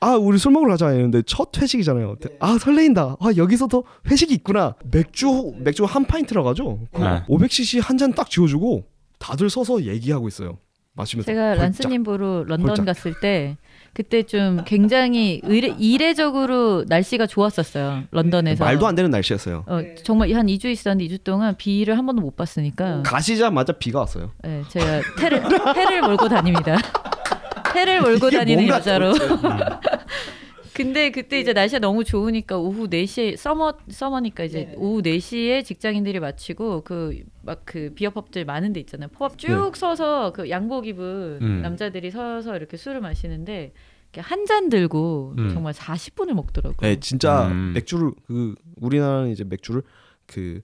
아 0.00 0.14
우리 0.16 0.38
술 0.38 0.52
먹으러 0.52 0.72
가자 0.72 0.88
했는데 0.88 1.22
첫 1.26 1.56
회식이잖아요. 1.56 2.16
네. 2.20 2.36
아 2.40 2.58
설레인다. 2.58 3.16
아 3.20 3.30
여기서도 3.36 3.84
회식이 4.10 4.34
있구나. 4.34 4.74
맥주 4.90 5.52
맥주 5.58 5.84
한 5.84 6.04
파인트라 6.04 6.42
가죠. 6.42 6.80
네. 6.98 7.22
500cc 7.28 7.80
한 7.82 7.96
잔 7.96 8.12
딱 8.12 8.28
지어주고 8.28 8.84
다들 9.18 9.48
서서 9.48 9.84
얘기하고 9.84 10.28
있어요. 10.28 10.58
마시면서. 10.92 11.26
제가 11.26 11.54
란스님 11.54 12.02
보러 12.04 12.44
런던 12.44 12.68
헐짝. 12.70 12.86
갔을 12.86 13.14
때 13.20 13.56
그때 13.92 14.22
좀 14.22 14.62
굉장히 14.66 15.40
의례, 15.44 15.68
이례적으로 15.78 16.84
날씨가 16.88 17.26
좋았었어요. 17.26 18.04
런던에서. 18.10 18.64
말도 18.64 18.86
안 18.86 18.94
되는 18.94 19.10
날씨였어요. 19.10 19.64
어, 19.66 19.80
정말 20.04 20.30
한 20.34 20.46
2주 20.46 20.66
있었는데 20.66 21.14
2주 21.14 21.24
동안 21.24 21.54
비를 21.56 21.96
한 21.98 22.04
번도 22.06 22.20
못 22.22 22.36
봤으니까. 22.36 23.02
가시자마자 23.02 23.72
비가 23.74 24.00
왔어요. 24.00 24.32
네, 24.42 24.62
제가 24.68 25.00
해를 25.18 25.42
해를 25.74 26.02
몰고 26.02 26.28
다닙니다. 26.28 26.76
해를 27.76 28.00
몰고 28.02 28.30
다니는 28.30 28.68
여자로. 28.68 29.12
근데 30.74 31.10
그때 31.10 31.40
이제 31.40 31.54
날씨가 31.54 31.78
너무 31.78 32.04
좋으니까 32.04 32.58
오후 32.58 32.86
4시에 32.90 33.36
summer 33.36 33.78
summer니까 33.88 34.44
이제 34.44 34.66
네. 34.66 34.74
오후 34.76 35.00
4시에 35.00 35.64
직장인들이 35.64 36.20
마치고 36.20 36.82
그막그 36.82 37.92
비어펍들 37.94 38.44
많은 38.44 38.74
데 38.74 38.80
있잖아요. 38.80 39.08
펍 39.08 39.38
쭉 39.38 39.48
네. 39.72 39.80
서서 39.80 40.32
그 40.34 40.50
양복 40.50 40.86
입은 40.86 41.38
음. 41.40 41.62
남자들이 41.62 42.10
서서 42.10 42.56
이렇게 42.56 42.76
술을 42.76 43.00
마시는데 43.00 43.72
한 44.18 44.44
잔 44.46 44.68
들고 44.68 45.34
음. 45.38 45.50
정말 45.52 45.72
40분을 45.72 46.32
먹더라고요. 46.34 46.76
네, 46.80 47.00
진짜 47.00 47.48
음. 47.48 47.72
맥주를 47.74 48.12
그 48.26 48.54
우리나라는 48.76 49.30
이제 49.30 49.44
맥주를 49.44 49.82
그 50.26 50.60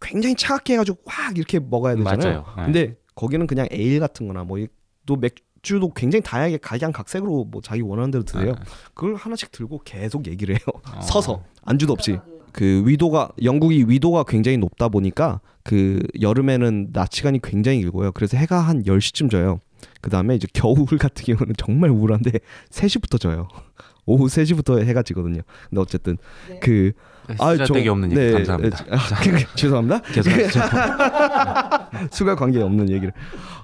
굉장히 0.00 0.34
차갑게 0.36 0.74
해 0.74 0.76
가지고 0.78 0.98
확 1.06 1.36
이렇게 1.36 1.58
먹어야 1.58 1.96
되잖아요. 1.96 2.42
맞아요. 2.42 2.54
네. 2.56 2.64
근데 2.64 2.96
거기는 3.16 3.46
그냥 3.48 3.66
에일 3.72 3.98
같은 4.00 4.26
거나 4.28 4.44
뭐또 4.44 5.16
맥, 5.20 5.34
주도 5.62 5.90
굉장히 5.90 6.22
다양하게 6.22 6.58
각양각색으로 6.58 7.46
뭐 7.50 7.60
자기 7.62 7.80
원하는 7.82 8.10
대로 8.10 8.24
드세요. 8.24 8.52
네. 8.52 8.60
그걸 8.94 9.16
하나씩 9.16 9.50
들고 9.52 9.82
계속 9.84 10.26
얘기를 10.26 10.54
해요. 10.54 10.64
어. 10.94 11.00
서서 11.02 11.42
안주도 11.64 11.92
없이. 11.92 12.18
그 12.52 12.82
위도가 12.86 13.30
영국이 13.42 13.84
위도가 13.86 14.24
굉장히 14.24 14.56
높다 14.56 14.88
보니까 14.88 15.40
그 15.62 16.00
여름에는 16.20 16.92
낮 16.92 17.12
시간이 17.12 17.40
굉장히 17.42 17.80
길고요. 17.80 18.12
그래서 18.12 18.36
해가 18.36 18.60
한 18.60 18.82
10시쯤 18.82 19.30
져요. 19.30 19.60
그다음에 20.00 20.34
이제 20.34 20.48
겨울 20.52 20.86
같은 20.86 21.24
경우는 21.24 21.54
정말 21.56 21.90
우울한데 21.90 22.32
3시부터 22.70 23.20
져요. 23.20 23.48
오후 24.06 24.26
3시부터 24.26 24.82
해가 24.82 25.02
지거든요. 25.02 25.42
근데 25.68 25.80
어쨌든 25.80 26.16
네. 26.48 26.58
그 26.60 26.92
아, 27.38 27.52
쓰잘데기 27.52 27.88
없는 27.90 28.10
얘기 28.10 28.20
네, 28.20 28.32
감사합니다. 28.32 28.84
네, 28.84 28.90
아, 28.90 29.54
죄송합니다. 29.54 30.02
죄송합니다. 30.02 31.90
수가 32.10 32.34
관계 32.34 32.62
없는 32.62 32.88
얘기를. 32.88 33.12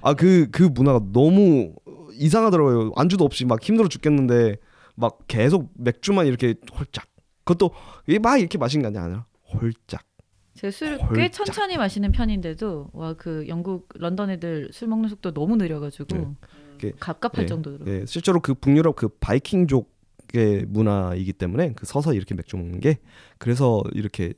아 0.03 0.13
그그 0.13 0.49
그 0.51 0.63
문화가 0.63 0.99
너무 1.11 1.73
이상하더라고요. 2.17 2.91
안주도 2.95 3.25
없이 3.25 3.45
막 3.45 3.61
힘들어 3.63 3.87
죽겠는데 3.87 4.57
막 4.95 5.19
계속 5.27 5.71
맥주만 5.75 6.27
이렇게 6.27 6.55
홀짝. 6.77 7.05
그것도 7.43 7.71
막 8.21 8.37
이렇게 8.39 8.57
마시는 8.57 8.91
게 8.91 8.97
아니라 8.99 9.25
홀짝. 9.53 10.03
제가 10.55 10.71
술을 10.71 10.99
꽤 11.13 11.29
천천히 11.29 11.77
마시는 11.77 12.11
편인데도 12.13 12.89
와 12.93 13.13
그 13.13 13.45
영국 13.49 13.89
런던 13.95 14.29
애들 14.29 14.69
술 14.71 14.87
먹는 14.87 15.09
속도 15.09 15.33
너무 15.33 15.57
느려가지고 15.57 16.35
네. 16.81 16.91
갑갑할 16.99 17.45
네. 17.45 17.45
정도로. 17.45 17.85
네. 17.85 18.05
실제로 18.05 18.39
그 18.39 18.53
북유럽 18.53 18.95
그 18.95 19.09
바이킹족의 19.19 20.65
문화이기 20.67 21.33
때문에 21.33 21.73
그 21.73 21.85
서서 21.85 22.13
이렇게 22.13 22.35
맥주 22.35 22.55
먹는 22.57 22.79
게 22.79 22.99
그래서 23.37 23.83
이렇게 23.93 24.33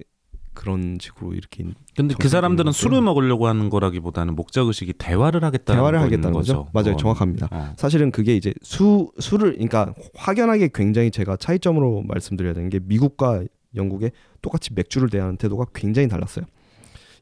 그런 0.57 0.97
식으로 0.99 1.33
이렇게 1.33 1.63
근데 1.95 2.15
그 2.19 2.27
사람들은 2.27 2.71
술을 2.71 3.01
먹으려고 3.01 3.47
하는 3.47 3.69
거라기보다는 3.69 4.35
목적 4.35 4.67
의식이 4.67 4.93
대화를 4.93 5.43
하겠다는 5.43 5.79
대화를 5.79 6.01
하겠다는 6.01 6.31
거죠. 6.33 6.65
거죠. 6.65 6.69
맞아요, 6.73 6.93
어. 6.93 6.97
정확합니다. 6.97 7.47
어. 7.51 7.73
사실은 7.77 8.09
그게 8.09 8.35
이제 8.35 8.55
수 8.63 9.11
술을 9.19 9.53
그러니까 9.53 9.93
확연하게 10.15 10.71
굉장히 10.73 11.11
제가 11.11 11.37
차이점으로 11.37 12.03
말씀드려야 12.07 12.55
되는 12.55 12.69
게 12.69 12.79
미국과 12.81 13.43
영국의 13.75 14.11
똑같이 14.41 14.73
맥주를 14.73 15.09
대하는 15.09 15.37
태도가 15.37 15.65
굉장히 15.75 16.07
달랐어요. 16.07 16.45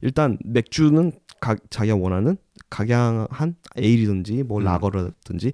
일단 0.02 0.38
맥주는 0.46 1.12
각 1.42 1.60
자기가 1.70 1.98
원하는 1.98 2.38
각양한 2.70 3.56
에일이든지 3.76 4.44
뭐 4.44 4.60
음. 4.60 4.64
라거라든지 4.64 5.52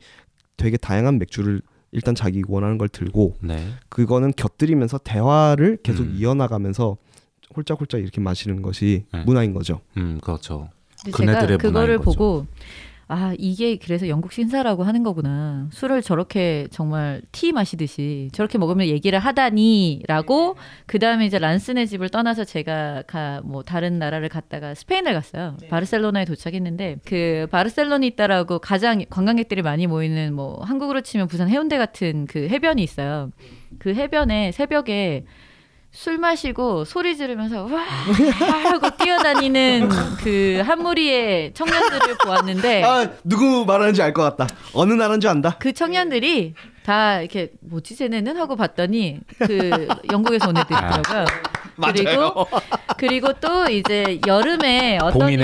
되게 0.56 0.78
다양한 0.78 1.18
맥주를 1.18 1.62
일단 1.92 2.14
자기 2.14 2.44
원하는 2.48 2.78
걸 2.78 2.90
들고 2.90 3.38
네. 3.42 3.58
그거는 3.90 4.34
곁들이면서 4.36 5.00
대화를 5.00 5.80
계속 5.82 6.04
음. 6.04 6.16
이어나가면서 6.16 6.98
홀짝홀짝 7.56 8.02
이렇게 8.02 8.22
마시는 8.22 8.62
것이 8.62 9.06
네. 9.14 9.24
문화인 9.26 9.54
거죠. 9.54 9.82
음, 9.98 10.20
그렇죠. 10.22 10.70
그네들의 11.12 11.58
그거를 11.58 11.98
보고 11.98 12.46
아 13.08 13.34
이게 13.38 13.76
그래서 13.76 14.08
영국 14.08 14.32
신사라고 14.32 14.84
하는 14.84 15.04
거구나 15.04 15.68
술을 15.74 16.02
저렇게 16.02 16.68
정말 16.72 17.22
티 17.34 17.52
마시듯이 17.52 18.30
저렇게 18.32 18.58
먹으면 18.58 18.88
얘기를 18.88 19.20
하다니라고 19.20 20.56
그 20.86 20.98
다음에 20.98 21.26
이제 21.26 21.38
란스네 21.38 21.88
집을 21.88 22.08
떠나서 22.08 22.46
제가 22.46 23.04
가 23.08 23.42
뭐 23.44 23.64
다른 23.64 24.00
나라를 24.00 24.30
갔다가 24.30 24.74
스페인을 24.76 25.14
갔어요 25.14 25.58
네. 25.60 25.68
바르셀로나에 25.68 26.24
도착했는데 26.24 27.00
그 27.04 27.48
바르셀로니따라고 27.52 28.60
가장 28.60 29.04
관광객들이 29.10 29.62
많이 29.62 29.88
모이는 29.88 30.34
뭐 30.34 30.64
한국으로 30.64 31.02
치면 31.02 31.28
부산 31.28 31.50
해운대 31.50 31.78
같은 31.78 32.28
그 32.28 32.48
해변이 32.48 32.82
있어요 32.82 33.32
그 33.80 33.94
해변에 33.94 34.54
새벽에 34.54 35.26
술 35.94 36.18
마시고 36.18 36.86
소리 36.86 37.18
지르면서 37.18 37.66
와 37.66 37.82
하고 37.82 38.90
뛰어다니는 38.98 39.90
그 40.24 40.62
한 40.66 40.82
무리의 40.84 41.54
청년들을 41.54 42.18
보았는데 42.24 42.84
아 42.84 43.10
누구 43.24 43.66
말하는지 43.66 44.02
알 44.02 44.14
것 44.14 44.22
같다. 44.24 44.48
어느 44.74 44.94
나라인지 44.94 45.28
안다? 45.28 45.58
그 45.60 45.74
청년들이 45.74 46.54
다 46.86 47.20
이렇게 47.20 47.50
뭐지 47.62 47.96
쟤네는? 47.96 48.38
하고 48.38 48.56
봤더니 48.56 49.20
그 49.40 49.88
영국에서 50.12 50.50
온 50.50 50.58
애들이더라고요. 50.58 51.26
아, 51.84 51.92
그리고 51.92 52.48
그리고 52.98 53.34
또 53.42 53.68
이제 53.70 54.20
여름에 54.28 55.00
어떤 55.02 55.30
일이, 55.30 55.44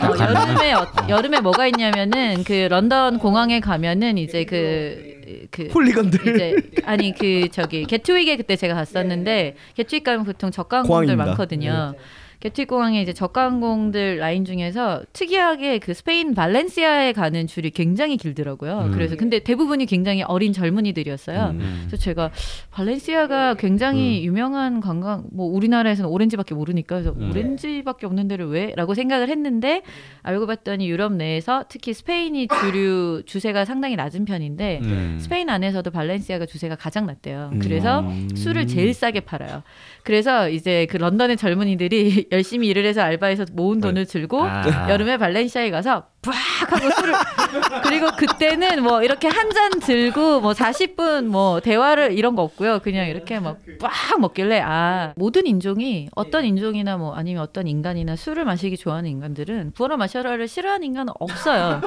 어, 0.00 0.14
여름에 0.18 0.72
어, 0.72 0.86
여름에 1.08 1.40
뭐가 1.40 1.66
있냐면은 1.66 2.42
그 2.44 2.66
런던 2.70 3.18
공항에 3.18 3.60
가면은 3.60 4.18
이제 4.18 4.44
그, 4.44 5.17
그 5.50 5.68
홀리건들 5.68 6.34
이제 6.34 6.56
아니 6.84 7.14
그 7.14 7.48
저기 7.50 7.84
게트윅에 7.84 8.36
그때 8.36 8.56
제가 8.56 8.74
갔었는데 8.74 9.56
게트윅 9.74 10.02
가면 10.04 10.24
보통 10.24 10.50
저가 10.50 10.78
항공들 10.78 11.16
많거든요. 11.16 11.92
네. 11.92 11.98
게트윅 12.40 12.68
공항에 12.68 13.02
이제 13.02 13.12
저가 13.12 13.46
항공들 13.46 14.18
라인 14.18 14.44
중에서 14.44 15.02
특이하게 15.12 15.80
그 15.80 15.92
스페인 15.92 16.34
발렌시아에 16.34 17.12
가는 17.12 17.48
줄이 17.48 17.70
굉장히 17.70 18.16
길더라고요. 18.16 18.84
음. 18.86 18.92
그래서 18.92 19.16
근데 19.16 19.40
대부분이 19.40 19.86
굉장히 19.86 20.22
어린 20.22 20.52
젊은이들이었어요. 20.52 21.50
음. 21.50 21.84
그래서 21.88 21.96
제가 21.96 22.30
발렌시아가 22.70 23.54
굉장히 23.54 24.24
유명한 24.24 24.80
관광 24.80 25.24
뭐 25.32 25.46
우리나라에서는 25.46 26.08
오렌지밖에 26.08 26.54
모르니까 26.54 27.00
그래서 27.00 27.12
음. 27.18 27.30
오렌지밖에 27.30 28.06
없는 28.06 28.28
데를 28.28 28.46
왜라고 28.46 28.94
생각을 28.94 29.30
했는데 29.30 29.82
알고 30.22 30.46
봤더니 30.46 30.88
유럽 30.88 31.14
내에서 31.14 31.64
특히 31.68 31.92
스페인이 31.92 32.46
주류 32.60 33.24
주세가 33.26 33.64
상당히 33.64 33.96
낮은 33.96 34.24
편인데 34.26 34.78
음. 34.84 35.18
스페인 35.20 35.50
안에서도 35.50 35.90
발렌시아가 35.90 36.46
주세가 36.46 36.76
가장 36.76 37.06
낮대요. 37.06 37.50
음. 37.54 37.58
그래서 37.58 38.00
음. 38.00 38.28
술을 38.36 38.68
제일 38.68 38.94
싸게 38.94 39.20
팔아요. 39.20 39.64
그래서 40.04 40.48
이제 40.48 40.86
그 40.88 40.98
런던의 40.98 41.36
젊은이들이 41.36 42.27
열심히 42.32 42.68
일을 42.68 42.84
해서 42.84 43.02
알바해서 43.02 43.46
모은 43.52 43.80
돈을 43.80 44.06
들고 44.06 44.42
아. 44.42 44.90
여름에 44.90 45.16
발렌시아에 45.16 45.70
가서 45.70 46.06
빡 46.30 46.72
하고 46.72 46.90
술을 46.90 47.14
그리고 47.82 48.06
그때는 48.16 48.82
뭐 48.82 49.02
이렇게 49.02 49.28
한 49.28 49.48
잔 49.48 49.70
들고 49.80 50.40
뭐 50.42 50.52
40분 50.52 51.24
뭐 51.26 51.60
대화를 51.60 52.12
이런 52.12 52.36
거 52.36 52.42
없고요. 52.42 52.80
그냥 52.80 53.08
이렇게 53.08 53.40
막 53.40 53.56
빡 53.80 54.20
먹길래 54.20 54.60
아 54.64 55.12
모든 55.16 55.46
인종이 55.46 56.08
어떤 56.14 56.44
인종이나 56.44 56.96
뭐 56.96 57.14
아니면 57.14 57.42
어떤 57.42 57.66
인간이나 57.68 58.16
술을 58.16 58.44
마시기 58.44 58.76
좋아하는 58.76 59.08
인간들은 59.10 59.72
부어라 59.74 59.96
마셔라를 59.96 60.48
싫어하는 60.48 60.84
인간은 60.86 61.12
없어요. 61.20 61.80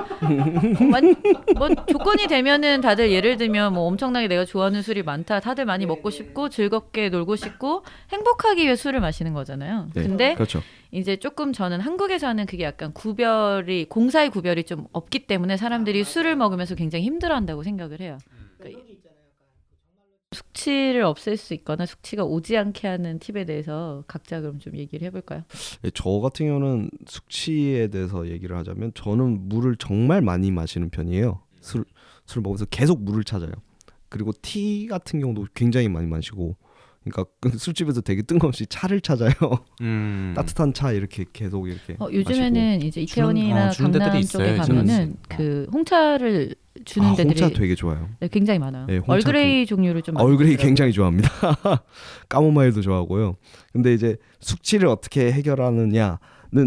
완- 0.91 1.15
뭐 1.55 1.69
조건이 1.85 2.27
되면은 2.27 2.81
다들 2.81 3.11
예를 3.11 3.37
들면 3.37 3.73
뭐 3.73 3.83
엄청나게 3.87 4.27
내가 4.27 4.45
좋아하는 4.45 4.81
술이 4.81 5.03
많다. 5.03 5.39
다들 5.39 5.65
많이 5.65 5.85
먹고 5.85 6.09
싶고 6.09 6.49
즐겁게 6.49 7.09
놀고 7.09 7.35
싶고 7.35 7.83
행복하기 8.11 8.63
위해 8.63 8.75
술을 8.75 8.99
마시는 9.01 9.33
거잖아요. 9.33 9.87
네. 9.93 10.03
근데 10.03 10.33
그렇죠. 10.35 10.61
이제 10.91 11.15
조금 11.15 11.53
저는 11.53 11.79
한국에서는 11.79 12.45
그게 12.45 12.63
약간 12.63 12.93
구별이 12.93 13.85
공사의 13.85 14.29
구별이 14.29 14.65
좀 14.65 14.87
없기 14.91 15.25
때문에 15.27 15.57
사람들이 15.57 16.03
술을 16.03 16.35
먹으면서 16.35 16.75
굉장히 16.75 17.05
힘들어한다고 17.05 17.63
생각을 17.63 18.01
해요. 18.01 18.17
그러니까 18.57 18.91
숙취를 20.33 21.03
없앨 21.03 21.35
수 21.35 21.53
있거나 21.55 21.85
숙취가 21.85 22.23
오지 22.23 22.55
않게 22.55 22.87
하는 22.87 23.19
팁에 23.19 23.45
대해서 23.45 24.03
각자 24.07 24.39
그럼 24.39 24.59
좀 24.59 24.77
얘기를 24.77 25.05
해볼까요? 25.07 25.43
예, 25.83 25.91
저 25.93 26.09
같은 26.19 26.47
경우는 26.47 26.89
숙취에 27.05 27.87
대해서 27.87 28.27
얘기를 28.29 28.55
하자면 28.57 28.91
저는 28.93 29.49
물을 29.49 29.75
정말 29.77 30.21
많이 30.21 30.51
마시는 30.51 30.89
편이에요. 30.89 31.41
술 31.59 31.85
술을 32.25 32.43
먹으면서 32.43 32.65
계속 32.65 33.01
물을 33.03 33.23
찾아요. 33.23 33.51
그리고 34.07 34.31
티 34.41 34.87
같은 34.89 35.19
경우도 35.19 35.47
굉장히 35.53 35.89
많이 35.89 36.07
마시고, 36.07 36.55
그러니까 37.03 37.25
그 37.39 37.57
술집에서 37.57 38.01
되게 38.01 38.21
뜬금없이 38.21 38.67
차를 38.67 39.01
찾아요. 39.01 39.31
음. 39.81 40.33
따뜻한 40.35 40.73
차 40.73 40.91
이렇게 40.91 41.25
계속 41.33 41.67
이렇게. 41.67 41.95
어, 41.99 42.07
요즘에는 42.11 42.83
이제 42.83 43.01
이태원이나 43.01 43.67
어, 43.67 43.69
주는 43.71 43.91
데들이 43.91 44.09
강남 44.09 44.23
쪽에. 44.23 44.57
가면은 44.57 45.15
그 45.27 45.67
홍차를 45.73 46.53
주는 46.85 47.07
아, 47.07 47.15
데들이 47.15 47.41
홍차 47.41 47.59
되게 47.59 47.73
좋아요. 47.73 48.07
네, 48.19 48.27
굉장히 48.27 48.59
많아요. 48.59 48.85
네, 48.85 48.97
홍차 48.97 49.13
얼그레이 49.13 49.65
종류를 49.65 50.03
좀 50.03 50.13
많이 50.13 50.27
얼그레이. 50.27 50.57
굉장히 50.57 50.91
좋아합니다. 50.91 51.29
까모마일도 52.29 52.81
좋아하고요. 52.81 53.35
근데 53.73 53.93
이제 53.93 54.17
숙취를 54.39 54.87
어떻게 54.87 55.31
해결하느냐는 55.31 56.17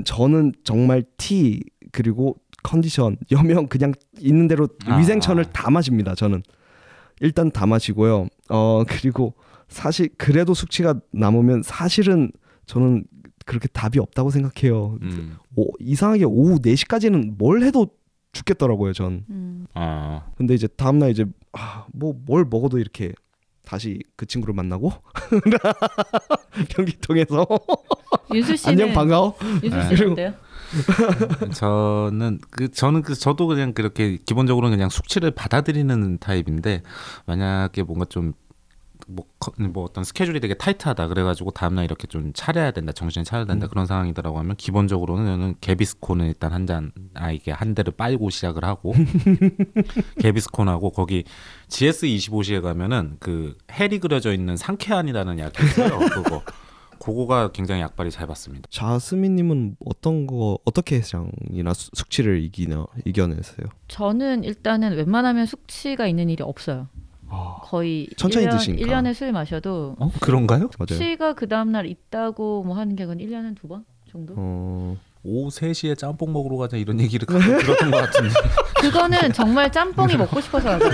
저는 0.04 0.52
정말 0.64 1.04
티 1.16 1.62
그리고 1.92 2.36
컨디션 2.64 3.16
여명 3.30 3.68
그냥 3.68 3.92
있는 4.18 4.48
대로 4.48 4.66
아. 4.86 4.96
위생천을 4.96 5.44
다 5.52 5.70
마십니다. 5.70 6.16
저는 6.16 6.42
일단 7.20 7.52
다 7.52 7.66
마시고요. 7.66 8.26
어 8.48 8.82
그리고 8.88 9.34
사실 9.68 10.08
그래도 10.16 10.54
숙취가 10.54 11.00
남으면 11.12 11.62
사실은 11.62 12.30
저는 12.66 13.04
그렇게 13.46 13.68
답이 13.68 13.98
없다고 13.98 14.30
생각해요. 14.30 14.98
음. 15.02 15.36
오, 15.56 15.66
이상하게 15.78 16.24
오후 16.24 16.58
4시까지는 16.60 17.36
뭘 17.36 17.62
해도 17.62 17.88
죽겠더라고요, 18.32 18.92
전. 18.92 19.24
음. 19.30 19.66
아. 19.74 20.26
근데 20.36 20.54
이제 20.54 20.66
다음 20.66 20.98
날 20.98 21.10
이제 21.10 21.24
아, 21.52 21.86
뭐뭘 21.92 22.46
먹어도 22.50 22.78
이렇게 22.78 23.12
다시 23.64 23.98
그 24.16 24.26
친구를 24.26 24.54
만나고 24.54 24.92
변기통에서 26.68 27.46
윤수 28.34 28.56
씨는 28.56 28.72
안녕 28.72 28.94
반가워. 28.94 29.36
윤수 29.62 29.76
네. 29.76 29.96
씨는 29.96 30.12
어때요? 30.12 30.34
저는 31.54 32.40
그 32.50 32.70
저는 32.70 33.02
그 33.02 33.14
저도 33.14 33.46
그냥 33.46 33.72
그렇게 33.72 34.18
기본적으로는 34.18 34.76
그냥 34.76 34.90
숙취를 34.90 35.30
받아들이는 35.30 36.18
타입인데 36.18 36.82
만약에 37.26 37.82
뭔가 37.82 38.04
좀 38.06 38.34
뭐, 39.08 39.26
커- 39.38 39.52
뭐 39.58 39.84
어떤 39.84 40.02
스케줄이 40.04 40.40
되게 40.40 40.54
타이트하다 40.54 41.08
그래가지고 41.08 41.50
다음날 41.50 41.84
이렇게 41.84 42.06
좀 42.06 42.32
차려야 42.32 42.70
된다 42.70 42.92
정신을 42.92 43.24
차려야 43.24 43.44
된다 43.44 43.66
그런 43.66 43.86
상황이더라고 43.86 44.38
하면 44.38 44.56
기본적으로는 44.56 45.26
저는 45.26 45.54
개비스콘은 45.60 46.26
일단 46.28 46.52
한 46.52 46.64
잔 46.66 46.92
아 47.14 47.30
이게 47.30 47.50
한 47.52 47.74
대를 47.74 47.92
빨고 47.96 48.30
시작을 48.30 48.64
하고 48.64 48.94
개비스콘하고 50.20 50.90
거기 50.90 51.24
GS25시에 51.68 52.62
가면은 52.62 53.16
그 53.20 53.56
헬이 53.72 53.98
그려져 54.00 54.32
있는 54.32 54.56
상쾌한이라는 54.56 55.38
약이 55.38 55.62
있어요 55.64 55.98
그거 56.10 56.42
그거가 57.00 57.52
굉장히 57.52 57.82
약발이 57.82 58.10
잘 58.10 58.26
받습니다. 58.26 58.66
자스민님은 58.70 59.76
어떤 59.84 60.26
거 60.26 60.58
어떻게 60.64 60.96
해장이나 60.96 61.74
수- 61.74 61.90
숙취를 61.92 62.42
이기나 62.44 62.86
이겨내세요? 63.04 63.66
저는 63.88 64.42
일단은 64.44 64.96
웬만하면 64.96 65.44
숙취가 65.44 66.06
있는 66.06 66.30
일이 66.30 66.42
없어요. 66.42 66.88
아, 67.34 67.56
거의 67.62 68.08
천천히 68.16 68.46
1년, 68.46 68.52
드시니까. 68.58 68.86
1년에 69.02 69.14
술 69.14 69.32
마셔도 69.32 69.96
어 69.98 70.10
그런가요? 70.20 70.70
맞아요. 70.78 70.86
숙취가 70.98 71.32
그 71.34 71.48
다음 71.48 71.72
날 71.72 71.86
있다고 71.86 72.62
뭐 72.64 72.76
하는 72.76 72.94
게 72.96 73.04
한 73.04 73.18
1년에 73.18 73.56
두 73.60 73.68
번 73.68 73.84
정도? 74.10 74.34
어, 74.36 74.96
오후 75.24 75.48
3시에 75.50 75.98
짬뽕 75.98 76.32
먹으러 76.32 76.56
가자 76.56 76.76
이런 76.76 77.00
얘기를 77.00 77.26
가끔 77.26 77.58
들었던 77.58 77.90
것 77.90 77.96
같은데 77.98 78.34
그거는 78.80 79.32
정말 79.32 79.70
짬뽕이 79.72 80.16
먹고 80.16 80.40
싶어서 80.40 80.70
하죠. 80.74 80.88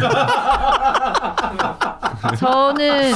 저는 2.39 3.13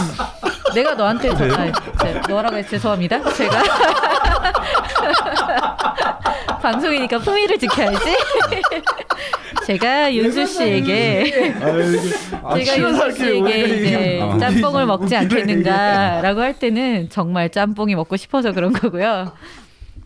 내가 0.74 0.94
너한테 0.94 1.34
제- 1.36 2.20
너라고 2.28 2.56
해서 2.56 2.68
죄송합니다. 2.70 3.32
제가 3.32 3.62
방송이니까 6.60 7.18
품위를 7.18 7.58
지켜야지. 7.58 8.16
제가 9.66 10.14
윤수 10.14 10.46
씨에게 10.46 11.24
제가 11.24 12.78
윤수 12.78 13.12
씨에게 13.12 13.64
이제 13.64 14.20
아. 14.22 14.38
짬뽕을 14.38 14.86
먹지 14.86 15.16
않겠는가라고 15.16 16.40
할 16.40 16.58
때는 16.58 17.08
정말 17.08 17.50
짬뽕이 17.50 17.94
먹고 17.94 18.16
싶어서 18.16 18.52
그런 18.52 18.72
거고요. 18.72 19.32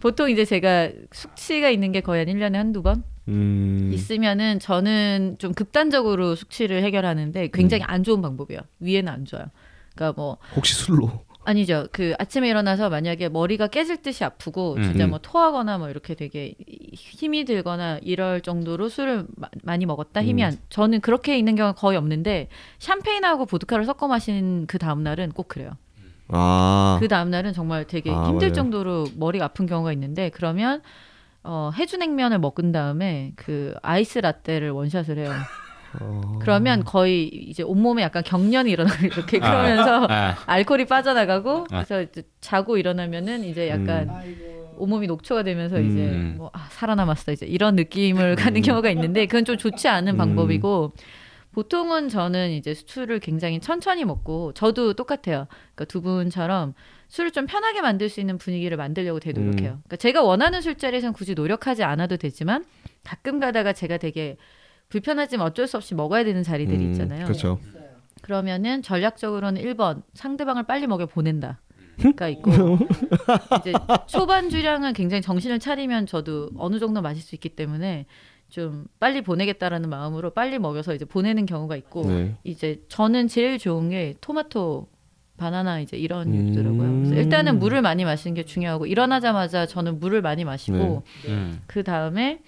보통 0.01 0.31
이제 0.31 0.45
제가 0.45 0.91
숙취가 1.13 1.71
있는 1.71 1.93
게 1.93 2.01
거의 2.01 2.25
한 2.25 2.35
1년에 2.35 2.55
한두 2.55 2.83
번 2.83 3.03
음, 3.27 3.91
있으면은 3.93 4.59
저는 4.61 5.37
좀 5.39 5.53
극단적으로 5.53 6.35
숙취를 6.35 6.83
해결하는데 6.85 7.49
굉장히 7.53 7.83
안 7.85 8.05
좋은 8.05 8.23
방법이에요. 8.23 8.61
위에는 8.81 9.13
안 9.13 9.25
좋아요. 9.25 9.47
그러니까 9.95 10.21
뭐 10.21 10.39
혹시 10.55 10.75
술로? 10.75 11.25
아니죠. 11.49 11.87
그 11.93 12.13
아침에 12.19 12.47
일어나서 12.51 12.91
만약에 12.91 13.31
머리가 13.31 13.69
깨질 13.69 14.03
듯이 14.03 14.23
아프고 14.23 14.75
음, 14.75 14.83
진짜 14.83 15.05
음. 15.07 15.11
뭐 15.11 15.19
토하거나 15.19 15.79
뭐 15.79 15.89
이렇게 15.89 16.15
되게 16.15 16.53
힘이 16.93 17.47
들거나 17.47 18.01
이럴 18.03 18.43
정도로 18.43 18.91
술을 18.91 19.25
마- 19.35 19.49
많이 19.63 19.87
먹었다 19.87 20.23
힘이 20.23 20.43
음. 20.43 20.49
안 20.49 20.59
저는 20.69 21.01
그렇게 21.01 21.39
있는 21.39 21.57
경우가 21.57 21.75
거의 21.81 21.97
없는데 21.97 22.49
샴페인하고 22.81 23.47
보드카를 23.47 23.87
섞어 23.87 24.09
마신 24.09 24.67
그 24.67 24.77
다음 24.79 25.03
날은 25.03 25.33
꼭 25.33 25.49
그래요. 25.49 25.71
아, 26.29 26.99
그 27.01 27.09
다음 27.09 27.31
날은 27.31 27.55
정말 27.55 27.87
되게 27.87 28.11
아, 28.11 28.25
힘들 28.29 28.49
맞아요. 28.49 28.53
정도로 28.53 29.07
머리가 29.17 29.47
아픈 29.47 29.65
경우가 29.65 29.91
있는데 29.95 30.29
그러면 30.29 30.83
어, 31.43 31.71
해주냉면을 31.75 32.39
먹은 32.41 32.73
다음에 32.73 33.33
그 33.37 33.75
아이스 33.81 34.19
라떼를 34.19 34.69
원샷을 34.73 35.17
해요. 35.17 35.33
어, 36.01 36.39
그러면 36.41 36.85
거의 36.85 37.29
이제 37.29 37.63
온몸에 37.63 38.03
약간 38.03 38.23
경련이 38.23 38.71
일어나고 38.71 38.97
이렇게 39.07 39.39
그러면서 39.39 40.07
아, 40.09 40.37
알코올이 40.47 40.87
빠져나가고 40.87 41.67
아. 41.71 41.85
그래서 41.85 42.03
이제 42.03 42.23
자고 42.41 42.77
일어나면은 42.77 43.45
이제 43.45 43.69
약간 43.69 44.11
온몸이 44.77 45.07
녹초가 45.07 45.43
되면서 45.43 45.81
이제 45.81 46.11
음. 46.11 46.35
뭐 46.39 46.51
아, 46.53 46.69
살아남았어 46.71 47.33
이제 47.33 47.47
이런 47.47 47.75
느낌을 47.77 48.37
가는 48.37 48.61
경우가 48.61 48.91
있는데 48.91 49.27
그건 49.27 49.45
좀 49.45 49.57
좋지 49.57 49.89
않은 49.89 50.15
음. 50.15 50.19
방법이고 50.19 50.93
보통은 51.53 52.09
저는 52.09 52.51
이제 52.51 52.75
술을 52.75 53.21
굉장히 53.21 53.59
천천히 53.59 54.05
먹고 54.05 54.53
저도 54.53 54.93
똑같아요. 54.93 55.49
그러니까 55.75 55.85
두 55.87 56.03
분처럼 56.03 56.75
술을 57.09 57.33
좀 57.33 57.47
편하게 57.47 57.81
만들 57.81 58.09
수 58.09 58.21
있는 58.21 58.39
분위기를 58.39 58.77
만들려고 58.77 59.19
되게 59.19 59.41
노력해요. 59.41 59.71
음. 59.71 59.83
그러니까 59.83 59.97
제가 59.97 60.23
원하는 60.23 60.61
술자리에선 60.61 61.15
굳이 61.15 61.35
노력하지 61.35 61.83
않아도 61.83 62.17
되지만 62.17 62.65
가끔 63.03 63.41
가다가 63.41 63.73
제가 63.73 63.97
되게 63.97 64.37
불편하지만 64.89 65.47
어쩔 65.47 65.67
수 65.67 65.77
없이 65.77 65.95
먹어야 65.95 66.25
되는 66.25 66.43
자리들이 66.43 66.85
음, 66.85 66.93
있잖아요. 66.93 67.25
그렇죠. 67.25 67.59
그러면은 68.23 68.83
전략적으로는 68.83 69.63
1번 69.63 70.03
상대방을 70.15 70.65
빨리 70.65 70.87
먹여 70.87 71.07
보낸다. 71.07 71.61
가 72.15 72.29
있고 72.29 72.53
이제 73.61 73.73
초반 74.07 74.51
주량은 74.51 74.93
굉장히 74.93 75.21
정신을 75.21 75.59
차리면 75.59 76.07
저도 76.07 76.51
어느 76.57 76.79
정도 76.79 77.03
마실 77.03 77.23
수 77.25 77.35
있기 77.35 77.49
때문에 77.49 78.07
좀 78.49 78.87
빨리 79.01 79.21
보내겠다라는 79.21 79.91
마음으로 79.91 80.31
빨리 80.31 80.61
먹여서 80.61 80.95
이제 80.95 81.05
보내는 81.05 81.45
경우가 81.45 81.75
있고 81.77 82.07
네. 82.07 82.37
이제 82.45 82.83
저는 82.89 83.27
제일 83.27 83.59
좋은 83.59 83.91
게 83.91 84.15
토마토 84.21 84.87
바나나 85.37 85.81
이제 85.81 85.97
이런 85.97 86.29
음. 86.29 86.49
유더라고요. 86.49 86.93
그래서 86.99 87.15
일단은 87.15 87.59
물을 87.59 87.81
많이 87.83 88.05
마시는 88.05 88.35
게 88.35 88.45
중요하고 88.45 88.87
일어나자마자 88.87 89.67
저는 89.67 90.01
물을 90.01 90.23
많이 90.23 90.45
마시고 90.45 91.03
음. 91.27 91.61
그 91.67 91.83
다음에 91.83 92.41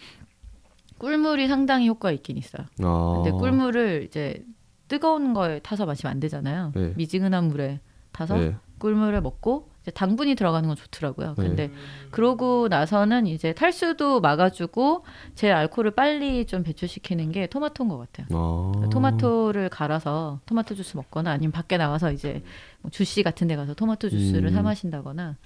꿀물이 1.01 1.49
상당히 1.49 1.89
효과 1.89 2.13
있긴 2.13 2.37
있어요. 2.37 2.67
아. 2.83 3.15
근데 3.17 3.31
꿀물을 3.31 4.05
이제 4.07 4.45
뜨거운 4.87 5.33
거에 5.33 5.59
타서 5.61 5.87
마시면 5.87 6.11
안 6.11 6.21
되잖아요. 6.21 6.73
네. 6.75 6.93
미지근한 6.97 7.49
물에 7.49 7.81
타서 8.13 8.37
네. 8.37 8.57
꿀물을 8.79 9.21
먹고 9.23 9.71
이제 9.81 9.91
당분이 9.91 10.35
들어가는 10.35 10.67
건 10.67 10.77
좋더라고요. 10.77 11.35
네. 11.39 11.43
근데 11.43 11.71
그러고 12.11 12.69
나서는 12.69 13.27
이제 13.27 13.55
탈수도 13.55 14.21
막아주고 14.21 15.05
제일 15.35 15.55
알코올을 15.55 15.93
빨리 15.93 16.45
좀 16.45 16.63
배출시키는 16.63 17.33
게 17.33 17.47
토마토인 17.47 17.89
것 17.89 17.97
같아요. 17.97 18.27
아. 18.33 18.89
토마토를 18.91 19.71
갈아서 19.71 20.41
토마토 20.45 20.75
주스 20.75 20.99
먹거나 20.99 21.31
아니면 21.31 21.53
밖에 21.53 21.79
나가서 21.79 22.13
이제 22.13 22.43
뭐 22.83 22.91
주시 22.91 23.23
같은 23.23 23.47
데 23.47 23.57
가서 23.57 23.73
토마토 23.73 24.11
주스를 24.11 24.51
음. 24.51 24.55
사 24.55 24.61
마신다거나 24.61 25.37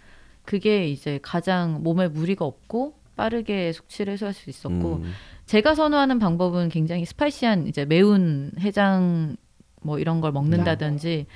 그게 0.45 0.89
이제 0.89 1.21
가장 1.23 1.83
몸에 1.85 2.09
무리가 2.09 2.45
없고 2.45 3.05
빠르게 3.17 3.73
숙취를 3.73 4.15
해소할 4.15 4.35
수 4.35 4.51
있었고 4.51 4.97
음. 4.97 5.13
제가 5.47 5.75
선호하는 5.75 6.19
방법은 6.19 6.69
굉장히 6.69 7.05
스파이시한 7.05 7.67
이제 7.67 7.85
매운 7.85 8.53
해장 8.61 9.37
뭐 9.83 9.99
이런 9.99 10.21
걸 10.21 10.33
먹는다든지 10.33 11.27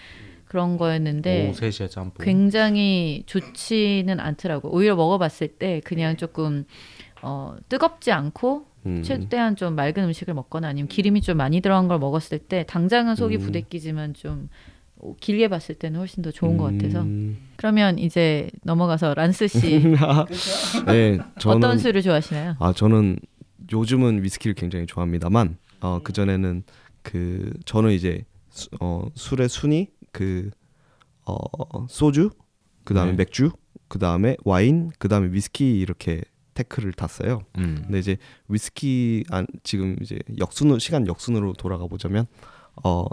그런 0.46 0.78
거였는데 0.78 1.50
오. 1.50 1.52
굉장히 2.24 3.22
좋지는 3.26 4.18
않더라고. 4.18 4.74
오히려 4.74 4.96
먹어봤을 4.96 5.48
때 5.48 5.80
그냥 5.84 6.16
조금 6.16 6.64
어, 7.20 7.56
뜨겁지 7.68 8.12
않고 8.12 8.66
음. 8.86 9.02
최대한 9.02 9.56
좀 9.56 9.74
맑은 9.74 10.04
음식을 10.04 10.32
먹거나 10.34 10.68
아니면 10.68 10.88
기름이 10.88 11.20
좀 11.20 11.36
많이 11.36 11.60
들어간 11.60 11.88
걸 11.88 11.98
먹었을 11.98 12.38
때 12.38 12.64
당장은 12.66 13.14
속이 13.14 13.36
음. 13.36 13.40
부대끼지만 13.40 14.14
좀 14.14 14.48
어, 14.96 15.14
길게 15.20 15.48
봤을 15.48 15.74
때는 15.74 16.00
훨씬 16.00 16.22
더 16.22 16.30
좋은 16.30 16.56
것 16.56 16.72
같아서 16.72 17.02
음. 17.02 17.36
그러면 17.56 17.98
이제 17.98 18.48
넘어가서 18.62 19.14
란스 19.14 19.48
씨 19.48 19.82
네, 20.86 21.18
저는 21.38 21.56
어떤 21.58 21.78
술을 21.78 22.00
좋아하시나요? 22.02 22.56
아 22.58 22.72
저는 22.72 23.18
요즘은 23.72 24.22
위스키를 24.22 24.54
굉장히 24.54 24.86
좋아합니다만 24.86 25.58
어 25.80 26.00
그 26.02 26.12
전에는 26.12 26.62
그 27.02 27.52
저는 27.64 27.92
이제 27.92 28.24
수, 28.50 28.68
어 28.80 29.06
술의 29.14 29.48
순위 29.48 29.88
그 30.12 30.50
어 31.28 31.86
소주 31.88 32.30
그 32.84 32.94
다음에 32.94 33.10
네. 33.10 33.16
맥주 33.18 33.50
그 33.88 33.98
다음에 33.98 34.36
와인 34.44 34.90
그 34.98 35.08
다음에 35.08 35.28
위스키 35.30 35.78
이렇게 35.78 36.22
테크를 36.54 36.92
탔어요. 36.92 37.42
음. 37.58 37.82
근데 37.84 37.98
이제 37.98 38.16
위스키 38.48 39.24
안 39.30 39.46
지금 39.62 39.96
이제 40.00 40.18
역순으로 40.38 40.78
시간 40.78 41.06
역순으로 41.06 41.52
돌아가 41.52 41.86
보자면 41.86 42.26
어 42.82 43.04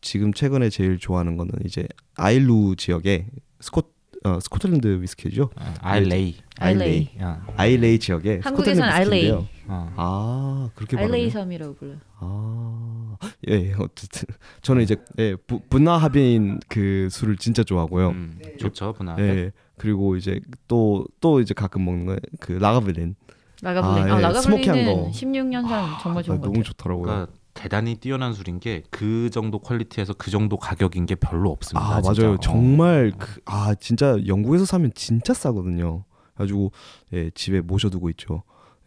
지금 0.00 0.32
최근에 0.32 0.70
제일 0.70 0.98
좋아하는 0.98 1.36
거는 1.36 1.52
이제 1.64 1.86
아일라 2.16 2.76
지역의 2.76 3.26
스콧 3.60 3.93
어 4.26 4.40
스코틀랜드 4.40 5.02
위스키죠. 5.02 5.50
아, 5.56 5.74
아일레이. 5.82 6.36
아일레이. 6.58 7.10
야. 7.20 7.44
아일레이 7.56 7.98
지역의 7.98 8.40
한국에서는. 8.42 8.88
아일레이. 8.90 9.30
어. 9.30 9.46
아 9.68 10.70
그렇게 10.74 10.96
아일레이? 10.96 11.28
섬이라고 11.28 11.74
불러요. 11.74 11.98
아, 12.20 13.16
예, 13.48 13.52
예, 13.52 13.74
어쨌든 13.78 14.34
저는 14.62 14.82
이제 14.82 14.96
예, 15.18 15.36
부, 15.36 15.60
부나하빈 15.68 16.60
그 16.68 17.08
술을 17.10 17.36
진짜 17.36 17.62
좋아하고요. 17.64 18.08
음, 18.10 18.38
좋죠 18.58 18.94
부나하. 18.94 19.20
예, 19.20 19.52
그리고 19.76 20.16
이제 20.16 20.40
또또 20.68 21.40
이제 21.40 21.52
가끔 21.52 21.84
먹는 21.84 22.06
거 22.06 22.29
그 22.29 22.52
라가불린. 22.52 23.16
라가불린. 23.60 24.08
아, 24.10 24.16
아, 24.26 24.30
예, 24.34 24.40
smoky한 24.40 24.78
라가불린은 24.78 25.04
거. 25.04 25.10
16년산 25.10 26.00
정말 26.00 26.20
아, 26.20 26.22
좋은 26.22 26.40
것 26.40 26.46
너무 26.46 26.52
같아요. 26.52 26.62
좋더라고요. 26.62 27.04
그러니까 27.04 27.32
대단히 27.54 27.94
뛰어난 27.96 28.32
술인 28.34 28.60
게 28.60 28.82
그 28.90 29.30
정도 29.30 29.58
quality에서 29.58 30.12
그 30.14 30.30
정도 30.30 30.56
가격인 30.56 31.06
게 31.06 31.14
별로 31.14 31.50
없습니다. 31.50 31.96
아 31.96 32.02
진짜. 32.02 32.22
맞아요. 32.22 32.34
어. 32.34 32.40
정말 32.40 33.12
그, 33.18 33.40
아 33.46 33.74
진짜 33.74 34.16
영국에서 34.26 34.64
사면 34.64 34.92
진짜 34.94 35.32
싸거든요. 35.34 36.04
가지고 36.34 36.72
예, 37.12 37.30
집에 37.30 37.60
모셔두고 37.60 38.10
있죠. 38.10 38.42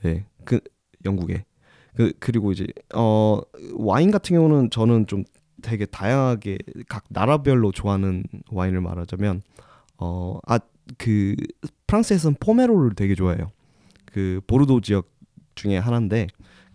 예, 0.06 0.26
그 0.46 0.60
영국에 1.06 1.46
그 1.96 2.12
그리고 2.20 2.52
이제 2.52 2.68
어 2.94 3.42
와인 3.78 4.12
같은 4.12 4.36
경우는 4.36 4.70
저는 4.70 5.08
좀 5.08 5.24
되게 5.62 5.86
다양하게 5.86 6.58
각 6.88 7.06
나라별로 7.10 7.72
좋아하는 7.72 8.24
와인을 8.52 8.82
말하자면 8.82 9.42
어 9.98 10.40
아 10.48 10.60
그 10.98 11.36
프랑스에서는 11.88 12.38
포메로를 12.40 12.96
되게 12.96 13.14
좋아해요. 13.14 13.52
그 14.06 14.40
보르도 14.48 14.80
지역 14.80 15.10
중에 15.56 15.78
하나인데 15.78 16.28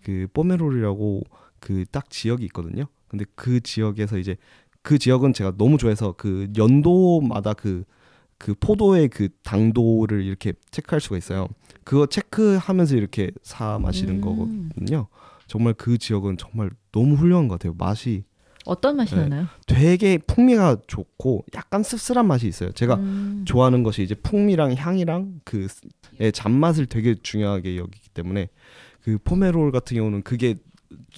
그 0.03 0.26
포메롤이라고 0.34 1.22
그 1.62 1.84
딱 1.90 2.10
지역이 2.10 2.44
있거든요. 2.46 2.84
근데 3.08 3.24
그 3.34 3.60
지역에서 3.60 4.18
이제 4.18 4.36
그 4.82 4.98
지역은 4.98 5.32
제가 5.32 5.54
너무 5.56 5.78
좋아해서 5.78 6.14
그 6.16 6.48
연도마다 6.56 7.54
그그 7.54 8.54
포도의 8.60 9.08
그 9.08 9.28
당도를 9.44 10.24
이렇게 10.24 10.52
체크할 10.70 11.00
수가 11.00 11.16
있어요. 11.16 11.46
그거 11.84 12.06
체크하면서 12.06 12.96
이렇게 12.96 13.30
사 13.42 13.78
마시는 13.78 14.16
음. 14.16 14.20
거거든요. 14.20 15.06
정말 15.46 15.74
그 15.74 15.98
지역은 15.98 16.36
정말 16.36 16.70
너무 16.90 17.14
훌륭한 17.14 17.46
것 17.48 17.58
같아요. 17.58 17.74
맛이 17.78 18.24
어떤 18.64 18.96
맛이 18.96 19.14
네. 19.14 19.22
나나요? 19.22 19.46
되게 19.66 20.18
풍미가 20.18 20.78
좋고 20.86 21.44
약간 21.54 21.82
씁쓸한 21.82 22.26
맛이 22.26 22.46
있어요. 22.48 22.70
제가 22.72 22.94
음. 22.96 23.44
좋아하는 23.46 23.82
것이 23.82 24.02
이제 24.02 24.14
풍미랑 24.14 24.74
향이랑 24.74 25.40
그의 25.44 26.32
잔맛을 26.32 26.86
되게 26.86 27.14
중요하게 27.20 27.76
여기기 27.76 28.08
때문에 28.10 28.48
그 29.02 29.18
포메롤 29.22 29.72
같은 29.72 29.96
경우는 29.96 30.22
그게 30.22 30.56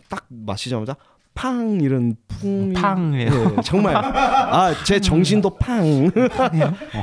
딱 0.09 0.27
마시자마자 0.29 0.97
팡 1.35 1.81
이런 1.81 2.14
풍미 2.29 2.75
팡해요. 2.75 3.31
네, 3.57 3.62
정말 3.64 3.97
아 3.97 4.72
제 4.85 5.01
정신도 5.01 5.57
팡. 5.59 6.11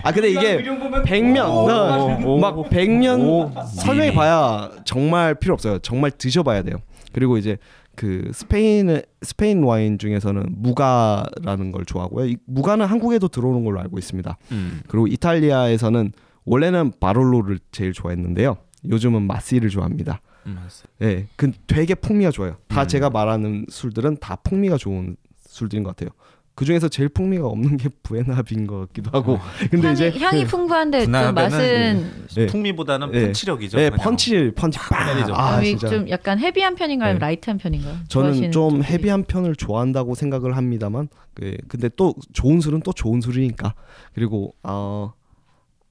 아 0.04 0.12
근데 0.14 0.30
이게 0.30 0.64
백면 1.06 1.50
오, 1.50 2.36
오, 2.36 2.40
막 2.40 2.70
백면 2.70 3.22
오, 3.22 3.52
설명해 3.76 4.10
미미. 4.12 4.16
봐야 4.16 4.70
정말 4.86 5.36
필요 5.36 5.54
없어요. 5.54 5.80
정말 5.80 6.12
드셔봐야 6.12 6.62
돼요. 6.64 6.78
그리고 7.12 7.38
이제 7.38 7.58
그 7.96 8.32
스페인 8.34 9.02
스페인 9.22 9.64
와인 9.64 9.98
중에서는 9.98 10.46
무가라는 10.50 11.74
걸 11.74 11.84
좋아하고요. 11.86 12.28
이 12.28 12.38
무가는 12.48 12.86
한국에도 12.86 13.28
들어오는 13.28 13.66
걸로 13.66 13.82
알고 13.82 13.98
있습니다. 14.00 14.38
음. 14.54 14.82
그리고 14.88 15.08
이탈리아에서는 15.08 16.14
원래는 16.46 16.94
바롤로를 17.02 17.60
제일 17.74 17.92
좋아했는데요. 17.92 18.56
요즘은 18.90 19.24
마시를 19.24 19.70
좋아합니다. 19.70 20.22
음. 20.48 20.68
예, 21.02 21.28
그 21.36 21.52
되게 21.68 21.96
풍미가 21.96 22.32
좋아요. 22.32 22.58
다 22.68 22.84
음. 22.84 22.88
제가 22.88 23.10
말하는 23.10 23.66
술들은 23.70 24.18
다 24.18 24.36
풍미가 24.38 24.78
좋은 24.78 25.16
술들인 25.48 25.84
것 25.84 25.96
같아요. 25.96 26.10
그 26.54 26.66
중에서 26.66 26.90
제일 26.90 27.10
풍미가 27.10 27.48
없는 27.48 27.78
게 27.78 27.90
부나하빈 28.04 28.68
것 28.68 28.80
같기도 28.82 29.10
하고. 29.12 29.40
근데 29.72 29.88
향이, 29.88 29.94
이제 29.94 30.12
향이 30.20 30.46
풍부한데 30.46 31.06
좀 31.06 31.12
맛은 31.12 32.12
네. 32.36 32.46
풍미보다는 32.48 33.12
네. 33.12 33.26
펀치력이죠. 33.28 33.80
예, 33.80 33.90
그냥. 33.90 34.04
펀치 34.04 34.52
펀치 34.54 34.80
때리죠. 35.08 35.34
아, 35.34 35.56
아, 35.56 35.62
진짜. 35.62 35.90
좀 35.90 36.10
약간 36.10 36.38
heavy한 36.40 36.76
편인가요? 36.76 37.14
네. 37.14 37.20
light한 37.20 37.58
편인가요? 37.58 37.96
저는 38.10 38.52
좀 38.52 38.52
쪽들이. 38.52 38.84
heavy한 38.84 39.24
편을 39.24 39.56
좋아한다고 39.56 40.14
생각을 40.14 40.58
합니다만, 40.58 41.08
그 41.34 41.56
근데 41.68 41.90
또 41.96 42.14
좋은 42.34 42.60
술은 42.60 42.82
또 42.82 42.92
좋은 42.92 43.22
술이니까. 43.22 43.74
그리고 44.14 44.54
어 44.64 45.14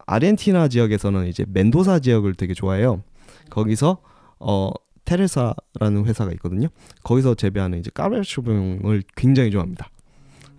아르헨티나 0.06 0.68
지역에서는 0.68 1.26
이제 1.26 1.44
멘도사 1.48 2.00
지역을 2.00 2.34
되게 2.34 2.52
좋아해요. 2.52 3.02
거기서 3.48 3.98
어 4.40 4.70
테레사라는 5.04 6.04
회사가 6.06 6.32
있거든요. 6.32 6.68
거기서 7.02 7.34
재배하는 7.34 7.78
이제 7.78 7.90
까베르쇼병을 7.92 9.02
굉장히 9.16 9.50
좋아합니다. 9.50 9.90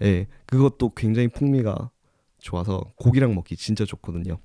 예, 0.01 0.27
그것도 0.45 0.89
굉장히 0.95 1.27
풍미가 1.27 1.89
좋아서 2.39 2.84
고기랑 2.95 3.36
먹기 3.36 3.55
진짜 3.55 3.86
좋거든요. 3.86 4.38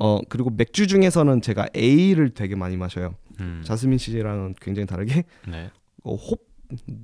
어 0.00 0.20
그리고 0.28 0.50
맥주 0.50 0.86
중에서는 0.86 1.40
제가 1.40 1.68
A를 1.76 2.30
되게 2.30 2.54
많이 2.56 2.76
마셔요. 2.76 3.14
음. 3.40 3.62
자스민 3.64 3.98
씨랑은 3.98 4.54
굉장히 4.60 4.86
다르게 4.86 5.24
네. 5.48 5.70
어, 6.02 6.14
홉 6.14 6.46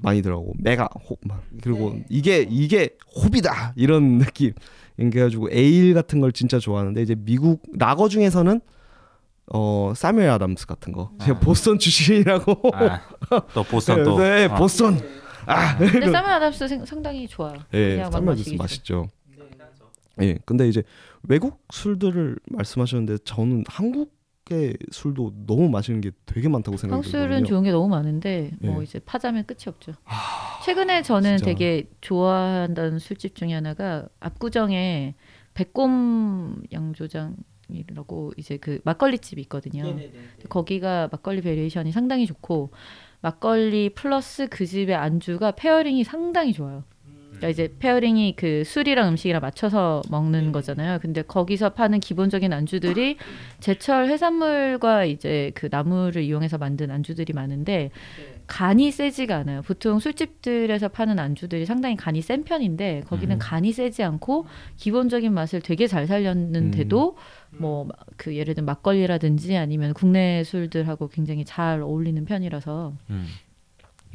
많이 0.02 0.20
들어가고 0.22 0.54
메가 0.58 0.88
홉 1.08 1.18
막. 1.24 1.42
그리고 1.62 1.98
이게 2.10 2.46
이게 2.50 2.90
홉이다 3.16 3.72
이런 3.76 4.18
느낌. 4.18 4.52
그래가지고 4.96 5.48
에일 5.50 5.94
같은 5.94 6.20
걸 6.20 6.32
진짜 6.32 6.58
좋아하는데 6.58 7.00
이제 7.02 7.14
미국 7.14 7.62
라거 7.72 8.08
중에서는 8.08 8.60
어 9.52 9.92
사뮤엘 9.94 10.30
아담스 10.30 10.66
같은 10.66 10.92
거. 10.92 11.12
제가 11.20 11.36
아. 11.36 11.40
보스턴 11.40 11.78
출신이라고. 11.78 12.70
아, 12.74 13.00
또 13.52 13.62
보선 13.64 14.02
또. 14.04 14.16
네, 14.22 14.46
어. 14.46 14.54
보스턴. 14.54 14.98
아, 15.46 15.76
근데 15.76 16.10
사면 16.10 16.30
아담스 16.30 16.66
생- 16.68 16.84
상당히 16.86 17.28
좋아요. 17.28 17.54
예, 17.74 17.96
그냥 17.96 18.04
막 18.04 18.12
사뮤엘 18.12 18.32
아담스 18.32 18.54
맛있죠. 18.54 19.08
예, 20.22 20.38
근데 20.46 20.68
이제 20.68 20.82
외국 21.24 21.62
술들을 21.72 22.36
말씀하셨는데 22.50 23.18
저는 23.24 23.64
한국의 23.66 24.76
술도 24.92 25.32
너무 25.46 25.68
맛있는 25.68 26.00
게 26.00 26.12
되게 26.24 26.48
많다고 26.48 26.76
한국 26.80 27.04
술은 27.04 27.22
생각해요. 27.22 27.44
좋은 27.46 27.62
게 27.64 27.72
너무 27.72 27.88
많은데 27.88 28.52
뭐 28.60 28.78
네. 28.78 28.84
이제 28.84 29.00
파자면 29.00 29.44
끝이 29.44 29.64
없죠. 29.66 29.92
최근에 30.64 31.02
저는 31.02 31.38
진짜. 31.38 31.44
되게 31.46 31.90
좋아한다는 32.00 32.98
술집 32.98 33.34
중에 33.34 33.52
하나가 33.54 34.06
압구정에 34.20 35.14
백곰 35.54 36.62
양조장 36.72 37.36
이라고 37.68 38.32
이제 38.36 38.56
그 38.56 38.80
막걸리 38.84 39.18
집이 39.18 39.40
있거든요. 39.42 39.96
거기가 40.48 41.08
막걸리 41.10 41.40
variation이 41.40 41.92
상당히 41.92 42.26
좋고 42.26 42.70
막걸리 43.20 43.90
플러스 43.90 44.48
그 44.48 44.66
집의 44.66 44.94
안주가 44.94 45.52
pairing이 45.52 46.04
상당히 46.04 46.52
좋아요. 46.52 46.84
그러니까 47.34 47.48
이제 47.48 47.74
pairing이 47.78 48.36
그 48.36 48.62
술이랑 48.64 49.08
음식이랑 49.08 49.40
맞춰서 49.40 50.02
먹는 50.08 50.52
거잖아요. 50.52 50.98
근데 51.00 51.22
거기서 51.22 51.70
파는 51.70 52.00
기본적인 52.00 52.52
안주들이 52.52 53.16
제철 53.60 54.08
해산물과 54.08 55.04
이제 55.04 55.50
그 55.54 55.68
나물을 55.70 56.22
이용해서 56.22 56.58
만든 56.58 56.90
안주들이 56.90 57.32
많은데 57.32 57.90
간이 58.46 58.90
세지가 58.90 59.36
않아요. 59.38 59.62
보통 59.62 59.98
술집들에서 59.98 60.88
파는 60.88 61.18
안주들이 61.18 61.66
상당히 61.66 61.96
간이 61.96 62.20
센 62.22 62.44
편인데 62.44 63.02
거기는 63.06 63.38
간이 63.38 63.72
세지 63.72 64.02
않고 64.02 64.46
기본적인 64.76 65.32
맛을 65.32 65.60
되게 65.60 65.86
잘 65.86 66.06
살렸는데도 66.06 67.16
뭐 67.58 67.88
그 68.16 68.36
예를 68.36 68.54
들면 68.54 68.66
막걸리라든지 68.66 69.56
아니면 69.56 69.92
국내 69.94 70.44
술들하고 70.44 71.08
굉장히 71.08 71.44
잘 71.44 71.82
어울리는 71.82 72.24
편이라서 72.24 72.94
음. 73.10 73.26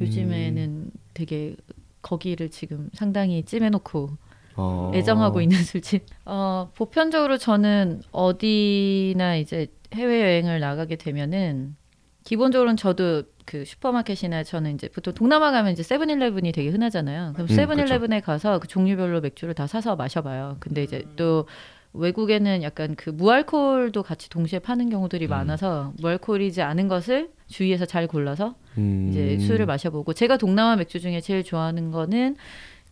요즘에는 0.00 0.90
되게 1.14 1.56
거기를 2.02 2.50
지금 2.50 2.88
상당히 2.94 3.42
찜해놓고 3.42 4.10
어. 4.56 4.92
애정하고 4.94 5.40
있는 5.40 5.62
술집. 5.62 6.06
어, 6.24 6.70
보편적으로 6.74 7.36
저는 7.36 8.02
어디나 8.10 9.36
이제 9.36 9.66
해외 9.94 10.22
여행을 10.22 10.60
나가게 10.60 10.96
되면은 10.96 11.76
기본적으로는 12.24 12.76
저도 12.76 13.24
그 13.44 13.64
슈퍼마켓이나 13.64 14.44
저는 14.44 14.74
이제 14.74 14.88
보통 14.88 15.12
동남아 15.14 15.50
가면 15.50 15.72
이제 15.72 15.82
세븐일레븐이 15.82 16.52
되게 16.52 16.70
흔하잖아요. 16.70 17.32
그럼 17.34 17.48
음, 17.50 17.54
세븐일레븐에 17.54 18.20
가서 18.20 18.58
그 18.60 18.68
종류별로 18.68 19.20
맥주를 19.20 19.54
다 19.54 19.66
사서 19.66 19.96
마셔봐요. 19.96 20.56
근데 20.60 20.82
이제 20.82 21.04
또 21.16 21.46
외국에는 21.92 22.62
약간 22.62 22.94
그 22.94 23.10
무알콜도 23.10 24.02
같이 24.02 24.30
동시에 24.30 24.60
파는 24.60 24.90
경우들이 24.90 25.26
많아서 25.26 25.92
무알콜이지 25.98 26.62
않은 26.62 26.88
것을 26.88 27.30
주위에서 27.48 27.84
잘 27.84 28.06
골라서 28.06 28.54
음. 28.78 29.08
이제 29.10 29.38
술을 29.38 29.66
마셔보고 29.66 30.12
제가 30.12 30.36
동남아 30.36 30.76
맥주 30.76 31.00
중에 31.00 31.20
제일 31.20 31.42
좋아하는 31.42 31.90
거는 31.90 32.36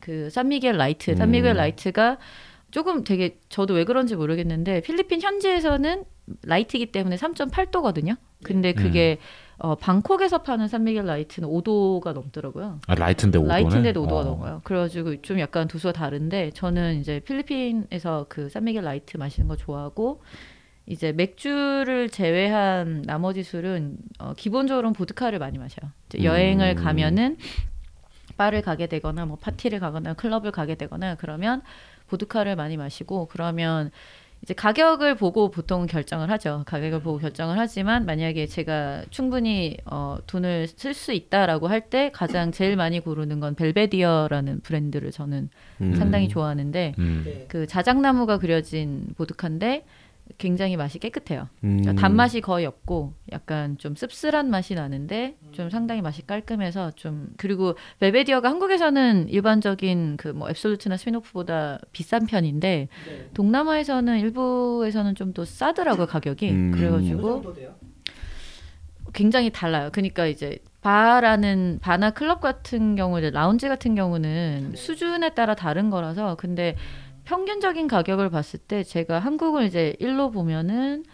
그 0.00 0.30
산미겔 0.30 0.76
라이트. 0.76 1.14
산미겔 1.14 1.52
음. 1.52 1.56
라이트가 1.56 2.18
조금 2.70 3.04
되게 3.04 3.38
저도 3.48 3.74
왜 3.74 3.84
그런지 3.84 4.16
모르겠는데 4.16 4.80
필리핀 4.82 5.22
현지에서는 5.22 6.04
light이기 6.42 6.86
때문에 6.92 7.16
3.8도거든요. 7.16 8.16
근데 8.44 8.72
그게 8.72 9.18
어, 9.58 9.74
방콕에서 9.74 10.42
파는 10.42 10.68
산미겔 10.68 11.04
라이트는 11.04 11.48
5도가 11.48 12.12
넘더라고요. 12.12 12.80
아, 12.86 12.94
light인데 12.94 13.38
5도네. 13.40 13.48
light인데도 13.48 14.06
5도가 14.06 14.12
어. 14.12 14.24
넘어요. 14.24 14.60
그래가지고 14.64 15.20
좀 15.22 15.40
약간 15.40 15.66
도수가 15.66 15.92
다른데 15.92 16.52
저는 16.54 17.00
이제 17.00 17.20
필리핀에서 17.20 18.26
그 18.28 18.48
산미겔 18.48 18.84
라이트 18.84 19.16
마시는 19.16 19.48
거 19.48 19.56
좋아하고 19.56 20.22
이제 20.86 21.12
맥주를 21.12 22.08
제외한 22.08 23.02
나머지 23.02 23.42
술은 23.42 23.98
어, 24.20 24.32
기본적으로는 24.36 24.94
보드카를 24.94 25.40
많이 25.40 25.58
마셔요. 25.58 25.90
이제 26.08 26.22
여행을 26.22 26.76
음. 26.78 26.84
가면은 26.84 27.36
바를 28.36 28.62
가게 28.62 28.86
되거나 28.86 29.26
뭐 29.26 29.36
파티를 29.36 29.80
가거나 29.80 30.14
클럽을 30.14 30.52
가게 30.52 30.76
되거나 30.76 31.16
그러면 31.16 31.62
보드카를 32.06 32.54
많이 32.54 32.76
마시고 32.76 33.26
그러면 33.26 33.90
이제 34.42 34.54
가격을 34.54 35.16
보고 35.16 35.50
보통 35.50 35.86
결정을 35.86 36.30
하죠. 36.30 36.62
가격을 36.66 37.00
보고 37.02 37.18
결정을 37.18 37.58
하지만 37.58 38.06
만약에 38.06 38.46
제가 38.46 39.04
충분히 39.10 39.76
어, 39.84 40.18
돈을 40.26 40.68
쓸 40.68 40.94
수 40.94 41.12
있다라고 41.12 41.66
할 41.68 41.88
때 41.88 42.10
가장 42.12 42.52
제일 42.52 42.76
많이 42.76 43.00
고르는 43.00 43.40
건 43.40 43.54
벨베디어라는 43.54 44.60
브랜드를 44.60 45.10
저는 45.10 45.48
음. 45.80 45.94
상당히 45.96 46.28
좋아하는데 46.28 46.94
음. 46.98 47.44
그 47.48 47.66
자작나무가 47.66 48.38
그려진 48.38 49.06
보드카인데 49.16 49.84
굉장히 50.36 50.76
맛이 50.76 50.98
깨끗해요. 50.98 51.48
음. 51.64 51.78
그러니까 51.80 52.00
단맛이 52.00 52.40
거의 52.40 52.66
없고 52.66 53.14
약간 53.32 53.78
좀 53.78 53.94
씁쓸한 53.96 54.50
맛이 54.50 54.74
나는데 54.74 55.36
좀 55.52 55.70
상당히 55.70 56.02
맛이 56.02 56.26
깔끔해서 56.26 56.90
좀 56.92 57.28
그리고 57.38 57.76
벨베디어가 57.98 58.48
한국에서는 58.48 59.28
일반적인 59.28 60.16
그 60.18 60.28
뭐 60.28 60.50
앱솔루트나 60.50 60.96
스미노프보다 60.98 61.78
비싼 61.92 62.26
편인데 62.26 62.88
동남아에서는 63.34 64.18
일부에서는 64.20 65.14
좀 65.14 65.32
더 65.32 65.44
싸더라고요 65.44 66.06
가격이 66.06 66.50
음. 66.50 66.70
그래가지고 66.72 67.54
굉장히 69.12 69.50
달라요. 69.50 69.88
그러니까 69.92 70.26
이제 70.26 70.58
바라는 70.80 71.78
바나 71.82 72.10
클럽 72.10 72.40
같은 72.40 72.94
경우 72.94 73.18
이제 73.18 73.30
라운지 73.30 73.68
같은 73.68 73.94
경우는 73.94 74.72
수준에 74.76 75.30
따라 75.34 75.54
다른 75.54 75.90
거라서 75.90 76.34
근데 76.36 76.76
평균적인 77.28 77.88
가격을 77.88 78.30
봤을 78.30 78.58
때 78.58 78.82
제가 78.82 79.18
한국을 79.18 79.64
이제 79.66 79.94
1로 80.00 80.32
보면은 80.32 81.04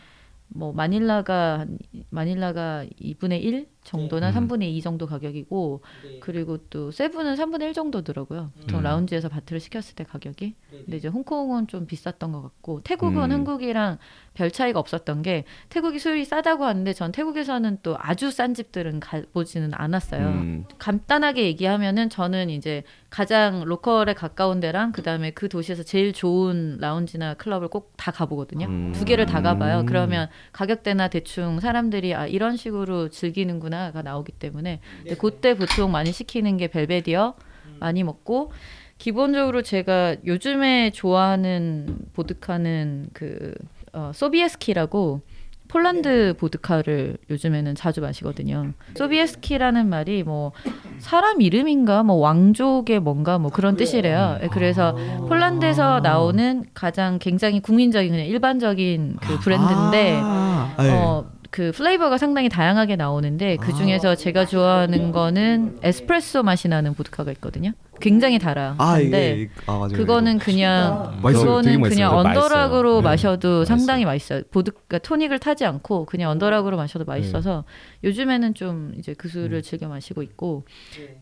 뭐 0.46 0.72
마닐라가 0.72 1.58
한- 1.58 1.78
마닐라가 2.10 2.84
2분의 3.00 3.42
1 3.42 3.66
정도나 3.84 4.30
네. 4.32 4.38
3분의 4.40 4.62
2 4.74 4.82
정도 4.82 5.06
가격이고 5.06 5.82
그리고 6.20 6.58
또 6.70 6.90
세븐은 6.90 7.36
3분의 7.36 7.62
1 7.62 7.72
정도더라고요. 7.74 8.50
보통 8.60 8.80
음. 8.80 8.82
라운지에서 8.82 9.28
바트를 9.28 9.60
시켰을 9.60 9.94
때 9.94 10.04
가격이. 10.04 10.54
근데 10.70 10.96
이제 10.96 11.08
홍콩은 11.08 11.66
좀 11.68 11.86
비쌌던 11.86 12.32
것 12.32 12.42
같고 12.42 12.80
태국은 12.82 13.24
음. 13.24 13.32
한국이랑 13.32 13.98
별 14.34 14.50
차이가 14.50 14.80
없었던 14.80 15.22
게 15.22 15.44
태국이 15.68 15.98
술이 15.98 16.24
싸다고 16.24 16.64
하는데 16.64 16.92
전 16.92 17.12
태국에서는 17.12 17.78
또 17.82 17.96
아주 17.98 18.30
싼 18.30 18.54
집들은 18.54 19.00
가보지는 19.00 19.70
않았어요. 19.72 20.26
음. 20.26 20.64
간단하게 20.78 21.44
얘기하면은 21.44 22.10
저는 22.10 22.50
이제 22.50 22.82
가장 23.10 23.62
로컬에 23.64 24.14
가까운 24.14 24.58
데랑 24.58 24.90
그다음에 24.90 25.30
그 25.30 25.48
도시에서 25.48 25.84
제일 25.84 26.12
좋은 26.12 26.78
라운지나 26.80 27.34
클럽을 27.34 27.68
꼭 27.68 27.84
다 27.96 28.10
가보거든요. 28.12 28.66
음. 28.66 28.92
두 28.92 29.04
개를 29.04 29.24
다 29.24 29.40
가봐요. 29.40 29.84
그러면 29.86 30.28
가격대나 30.52 31.08
대충 31.08 31.60
사람들이 31.60 32.14
아 32.14 32.26
이런 32.26 32.56
식으로 32.56 33.08
즐기는구나 33.08 33.73
가 33.92 34.02
나오기 34.02 34.32
때문에 34.32 34.80
근데 35.02 35.16
그때 35.16 35.54
보통 35.54 35.90
많이 35.90 36.12
시키는 36.12 36.56
게 36.56 36.68
벨베디어 36.68 37.34
많이 37.80 38.02
먹고 38.02 38.52
기본적으로 38.98 39.62
제가 39.62 40.16
요즘에 40.24 40.90
좋아하는 40.90 41.98
보드카는 42.14 43.10
그 43.12 43.54
어, 43.92 44.12
소비에스키라고 44.14 45.20
폴란드 45.68 46.34
보드카를 46.38 47.16
요즘에는 47.30 47.74
자주 47.74 48.00
마시거든요. 48.00 48.72
소비에스키라는 48.96 49.88
말이 49.88 50.22
뭐 50.22 50.52
사람 50.98 51.40
이름인가? 51.40 52.02
뭐 52.02 52.16
왕족의 52.16 53.00
뭔가 53.00 53.38
뭐 53.38 53.50
그런 53.50 53.76
뜻이래요. 53.76 54.38
예, 54.42 54.48
그래서 54.48 54.94
폴란드에서 55.28 56.00
나오는 56.00 56.64
가장 56.74 57.18
굉장히 57.18 57.60
국민적인 57.60 58.10
그냥 58.10 58.26
일반적인 58.26 59.16
그 59.20 59.38
브랜드인데 59.40 60.20
아, 60.22 60.76
예. 60.80 60.90
어, 60.90 61.30
그 61.54 61.70
flavor가 61.70 62.18
상당히 62.18 62.48
다양하게 62.48 62.96
나오는데 62.96 63.58
그 63.58 63.72
중에서 63.74 64.16
제가 64.16 64.44
좋아하는 64.44 65.12
거는 65.12 65.78
에스프레소 65.84 66.42
맛이 66.42 66.66
나는 66.66 66.94
보드카가 66.94 67.30
있거든요. 67.34 67.70
굉장히 68.00 68.40
달아요. 68.40 68.74
아 68.78 68.98
근데 68.98 69.36
이게 69.36 69.50
아 69.66 69.78
맞아요. 69.78 69.92
그거는 69.92 70.40
그냥 70.40 71.20
맛있어요. 71.22 71.62
되게 71.62 71.76
그거는. 71.76 71.90
그냥. 71.90 72.12
언더락으로 72.16 72.96
네. 72.96 73.02
마셔도 73.04 73.64
상당히 73.64 74.04
맛있어요. 74.04 74.42
보드카 74.50 74.98
토닉을 74.98 75.38
타지 75.38 75.64
않고 75.64 76.06
그냥 76.06 76.30
언더락으로 76.30 76.76
마셔도 76.76 77.04
맛있어서 77.04 77.62
요즘에는 78.02 78.54
좀 78.54 78.92
이제 78.98 79.14
그 79.16 79.28
술을 79.28 79.62
즐겨 79.62 79.86
마시고 79.86 80.22
있고 80.22 80.64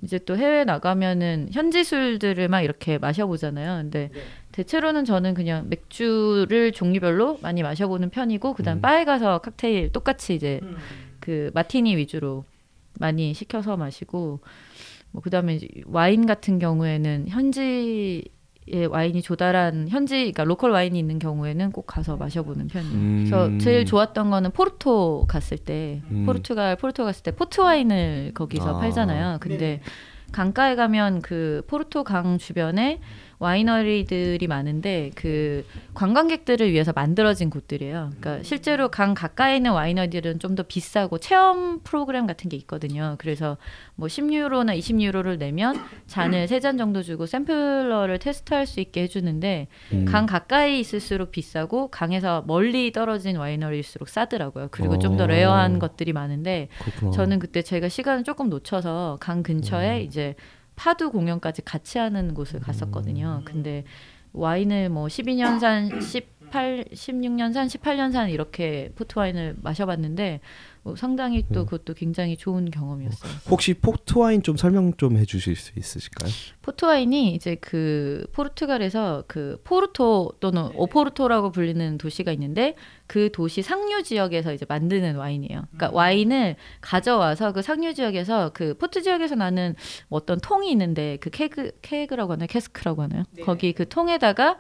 이제 0.01 0.19
또 0.19 0.39
해외 0.39 0.65
나가면은 0.65 1.51
현지 1.53 1.85
술들을 1.85 2.49
막 2.49 2.63
이렇게 2.63 2.97
마셔보잖아요. 2.97 3.83
근데 3.83 4.11
대체로는 4.53 5.05
저는 5.05 5.35
그냥 5.35 5.69
맥주를 5.69 6.73
종류별로 6.73 7.39
많이 7.43 7.63
마셔보는 7.63 8.11
편이고 8.11 8.55
그다음 8.55 8.81
바에 8.81 9.05
가서 9.05 9.39
칵테일 9.39 9.93
똑같이 9.93 10.35
이제 10.35 10.61
그 11.21 11.51
마티니 11.55 11.97
위주로 11.97 12.45
많이 12.99 13.33
시켜서 13.35 13.77
마시고 13.77 14.41
뭐 15.11 15.23
그다음에 15.23 15.57
이제 15.57 15.69
와인 15.87 16.27
같은 16.27 16.59
경우에는 16.59 17.27
현지의 17.29 18.25
와인이 18.91 19.23
조달한 19.23 19.89
현지 19.89 20.17
그러니까 20.17 20.45
로컬 20.45 20.71
와인이 20.71 20.99
있는 20.99 21.19
경우에는 21.19 21.73
꼭 21.73 21.87
가서 21.87 22.17
마셔보는 22.17 22.69
편이에요. 22.69 22.95
음. 22.95 23.27
저 23.29 23.59
제일 23.59 23.85
좋았던 23.85 24.31
거는 24.31 24.51
포르토 24.53 25.27
갔을 25.29 25.59
때 25.59 26.03
음. 26.11 26.25
포르투갈 26.27 26.77
포르토 26.77 27.05
갔을 27.05 27.23
때 27.23 27.31
포트 27.31 27.61
와인을 27.61 28.33
거기서 28.35 28.77
아. 28.77 28.81
팔잖아요. 28.81 29.39
근데 29.41 29.81
강가에 30.33 30.75
가면 30.75 31.21
그 31.21 31.63
포르토 31.67 32.05
강 32.05 32.39
주변에 32.39 33.01
와이너리들이 33.43 34.47
많은데 34.47 35.11
그 35.15 35.65
관광객들을 35.95 36.71
위해서 36.73 36.93
만들어진 36.95 37.51
곳들이에요. 37.51 38.11
그러니까 38.19 38.43
실제로 38.45 38.89
강 38.89 39.15
가까이 39.15 39.57
있는 39.57 39.73
와이너리들은 39.73 40.39
좀 40.39 40.53
더 40.53 40.63
비싸고 40.65 41.17
체험 41.17 41.81
프로그램 41.83 42.27
같은 42.27 42.51
게 42.51 42.59
있거든요. 42.59 43.17
그래서 43.19 43.57
뭐 43.95 44.07
10유로나 44.09 44.79
20유로를 44.79 45.39
내면 45.39 45.77
잔을 46.07 46.47
세 46.47 46.61
잔 46.61 46.77
정도 46.77 47.03
주고 47.03 47.25
sampler를 47.27 48.19
테스트할 48.19 48.67
수 48.67 48.81
있게 48.81 49.03
해주는데 49.03 49.67
음. 49.95 50.05
강 50.05 50.27
가까이 50.27 50.79
있을수록 50.79 51.33
비싸고 51.33 51.89
강에서 51.89 52.45
멀리 52.47 52.93
떨어진 52.93 53.37
와이너리일수록 53.37 54.09
싸더라고요. 54.11 54.69
그리고 54.71 54.99
좀더 54.99 55.25
어. 55.25 55.27
rare한 55.27 55.79
것들이 55.79 56.13
많은데 56.13 56.69
그렇구나. 56.81 57.11
저는 57.13 57.39
그때 57.39 57.63
제가 57.63 57.89
시간을 57.89 58.25
조금 58.25 58.51
놓쳐서 58.51 59.17
강 59.21 59.43
근처에 59.43 60.03
이제 60.03 60.35
파두 60.77 61.11
공연까지 61.11 61.63
같이 61.63 61.99
하는 61.99 62.35
곳을 62.35 62.61
갔었거든요. 62.61 63.43
근데 63.45 63.85
와인을 64.33 64.89
뭐 64.89 65.07
12년 65.07 65.61
산, 65.61 66.01
18, 66.01 66.87
16년 66.93 67.53
산, 67.53 67.67
18년 67.67 68.13
산 68.13 68.31
이렇게 68.31 68.93
포트 68.95 69.19
와인을 69.19 69.57
마셔봤는데 69.63 70.41
뭐 70.85 70.97
상당히 70.97 71.45
또 71.53 71.61
음. 71.61 71.67
그것도 71.67 71.95
굉장히 71.95 72.37
좋은 72.37 72.71
경험이었어요. 72.71 73.33
혹시 73.49 73.73
포트 73.75 74.19
와인 74.19 74.43
좀 74.43 74.57
설명 74.57 74.93
좀 74.97 75.17
해주실 75.17 75.55
수 75.55 75.73
있으실까요? 75.77 76.31
포트 76.61 76.85
와인이 76.85 77.35
이제 77.35 77.55
그 77.61 78.27
포르투갈에서 78.33 79.25
그 79.29 79.61
포르토 79.63 80.33
또는 80.41 80.71
오포르토라고 80.75 81.53
불리는 81.53 81.99
도시가 81.99 82.33
있는데 82.33 82.75
그 83.07 83.31
도시 83.33 83.63
상류 83.63 84.03
지역에서 84.03 84.53
이제 84.53 84.67
만드는 84.69 85.15
와인이에요. 85.15 85.67
그러니까 85.71 85.91
와인을 85.93 86.57
가져와서 86.81 87.53
그 87.53 87.63
상류 87.63 87.95
지역에서 87.95 88.51
그 88.53 88.75
포트 88.75 89.03
지역에서 89.03 89.37
나는 89.37 89.77
뭐 90.09 90.19
어떤 90.19 90.41
통이 90.41 90.69
있는데 90.73 91.17
그 91.21 91.31
keg 91.31 91.71
keg라고 91.83 92.33
하나요? 92.33 92.49
cask라고 92.49 93.03
하나요? 93.03 93.23
거기 93.45 93.73
그 93.73 93.89
통에다가 93.89 94.59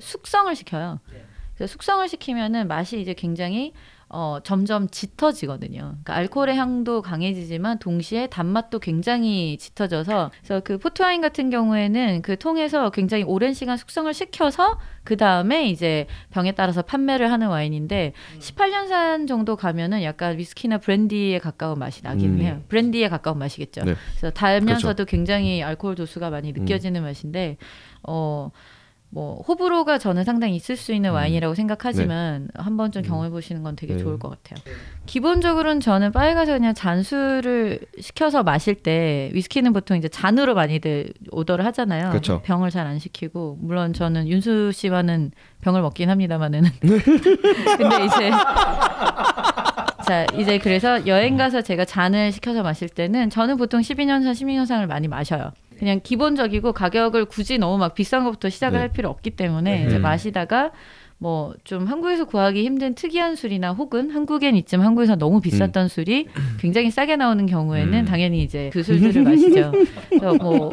숙성을 0.00 0.54
시켜요. 0.56 0.98
그래서 1.06 1.29
숙성을 1.66 2.06
시키면은 2.08 2.68
맛이 2.68 3.00
이제 3.00 3.14
굉장히 3.14 3.72
어, 4.12 4.40
점점 4.42 4.88
짙어지거든요. 4.88 5.78
그러니까 5.78 6.14
알코올의 6.16 6.56
향도 6.56 7.00
강해지지만 7.00 7.78
동시에 7.78 8.26
단맛도 8.26 8.80
굉장히 8.80 9.56
짙어져서 9.56 10.32
그래서 10.36 10.60
그 10.64 10.78
포트와인 10.78 11.20
같은 11.20 11.48
경우에는 11.48 12.22
그 12.22 12.36
통에서 12.36 12.90
굉장히 12.90 13.22
오랜 13.22 13.54
시간 13.54 13.76
숙성을 13.76 14.12
시켜서 14.12 14.80
그 15.04 15.16
다음에 15.16 15.68
이제 15.68 16.08
병에 16.30 16.50
따라서 16.52 16.82
판매를 16.82 17.30
하는 17.30 17.46
와인인데 17.46 18.12
18년산 18.40 19.28
정도 19.28 19.54
가면은 19.54 20.02
약간 20.02 20.36
위스키나 20.36 20.78
브랜디에 20.78 21.38
가까운 21.38 21.78
맛이 21.78 22.02
나긴 22.02 22.34
음. 22.34 22.40
해요. 22.40 22.62
브랜디에 22.66 23.08
가까운 23.08 23.38
맛이겠죠. 23.38 23.84
네. 23.84 23.94
그래서 24.18 24.30
달면서도 24.34 25.04
굉장히 25.04 25.62
알코올 25.62 25.94
도수가 25.94 26.30
많이 26.30 26.50
느껴지는 26.52 27.02
맛인데 27.02 27.58
어. 28.02 28.50
뭐 29.12 29.42
호불호가 29.48 29.98
저는 29.98 30.22
상당히 30.22 30.54
있을 30.54 30.76
수 30.76 30.92
있는 30.92 31.10
와인이라고 31.10 31.54
생각하지만 31.56 32.48
한번 32.54 32.92
좀 32.92 33.02
경험해 33.02 33.30
보시는 33.30 33.62
건 33.64 33.74
되게 33.74 33.94
네. 33.94 33.98
좋을 34.02 34.18
것 34.20 34.30
같아요. 34.30 34.62
기본적으로는 35.06 35.80
저는 35.80 36.12
바에 36.12 36.32
가서 36.34 36.52
그냥 36.52 36.74
잔술을 36.74 37.80
시켜서 37.98 38.44
마실 38.44 38.76
때 38.76 39.30
위스키는 39.32 39.72
보통 39.72 39.96
이제 39.96 40.08
잔으로 40.08 40.54
많이들 40.54 41.12
오더를 41.32 41.64
하잖아요. 41.66 42.10
그렇죠. 42.10 42.40
병을 42.42 42.70
잘 42.70 42.86
안 42.86 42.98
시키고 42.98 43.58
물론 43.60 43.92
저는 43.92 44.26
윤수 44.28 44.72
씨와는 44.72 45.32
병을 45.60 45.82
먹긴 45.82 46.08
합니다만은 46.08 46.62
근데 46.80 48.04
이제 48.06 48.30
자 50.06 50.24
이제 50.38 50.58
그래서 50.58 51.06
여행 51.06 51.36
가서 51.36 51.60
제가 51.62 51.84
잔을 51.84 52.32
시켜서 52.32 52.62
마실 52.62 52.88
때는 52.88 53.28
저는 53.30 53.56
보통 53.58 53.80
12년산 53.80 54.32
16년산을 54.32 54.86
많이 54.86 55.08
마셔요. 55.08 55.52
그냥 55.80 56.00
기본적이고 56.02 56.72
가격을 56.74 57.24
굳이 57.24 57.58
너무 57.58 57.78
막 57.78 57.94
비싼 57.94 58.22
것부터 58.24 58.50
시작을 58.50 58.76
네. 58.76 58.80
할 58.80 58.88
필요 58.92 59.08
없기 59.08 59.30
때문에 59.30 59.80
네. 59.80 59.86
이제 59.86 59.98
마시다가 59.98 60.70
뭐 61.18 61.54
좀 61.64 61.86
한국에서 61.86 62.24
구하기 62.24 62.64
힘든 62.64 62.94
특이한 62.94 63.36
술이나 63.36 63.72
혹은 63.72 64.10
한국엔 64.10 64.56
있지만 64.56 64.86
한국에서 64.86 65.16
너무 65.16 65.40
비쌌던 65.40 65.88
술이 65.88 66.28
굉장히 66.58 66.90
싸게 66.90 67.16
나오는 67.16 67.44
경우에는 67.46 67.92
음. 68.00 68.04
당연히 68.06 68.42
이제 68.42 68.70
그 68.72 68.82
술들을 68.82 69.22
마시죠. 69.24 69.72
그래서 70.08 70.34
뭐 70.34 70.70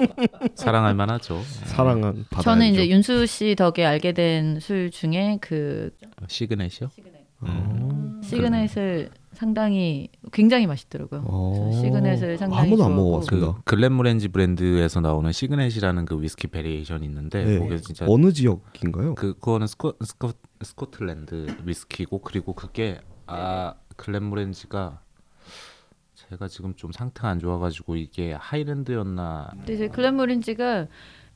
사랑할 0.56 0.94
만하죠. 0.96 1.42
사랑한 1.66 2.26
받아야죠. 2.30 2.42
저는 2.44 2.68
이제 2.74 2.88
윤수 2.90 3.26
씨 3.26 3.56
덕에 3.56 3.86
알게 3.86 4.12
된 4.14 4.60
술 4.62 4.90
중에 4.92 5.38
그 5.42 5.90
시그넷이요? 6.28 6.90
어. 7.42 8.20
시그넷을 8.24 9.10
상당히 9.38 10.10
굉장히 10.32 10.66
맛있더라고요. 10.66 11.24
어. 11.26 11.54
저 11.56 11.80
시그넷을 11.80 12.40
상당히 12.40 12.60
한 12.60 12.70
번도 12.70 12.84
안 12.84 12.90
좋아하고. 12.90 13.10
먹어봤습니다. 13.10 13.54
그 13.54 13.76
글렌모렌지 13.76 14.30
브랜드에서 14.30 15.00
나오는 15.00 15.32
시그넷이라는 15.32 16.06
그 16.06 16.20
위스키 16.20 16.48
variation이 16.48 17.06
있는데 17.06 17.46
네. 17.46 17.60
그게 17.60 17.78
진짜 17.78 18.06
어느 18.10 18.34
지역인가요? 18.34 19.14
그 19.14 19.36
그거는 19.36 19.68
스코, 19.68 19.94
스코, 20.04 20.32
스코틀랜드 20.62 21.56
위스키고 21.66 22.20
그리고 22.22 22.54
그게 22.54 23.00
아 23.28 23.76
글렌모렌지가 23.96 25.02
제가 26.16 26.48
지금 26.48 26.74
좀 26.76 26.92
상태가 26.92 27.30
안 27.30 27.40
좋아가지고 27.40 27.96
이게 27.96 28.34
하이랜드였나 28.34 29.52
근데 29.54 29.74
이제 29.76 29.88
글렌모렌지가 29.88 30.88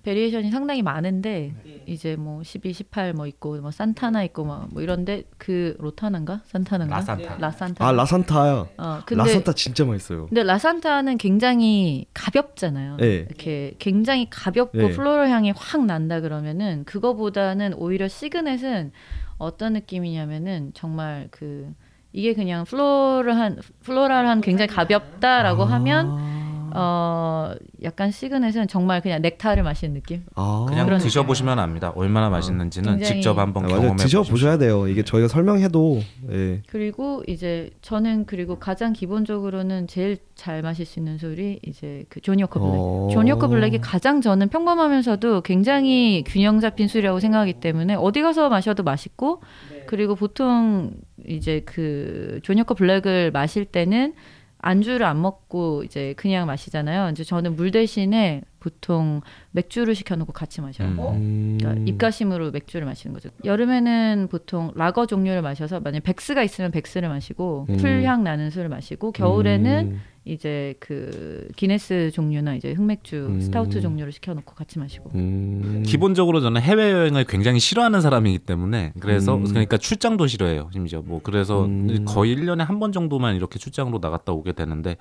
variation이 0.03 0.49
상당히 0.49 0.82
많은데 0.82 1.54
이제 1.86 2.16
뭐 2.16 2.43
12, 2.43 2.74
18 2.74 3.14
뭐 3.14 3.28
있고 3.28 3.58
뭐 3.62 3.72
산타나 3.72 4.24
있고 4.24 4.45
뭐, 4.45 4.68
뭐 4.72 4.82
이런데 4.82 5.24
그 5.38 5.76
로타나인가? 5.80 6.41
산타나인가? 6.45 6.97
라산타. 6.97 7.38
라산타. 7.38 7.88
아 7.88 7.91
라산타요. 7.91 8.70
어, 8.78 8.99
근데 9.06 9.24
라산타 9.24 9.54
진짜 9.54 9.86
맛있어요. 9.86 10.28
근데 10.28 10.43
라산타는 10.43 11.18
굉장히 11.18 12.06
가볍잖아요. 12.14 12.97
네. 12.97 13.26
이렇게 13.28 13.76
굉장히 13.78 14.28
가볍고 14.30 14.78
네. 14.78 14.89
floral 14.89 15.30
향이 15.30 15.54
확 15.56 15.86
난다 15.86 16.20
그러면은 16.22 16.84
그거보다는 16.86 17.76
오히려 17.76 18.08
시그넷은 18.08 18.91
어떤 19.38 19.74
느낌이냐면은 19.74 20.72
정말 20.74 21.28
그 21.32 21.74
이게 22.14 22.34
그냥 22.34 22.66
floral한 22.66 23.59
floral한 23.84 24.41
굉장히 24.41 24.68
가볍다라고 24.68 25.64
하면 25.64 26.41
어 26.76 27.53
약간 27.84 28.11
시그넷은 28.11 28.67
정말 28.67 29.01
그냥 29.01 29.22
넥타를 29.22 29.63
마시는 29.63 29.93
느낌. 29.93 30.24
아. 30.36 30.65
그냥 30.67 30.86
그런 30.86 30.99
드셔보시면 30.99 31.59
압니다. 31.59 31.91
얼마나 31.95 32.30
맛있는지는 32.30 32.97
굉장히- 32.97 33.22
직접 33.22 33.38
한번 33.38 33.65
아. 33.65 33.67
경험해 33.67 33.95
드셔 33.97 34.19
보십시오. 34.19 34.24
보셔야 34.32 34.57
돼요. 34.57 34.88
이게 34.88 35.03
저희가 35.03 35.28
설명해도 35.28 36.01
예. 36.32 36.61
그리고 36.67 37.24
이제 37.28 37.69
저는 37.82 38.26
그리고 38.26 38.57
가장 38.59 38.93
기본적으로는 38.93 39.88
제일 39.88 40.17
잘 40.36 40.61
마실 40.61 40.86
수 40.86 40.99
있는 40.99 41.17
술이 41.17 41.59
이제 41.67 42.03
그 42.09 42.19
조니워커 42.22 42.59
블랙. 42.59 42.72
어. 42.74 43.09
조니워커 43.12 43.47
블랙이 43.47 43.80
가장 43.82 44.22
저는 44.22 44.49
평범하면서도 44.49 45.41
굉장히 45.41 46.24
균형 46.26 46.59
잡힌 46.59 46.88
술이라고 46.88 47.19
생각하기 47.19 47.53
때문에 47.53 47.95
어디 47.95 48.22
가서 48.22 48.49
마셔도 48.49 48.84
맛있고 48.84 49.41
그리고 49.88 50.15
보통 50.15 50.91
이제 51.28 51.61
그 51.65 52.39
조니워커 52.43 52.74
블랙을 52.76 53.32
마실 53.32 53.65
때는 53.65 54.13
안주를 54.62 55.05
안 55.05 55.22
먹고 55.22 55.84
이제 55.84 56.14
그냥 56.18 56.47
마시잖아요. 56.47 57.09
이제 57.12 57.24
저는 57.24 57.55
물 57.55 57.72
대신에 57.72 58.41
보통 58.59 59.22
맥주를 59.51 59.95
시켜놓고 59.95 60.34
같이 60.34 60.62
마셔요. 60.62 60.89
음. 60.89 60.99
음. 60.99 61.57
그러니까 61.59 61.84
입가심으로 61.89 62.51
맥주를 62.51 62.86
마시는 62.86 63.14
거죠. 63.14 63.30
여름에는 63.43 64.28
보통 64.30 64.72
라거 64.76 65.07
종류를 65.07 65.41
마셔서 65.41 65.80
만약 65.80 66.03
벡스가 66.03 66.43
있으면 66.43 66.72
벡스를 66.72 67.09
마시고 67.09 67.66
음. 67.70 67.78
풀향 67.78 68.24
나는 68.24 68.51
술을 68.51 68.70
마시고 68.70 69.12
겨울에는 69.14 69.91
음. 69.93 70.01
이제 70.24 70.76
그 70.80 71.47
기네스 71.55 72.11
종류나 72.13 72.53
이제 72.55 72.74
흑맥주, 72.74 73.15
음. 73.30 73.41
스타우트 73.41 73.82
종류를 73.82 74.11
시켜놓고 74.11 74.53
같이 74.53 74.78
마시고. 74.78 75.09
음. 75.15 75.84
기본적으로 75.86 76.41
저는 76.41 76.61
해외 76.61 76.91
여행을 76.91 77.24
굉장히 77.26 77.59
싫어하는 77.59 78.01
사람이기 78.01 78.39
때문에 78.39 78.93
그래서 78.99 79.36
음. 79.36 79.45
그러니까 79.45 79.78
출장도 79.78 80.28
싫어해요 80.28 80.69
심지어 80.74 81.01
뭐 81.01 81.22
그래서 81.24 81.65
음. 81.65 82.05
거의 82.05 82.32
1 82.34 82.45
년에 82.45 82.63
한 82.63 82.80
번 82.80 82.91
정도만 82.91 83.36
이렇게 83.36 83.57
출장으로 83.59 83.99
나갔다 84.01 84.32
오게 84.32 84.53
되는데 84.53 84.97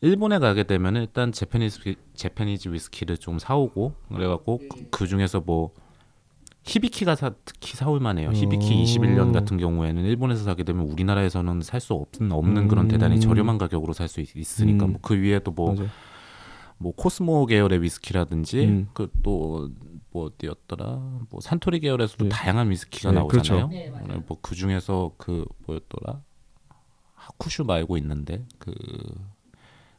일본에 0.00 0.38
가게 0.38 0.64
되면 0.64 0.96
일단 0.96 1.30
재패니즈 1.32 1.88
위- 1.88 1.96
재패니즈 2.14 2.68
위스키를 2.68 3.16
좀 3.18 3.38
사오고 3.38 3.94
그래갖고 4.12 4.58
그, 4.68 4.86
그 4.90 5.06
중에서 5.06 5.42
뭐 5.44 5.70
히비키가 6.66 7.14
사, 7.14 7.30
특히 7.44 7.76
사올 7.76 8.00
만해요. 8.00 8.30
히비키 8.30 8.66
오. 8.66 8.84
21년 8.84 9.32
같은 9.32 9.58
경우에는 9.58 10.02
일본에서 10.04 10.44
사게 10.44 10.64
되면 10.64 10.86
우리나라에서는 10.86 11.60
살 11.60 11.80
수 11.80 11.92
없는 11.94 12.32
없는 12.32 12.68
그런 12.68 12.86
음. 12.86 12.88
대단히 12.88 13.20
저렴한 13.20 13.58
가격으로 13.58 13.92
살 13.92 14.08
수 14.08 14.20
있으니까 14.20 14.86
음. 14.86 14.92
뭐그 14.92 15.16
위에도 15.20 15.50
뭐. 15.50 15.76
뭐 16.76 16.92
코스모 16.92 17.46
계열의 17.46 17.82
위스키라든지 17.82 18.64
음. 18.64 18.88
그또 18.94 19.70
뭐 20.10 20.26
어디였더라 20.26 20.86
뭐 21.30 21.40
산토리 21.40 21.78
계열에서도 21.80 22.24
네. 22.24 22.28
다양한 22.28 22.68
위스키가 22.70 23.12
네, 23.12 23.18
나오잖아요. 23.20 23.68
그렇죠. 23.68 24.22
뭐그 24.26 24.54
중에서 24.56 25.12
그 25.16 25.44
뭐였더라 25.66 26.20
하쿠슈 27.14 27.64
말고 27.64 27.96
있는데 27.98 28.44
그 28.58 28.72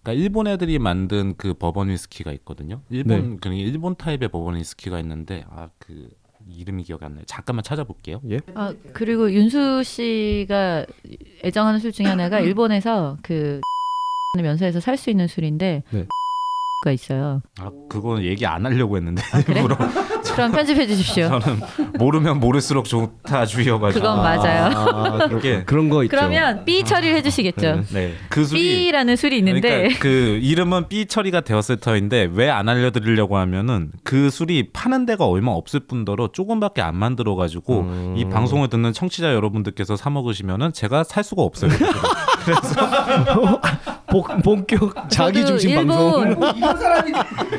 그러니까 0.04 0.22
일본 0.22 0.48
애들이 0.48 0.78
만든 0.78 1.36
그 1.38 1.54
버번 1.54 1.90
위스키가 1.90 2.32
있거든요. 2.34 2.82
일본 2.90 3.32
네. 3.32 3.38
그 3.42 3.50
일본 3.54 3.96
타입의 3.96 4.28
버번 4.30 4.56
위스키가 4.58 5.00
있는데 5.00 5.46
아그 5.50 6.10
이름이 6.50 6.84
기억이 6.84 7.04
안 7.06 7.14
나요. 7.16 7.24
잠깐만 7.28 7.64
찾아볼게요. 7.64 8.22
예. 8.30 8.40
아 8.54 8.74
그리고 8.94 9.32
윤수 9.32 9.84
씨가 9.84 10.86
애정하는 11.44 11.80
술 11.80 11.92
중에 11.92 12.06
하나가 12.08 12.40
일본에서 12.42 13.18
그 13.24 13.62
면세에서 14.42 14.80
살 14.80 14.98
수 14.98 15.10
있는 15.10 15.28
술인데 15.28 15.84
네. 15.92 16.06
가 16.86 16.92
있어요. 16.92 17.42
아 17.60 17.72
그거 17.90 18.22
얘기 18.22 18.46
안 18.46 18.64
하려고 18.66 18.96
했는데 18.96 19.22
그래? 19.46 19.58
일부러 19.62 19.76
그럼 20.36 20.52
편집해 20.52 20.86
주십시오. 20.86 21.28
저는 21.30 21.60
모르면 21.98 22.40
모를수록 22.40 22.86
좋다 22.86 23.46
주의여가지고 23.48 24.02
그건 24.02 24.18
맞아요. 24.22 24.66
아, 24.78 25.26
이게- 25.26 25.64
그런, 25.64 25.66
그런 25.66 25.90
거 25.90 26.04
있죠. 26.04 26.16
그러면 26.16 26.64
B 26.66 26.84
처리를 26.84 27.16
해주시겠죠. 27.18 27.84
네 27.94 28.14
그 28.30 28.44
술이 28.46 28.62
B라는 28.62 29.16
술이 29.16 29.38
있는데 29.40 29.62
그러니까 29.62 30.00
그 30.00 30.40
이름은 30.42 30.88
B 30.90 31.06
처리가 31.08 31.42
되었을 31.42 31.78
터인데 31.78 32.30
왜 32.34 32.50
안 32.50 32.70
알려드리려고 32.70 33.38
하면은 33.38 33.92
그 34.04 34.30
술이 34.30 34.70
파는 34.72 35.06
데가 35.08 35.26
얼마 35.26 35.52
없을 35.52 35.80
뿐더러 35.82 36.30
조금밖에 36.34 36.82
안 36.82 36.96
만들어 36.96 37.36
가지고 37.36 37.82
음. 37.82 38.14
이 38.18 38.26
방송을 38.26 38.70
듣는 38.70 38.94
청취자 38.94 39.34
여러분들께서 39.34 39.96
사 39.96 40.10
먹으시면은 40.12 40.72
제가 40.74 41.04
살 41.04 41.24
수가 41.24 41.42
없어요. 41.42 41.72
복, 44.16 44.28
본격 44.44 45.10
자기 45.10 45.46
중심 45.46 45.72
일본, 45.72 46.40
방송. 46.40 46.44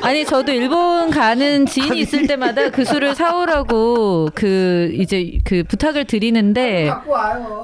아니 0.01 0.25
저도 0.25 0.53
일본 0.53 1.11
가는 1.11 1.67
지인이 1.67 2.01
있을 2.01 2.27
때마다 2.27 2.71
그 2.71 2.85
술을 2.85 3.15
사오라고 3.15 4.31
그 4.35 4.91
이제 4.95 5.39
그 5.45 5.65
부탁을 5.65 6.07
드리는데 6.07 6.91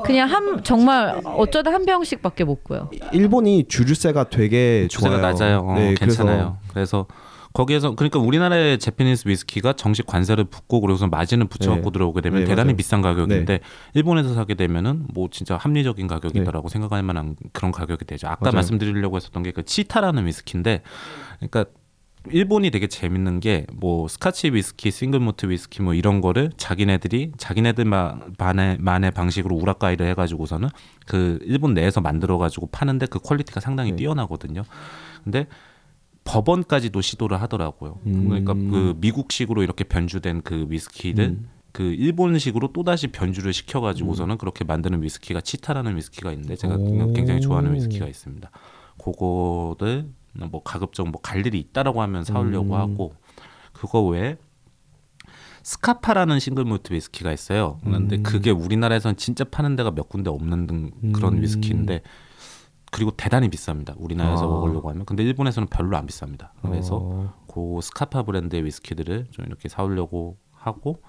그냥 0.04 0.28
한 0.28 0.62
정말 0.62 1.18
어쩌다 1.24 1.72
한 1.72 1.86
병씩밖에 1.86 2.44
못 2.44 2.62
구요. 2.64 2.90
일본이 3.12 3.64
주류세가 3.66 4.28
되게 4.28 4.88
주세가 4.88 5.16
좋아요. 5.16 5.22
낮아요. 5.26 5.58
어, 5.66 5.74
네, 5.74 5.94
괜찮아요. 5.94 6.58
그래서, 6.72 7.06
거기에서 7.52 7.94
그러니까 7.94 8.18
우리나라의 8.18 8.78
제피니스 8.78 9.28
위스키가 9.28 9.74
정식 9.74 10.06
관세를 10.06 10.44
붙고 10.44 10.80
그래서 10.80 11.06
마진을 11.06 11.48
붙여갖고 11.48 11.90
네. 11.90 11.92
들어오게 11.92 12.22
되면 12.22 12.40
네, 12.40 12.44
대단히 12.46 12.68
맞아요. 12.68 12.76
비싼 12.76 13.02
가격인데 13.02 13.60
일본에서 13.92 14.32
사게 14.32 14.54
되면은 14.54 15.08
뭐 15.12 15.28
진짜 15.30 15.58
합리적인 15.58 16.06
가격이다라고 16.06 16.70
생각할 16.70 17.02
만한 17.02 17.36
그런 17.52 17.70
가격이 17.70 18.06
되죠. 18.06 18.28
아까 18.28 18.46
맞아요. 18.46 18.54
말씀드리려고 18.54 19.16
했었던 19.16 19.42
게 19.42 19.52
그 19.52 19.64
치타라는 19.66 20.26
위스키인데, 20.26 20.80
그러니까 21.40 21.66
일본이 22.30 22.70
되게 22.70 22.86
재밌는 22.86 23.40
게 23.40 23.66
뭐 23.74 24.08
스카치 24.08 24.48
위스키, 24.50 24.90
single 24.90 25.26
malt 25.26 25.50
위스키 25.50 25.82
뭐 25.82 25.92
이런 25.92 26.22
거를 26.22 26.52
자기네들이 26.56 27.32
자기네들만의 27.36 28.78
만의 28.80 29.10
방식으로 29.10 29.56
우라까이를 29.56 30.06
해가지고서는 30.06 30.68
그 31.06 31.38
일본 31.42 31.74
내에서 31.74 32.00
만들어가지고 32.00 32.68
파는데 32.72 33.06
그 33.06 33.18
quality가 33.18 33.60
상당히 33.60 33.90
네. 33.90 33.96
뛰어나거든요. 33.96 34.62
근데 35.24 35.46
버번까지도 36.24 37.00
시도를 37.00 37.40
하더라고요. 37.42 37.98
음. 38.06 38.28
그러니까 38.28 38.54
그 38.54 38.94
미국식으로 38.98 39.62
이렇게 39.62 39.84
변주된 39.84 40.42
그 40.42 40.66
위스키들 40.68 41.24
음. 41.24 41.48
그 41.72 41.82
일본식으로 41.82 42.72
또 42.72 42.84
다시 42.84 43.08
변주를 43.08 43.52
시켜가지고서는 43.52 44.38
그렇게 44.38 44.64
만드는 44.64 45.02
위스키가 45.02 45.40
치타라는 45.40 45.96
위스키가 45.96 46.30
있는데 46.32 46.54
제가 46.54 46.74
오. 46.76 47.12
굉장히 47.12 47.40
좋아하는 47.40 47.74
위스키가 47.74 48.06
있습니다. 48.06 48.50
그거를 49.02 50.06
뭐 50.50 50.62
가급적 50.62 51.08
뭐 51.08 51.20
갈 51.22 51.46
일이 51.46 51.58
있다라고 51.58 52.02
하면 52.02 52.24
사오려고 52.24 52.74
음. 52.74 52.80
하고 52.80 53.14
그거 53.72 54.02
외에 54.02 54.36
스카파라는 55.62 56.40
싱글몰트 56.40 56.92
위스키가 56.92 57.32
있어요. 57.32 57.78
그런데 57.84 58.16
음. 58.16 58.22
그게 58.22 58.50
우리나라에선 58.50 59.16
진짜 59.16 59.44
파는 59.44 59.76
데가 59.76 59.92
몇 59.92 60.08
군데 60.08 60.28
없는 60.30 60.66
등 60.66 60.90
그런 61.12 61.34
음. 61.34 61.42
위스키인데 61.42 62.02
그리고 62.92 63.10
대단히 63.12 63.48
비쌉니다. 63.48 63.94
우리나라에서 63.96 64.44
아. 64.44 64.48
먹으려고 64.48 64.90
하면. 64.90 65.06
근데 65.06 65.22
일본에서는 65.24 65.68
별로 65.68 65.96
안 65.96 66.06
비쌉니다. 66.06 66.50
그래서 66.60 66.98
어. 67.02 67.34
그 67.52 67.80
스카파 67.82 68.22
브랜드의 68.22 68.64
위스키들을 68.66 69.28
좀 69.30 69.46
이렇게 69.46 69.68
사오려고 69.68 70.36
하고 70.52 71.02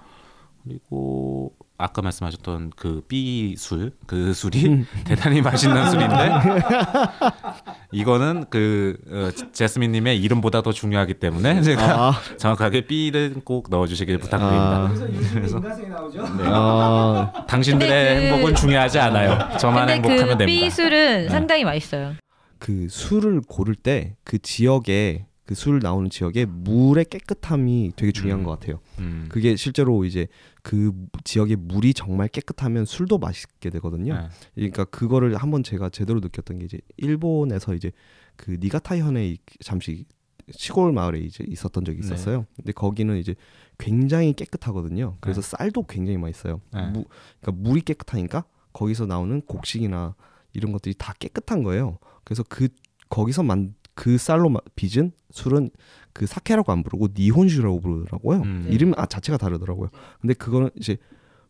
그리고 0.66 1.52
아까 1.76 2.00
말씀하셨던 2.00 2.72
그 2.74 3.02
B 3.06 3.54
술, 3.58 3.92
그 4.06 4.32
술이 4.32 4.84
대단히 5.04 5.42
맛있는 5.42 5.90
술인데 5.90 6.14
이거는 7.92 8.46
그 8.48 8.96
어, 9.10 9.30
제스민님의 9.52 10.20
이름보다 10.22 10.62
더 10.62 10.72
중요하기 10.72 11.14
때문에 11.14 11.60
제가 11.62 11.82
아, 12.08 12.12
정확하게 12.38 12.86
B를 12.86 13.34
꼭 13.44 13.66
넣어주시길 13.68 14.18
부탁드립니다. 14.18 14.86
아. 14.86 14.94
그래서. 15.34 15.60
네. 15.60 16.44
아, 16.46 17.32
당신들의 17.46 17.90
그- 18.16 18.22
행복은 18.22 18.54
중요하지 18.54 18.98
않아요. 19.00 19.56
저만 19.58 19.86
근데 19.86 19.94
행복하면 19.94 20.38
그 20.38 20.38
됩니다. 20.38 20.46
B 20.46 20.70
술은 20.70 21.22
네. 21.24 21.28
상당히 21.28 21.64
맛있어요. 21.64 22.14
그 22.58 22.86
술을 22.88 23.42
고를 23.46 23.74
때 23.74 24.14
그 24.24 24.38
지역에 24.38 25.26
그 25.46 25.54
술 25.54 25.78
나오는 25.82 26.08
지역에 26.08 26.46
물의 26.46 27.04
깨끗함이 27.06 27.92
되게 27.96 28.12
중요한 28.12 28.40
음. 28.40 28.44
것 28.44 28.52
같아요. 28.52 28.80
음. 28.98 29.26
그게 29.28 29.56
실제로 29.56 30.04
이제 30.04 30.26
그 30.62 30.92
지역의 31.24 31.56
물이 31.56 31.92
정말 31.94 32.28
깨끗하면 32.28 32.84
술도 32.86 33.18
맛있게 33.18 33.68
되거든요. 33.70 34.14
네. 34.14 34.28
그러니까 34.54 34.84
그거를 34.84 35.36
한번 35.36 35.62
제가 35.62 35.90
제대로 35.90 36.20
느꼈던 36.20 36.58
게 36.60 36.64
이제 36.64 36.78
일본에서 36.96 37.74
이제 37.74 37.92
그 38.36 38.56
니가타 38.58 38.96
현에 38.98 39.28
이- 39.28 39.38
잠시 39.62 40.06
시골 40.50 40.92
마을에 40.92 41.20
이제 41.20 41.44
있었던 41.46 41.84
적이 41.84 42.00
네. 42.00 42.06
있었어요. 42.06 42.46
근데 42.56 42.72
거기는 42.72 43.14
이제 43.18 43.34
굉장히 43.78 44.32
깨끗하거든요. 44.32 45.16
그래서 45.20 45.40
쌀도 45.42 45.84
굉장히 45.86 46.16
맛있어요. 46.18 46.60
네. 46.72 46.86
무, 46.90 47.04
그러니까 47.40 47.52
물이 47.62 47.82
깨끗하니까 47.82 48.44
거기서 48.72 49.06
나오는 49.06 49.40
곡식이나 49.42 50.14
이런 50.54 50.72
것들이 50.72 50.94
다 50.98 51.12
깨끗한 51.18 51.62
거예요. 51.62 51.98
그래서 52.24 52.42
그 52.48 52.68
거기서 53.08 53.42
만 53.42 53.74
그 53.94 54.18
쌀로 54.18 54.48
마- 54.48 54.60
빚은 54.76 55.12
술은 55.30 55.70
그 56.12 56.26
사케라고 56.26 56.72
안 56.72 56.82
부르고 56.82 57.08
니혼슈라고 57.16 57.80
부르더라고요. 57.80 58.42
음. 58.42 58.68
이름 58.70 58.92
아 58.96 59.06
자체가 59.06 59.38
다르더라고요. 59.38 59.90
근데 60.20 60.34
그거는 60.34 60.70
이제 60.76 60.96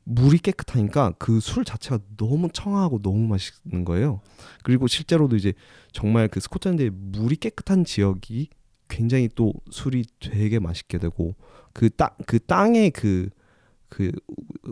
물이 0.05 0.39
깨끗하니까 0.39 1.13
그 1.19 1.41
술 1.41 1.65
자체가 1.65 1.99
너무 2.19 2.49
청하고 2.53 3.01
너무 3.01 3.27
맛있는 3.27 3.85
거예요. 3.85 4.21
그리고 4.63 4.87
실제로도 4.87 5.37
이제 5.37 5.55
정말 5.93 6.29
그 6.29 6.41
스코틀랜드의 6.41 6.91
물이 6.91 7.37
깨끗한 7.37 7.85
지역이 7.85 8.49
굉장히 8.89 9.29
또 9.35 9.53
술이 9.71 10.05
되게 10.21 10.59
맛있게 10.59 10.99
되고 10.99 11.35
그 11.73 11.89
땅 11.91 12.11
그 12.27 12.39
땅의 12.39 12.91
그 12.93 13.31
그 13.91 14.11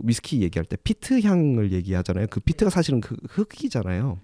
위스키 0.03 0.43
얘기할 0.43 0.65
때 0.65 0.77
peat 0.83 1.21
향을 1.21 1.71
얘기하잖아요. 1.73 2.27
그 2.29 2.41
peat가 2.41 2.71
사실은 2.71 3.01
그 3.01 3.15
흙이잖아요. 3.29 4.19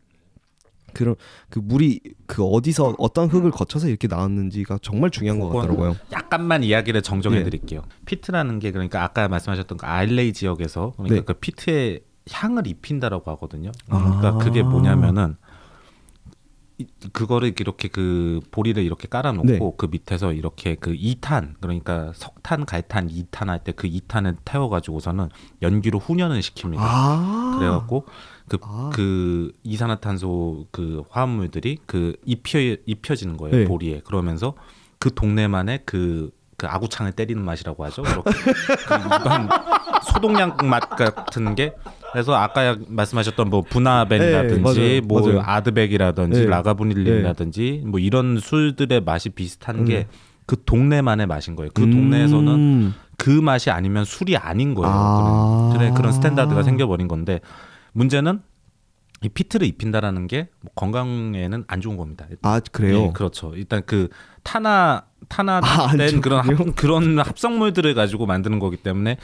그런 0.95 1.15
그 1.51 1.59
물이 1.59 2.01
그 2.27 2.45
어디서 2.45 2.95
어떤 2.99 3.29
흙을 3.29 3.51
거쳐서 3.51 3.89
이렇게 3.89 4.09
나왔는지가 4.09 4.79
정말 4.83 5.11
중요한 5.11 5.39
것 5.41 5.49
같더라고요. 5.51 5.97
약간만 6.13 6.65
이야기를 6.65 7.03
정정해 7.03 7.39
예. 7.39 7.45
드릴게요. 7.45 7.83
peat라는 8.07 8.59
게 8.59 8.71
그러니까 8.73 9.03
아까 9.05 9.29
말씀하셨던 9.29 9.79
그 9.79 9.87
아일레이 9.87 10.33
지역에서 10.33 10.93
그러니까 10.97 11.15
네. 11.17 11.21
그 11.23 11.35
peat에 11.35 12.01
향을 12.31 12.67
입힌다라고 12.67 13.31
하거든요. 13.33 13.73
그러니까 13.87 14.29
아. 14.29 14.39
그게 14.39 14.63
뭐냐면은 14.63 15.37
이- 16.81 16.87
그거를 17.13 17.53
이렇게 17.59 17.89
그 17.89 18.41
보리를 18.53 18.81
이렇게 18.83 19.09
깔아놓고 19.09 19.47
네. 19.47 19.59
그 19.77 19.87
밑에서 19.91 20.33
이렇게 20.33 20.77
그 20.77 20.93
2탄 20.95 21.55
그러니까 21.61 22.13
석탄, 22.15 22.65
갈탄, 22.65 23.09
2탄 23.09 23.47
할 23.47 23.65
때그 23.65 23.89
2탄을 23.89 24.37
태워가지고서는 24.45 25.29
연기로 25.63 25.99
훈연을 25.99 26.41
시킵니다. 26.41 26.77
아. 26.79 27.57
그래갖고 27.59 28.07
그, 28.57 28.67
아. 28.69 28.91
그 28.93 29.53
이산화탄소 29.63 30.67
그 30.71 31.03
화합물들이 31.11 31.79
그 31.87 32.17
입혀 32.25 32.59
입혀지는 32.59 33.37
거예요 33.37 33.57
네. 33.57 33.65
보리에 33.65 34.01
그러면서 34.05 34.55
그 34.99 35.15
동네만의 35.15 35.81
그, 35.85 36.31
그 36.57 36.67
아구창을 36.67 37.13
때리는 37.13 37.43
맛이라고 37.45 37.85
하죠. 37.85 38.03
이렇게 38.03 38.31
그 38.31 40.13
소독약 40.13 40.65
맛 40.65 40.91
같은 40.91 41.55
게 41.55 41.73
그래서 42.13 42.35
아까 42.35 42.77
말씀하셨던 42.89 43.51
뭐 43.51 43.63
부나하벤이라든지 43.63 44.81
네. 44.81 45.01
뭐 45.01 45.21
맞아요. 45.21 45.43
아드벡이라든지 45.45 46.41
네. 46.41 46.47
라가불린이라든지 46.47 47.83
뭐 47.87 48.01
이런 48.01 48.39
술들의 48.39 49.03
맛이 49.03 49.31
비슷한 49.31 49.81
음. 49.81 49.85
게그 49.85 50.65
동네만의 50.65 51.27
맛인 51.27 51.55
거예요. 51.55 51.71
그 51.75 51.83
동네에서는 51.83 52.55
음. 52.55 52.95
그 53.19 53.31
맛이 53.31 53.71
아니면 53.71 54.05
술이 54.05 54.37
아닌 54.37 54.75
거예요. 54.75 54.91
아. 54.93 55.71
그런, 55.73 55.95
그런 55.95 56.13
standard가 56.13 56.63
생겨버린 56.63 57.09
건데 57.09 57.41
문제는 57.93 58.43
이 59.23 59.29
peat를 59.29 59.67
입힌다라는 59.67 60.29
게뭐 60.29 60.47
건강에는 60.75 61.65
안 61.67 61.81
좋은 61.81 61.97
겁니다. 61.97 62.27
아 62.43 62.61
그래요. 62.73 63.07
예, 63.09 63.13
그렇죠. 63.13 63.53
일단 63.57 63.83
그 63.85 64.09
탄화 64.45 65.07
탄화된 65.29 65.69
아, 65.69 65.89
안 65.91 66.21
그런 66.21 66.41
합. 66.41 66.77
그런 66.77 67.19
합성물들을 67.19 67.95
가지고 67.95 68.27
만드는 68.27 68.61
거기 68.61 68.77
때문에 68.77 69.17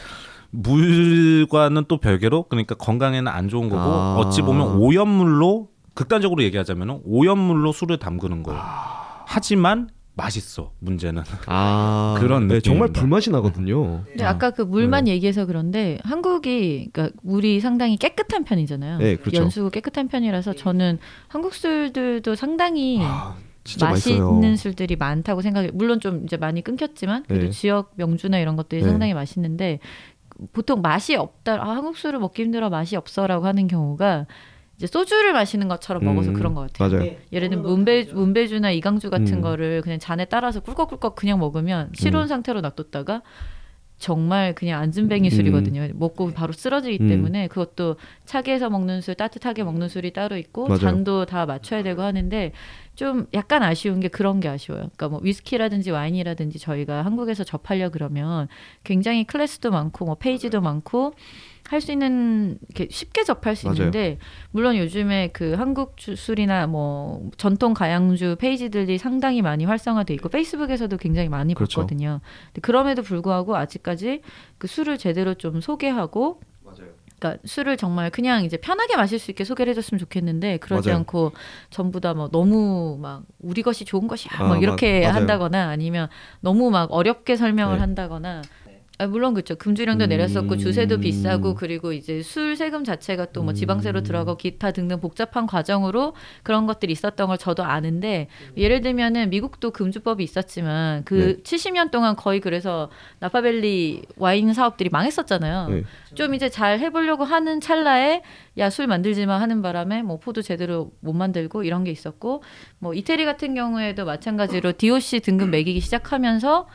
물과는 0.50 1.84
또 1.88 1.98
별개로 1.98 2.44
그러니까 2.44 2.74
건강에는 2.74 3.30
안 3.30 3.48
좋은 3.48 3.68
거고 3.68 3.82
아. 3.82 4.16
어찌 4.16 4.42
보면 4.42 4.76
오염물로 4.78 5.68
극단적으로 5.94 6.42
얘기하자면 6.42 7.02
오염물로 7.04 7.72
술을 7.72 7.98
담그는 7.98 8.42
거예요. 8.42 8.60
하지만 9.26 9.88
맛있어 10.16 10.72
문제는 10.78 11.22
아 11.46 12.16
그런 12.20 12.46
네, 12.48 12.60
정말. 12.60 12.88
불맛이 12.92 13.30
나거든요. 13.30 14.04
근데 14.04 14.24
어. 14.24 14.28
아까 14.28 14.50
그 14.50 14.62
물만 14.62 15.08
얘기해서 15.08 15.44
그런데 15.44 15.98
한국이 16.04 16.88
그러니까 16.92 17.16
물이 17.22 17.60
상당히 17.60 17.96
깨끗한 17.96 18.44
편이잖아요. 18.44 18.98
네, 18.98 19.16
그렇죠. 19.16 19.42
연수구 19.42 19.70
깨끗한 19.70 20.08
편이라서 20.08 20.54
저는 20.54 20.98
한국 21.28 21.54
술들도 21.54 22.36
상당히 22.36 23.00
아, 23.02 23.36
맛있는 23.80 23.90
맛있어요. 24.40 24.56
술들이 24.56 24.96
많다고 24.96 25.42
생각해. 25.42 25.70
물론 25.74 25.98
좀 26.00 26.24
이제 26.24 26.36
많이 26.36 26.62
끊겼지만 26.62 27.24
그래도 27.26 27.46
네. 27.46 27.50
지역 27.50 27.92
명주나 27.96 28.38
이런 28.38 28.56
것들이 28.56 28.82
네. 28.82 28.88
상당히 28.88 29.14
맛있는데 29.14 29.80
보통 30.52 30.80
맛이 30.80 31.16
없다. 31.16 31.54
아, 31.60 31.70
한국 31.70 31.96
술을 31.96 32.18
먹기 32.20 32.42
힘들어 32.42 32.70
맛이 32.70 32.96
없어라고 32.96 33.46
하는 33.46 33.66
경우가 33.66 34.26
이제 34.77 34.87
소주를 34.87 35.33
마시는 35.33 35.68
것처럼 35.68 36.05
먹어서 36.05 36.31
음, 36.31 36.35
그런 36.35 36.55
것 36.55 36.72
같아요. 36.72 36.89
맞아요. 36.89 37.05
네. 37.05 37.18
예를 37.33 37.49
들면 37.49 37.64
문배 37.64 38.09
문배주나 38.12 38.72
이강주 38.72 39.11
같은 39.11 39.35
음. 39.35 39.41
거를 39.41 39.83
그냥 39.83 39.99
잔에 39.99 40.25
따라서 40.25 40.61
꿀꺽꿀꺽 40.61 41.14
그냥 41.14 41.39
먹으면 41.39 41.91
실온 41.95 42.22
음. 42.22 42.27
상태로 42.27 42.61
놔뒀다가 42.61 43.22
정말 43.97 44.55
그냥 44.55 44.81
안진뱅이 44.83 45.31
술이거든요. 45.31 45.89
먹고 45.95 46.33
바로 46.33 46.53
쓰러지기 46.53 47.05
음. 47.05 47.09
때문에 47.09 47.47
그것도 47.47 47.97
차게 48.25 48.53
해서 48.53 48.68
먹는 48.68 49.01
술, 49.01 49.14
따뜻하게 49.14 49.62
먹는 49.62 49.89
술이 49.89 50.12
따로 50.12 50.37
있고 50.37 50.66
맞아요. 50.66 50.81
잔도 50.81 51.27
다 51.27 51.47
맞춰야 51.47 51.83
되고 51.83 52.03
하는데 52.03 52.53
좀 52.97 53.27
약간 53.33 53.62
아쉬운 53.62 54.01
게 54.01 54.09
그런 54.09 54.41
게 54.41 54.49
아쉬워요. 54.49 54.91
그러니까 54.95 55.09
뭐 55.09 55.20
위스키라든지 55.22 55.91
와인이라든지 55.91 56.59
저희가 56.59 57.05
한국에서 57.05 57.45
접하려 57.45 57.91
그러면 57.91 58.49
굉장히 58.83 59.25
클래스도 59.25 59.70
많고 59.70 60.05
뭐 60.05 60.16
페이지도 60.16 60.61
많고 60.61 61.14
할 61.68 61.80
수 61.80 61.92
있는 61.92 62.58
이렇게 62.68 62.88
쉽게 62.90 63.24
접할 63.24 63.56
수 63.56 63.66
맞아요. 63.66 63.78
있는데 63.78 64.18
물론 64.50 64.76
요즘에 64.76 65.30
그 65.32 65.54
한국 65.54 65.96
주술이나 65.96 66.66
뭐 66.66 67.30
전통 67.38 67.72
가양주 67.74 68.36
페이지들이 68.38 68.98
상당히 68.98 69.40
많이 69.42 69.64
활성화돼 69.64 70.12
있고 70.14 70.28
페이스북에서도 70.28 70.94
굉장히 70.98 71.28
많이 71.28 71.54
그렇죠. 71.54 71.80
봤거든요. 71.80 72.20
그럼에도 72.60 73.02
불구하고 73.02 73.56
아직까지 73.56 74.20
그 74.58 74.66
술을 74.66 74.98
제대로 74.98 75.34
좀 75.34 75.60
소개하고 75.60 76.40
그러니까 77.18 77.40
술을 77.46 77.76
정말 77.78 78.10
그냥 78.10 78.44
이제 78.44 78.56
편하게 78.58 78.96
마실 78.96 79.18
수 79.18 79.30
있게 79.30 79.44
소개를 79.44 79.70
해줬으면 79.70 79.98
좋겠는데 79.98 80.58
그러지 80.58 80.88
맞아요. 80.88 80.98
않고 81.00 81.32
전부 81.70 82.00
다 82.00 82.12
뭐 82.12 82.28
너무 82.28 82.98
막 83.00 83.22
우리 83.40 83.62
것이 83.62 83.84
좋은 83.86 84.06
것이야 84.08 84.32
아, 84.40 84.48
막 84.48 84.62
이렇게 84.62 85.06
맞-. 85.06 85.14
한다거나 85.14 85.68
아니면 85.70 86.08
너무 86.40 86.70
막 86.70 86.92
어렵게 86.92 87.36
설명을 87.36 87.76
네. 87.76 87.80
한다거나 87.80 88.42
아, 88.99 89.09
물론 89.09 89.34
그렇죠 89.34 89.57
금주령도 89.57 90.05
음. 90.05 90.09
내렸었고 90.09 90.57
주세도 90.57 90.99
비싸고 91.01 91.55
그리고 91.55 91.92
이제 91.92 92.22
술 92.22 92.55
세금 92.57 92.84
자체가 92.84 93.26
또 93.32 93.42
뭐 93.45 93.53
지방세로 93.53 94.01
음. 94.01 94.05
들어가고 94.05 94.36
기타 94.38 94.70
등등 94.70 95.01
복잡한 95.01 95.47
과정으로 95.47 96.14
그런 96.42 96.66
것들이 96.66 96.92
있었던 96.92 97.26
걸 97.26 97.36
저도 97.36 97.62
아는데 97.64 98.28
예를 98.57 98.80
들면은 98.80 99.30
미국도 99.30 99.72
금주법이 99.72 100.22
있었지만 100.22 101.05
그 101.05 101.14
네. 101.14 101.42
70년 101.42 101.90
동안 101.90 102.14
거의 102.16 102.40
그래서 102.40 102.88
나파밸리 103.18 104.03
와인 104.16 104.53
사업들이 104.55 104.88
망했었잖아요. 104.90 105.68
네. 105.68 105.82
좀 106.14 106.34
이제 106.34 106.49
잘 106.49 106.78
해보려고 106.78 107.24
하는 107.24 107.61
찰나에 107.61 108.22
야 108.59 108.70
술 108.70 108.86
만들지 108.86 109.26
마 109.26 109.40
하는 109.40 109.61
바람에 109.61 110.03
뭐 110.03 110.18
포도 110.18 110.40
제대로 110.40 110.92
못 111.01 111.12
만들고 111.12 111.64
이런 111.64 111.82
게 111.84 111.90
있었고 111.90 112.42
뭐 112.78 112.95
이태리 112.95 113.24
같은 113.24 113.55
경우에도 113.55 114.05
마찬가지로 114.05 114.72
DOC 114.78 115.20
등급 115.20 115.49
매기기 115.51 115.80
시작하면서 115.80 116.66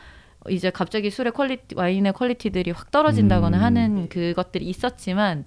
이제 0.48 0.70
갑자기 0.70 1.10
술의 1.10 1.32
quality 1.32 1.74
와인의 1.74 2.12
quality들이 2.14 2.70
확 2.70 2.90
떨어진다거나 2.90 3.58
음. 3.58 3.62
하는 3.62 4.08
그것들이 4.08 4.66
있었지만 4.66 5.44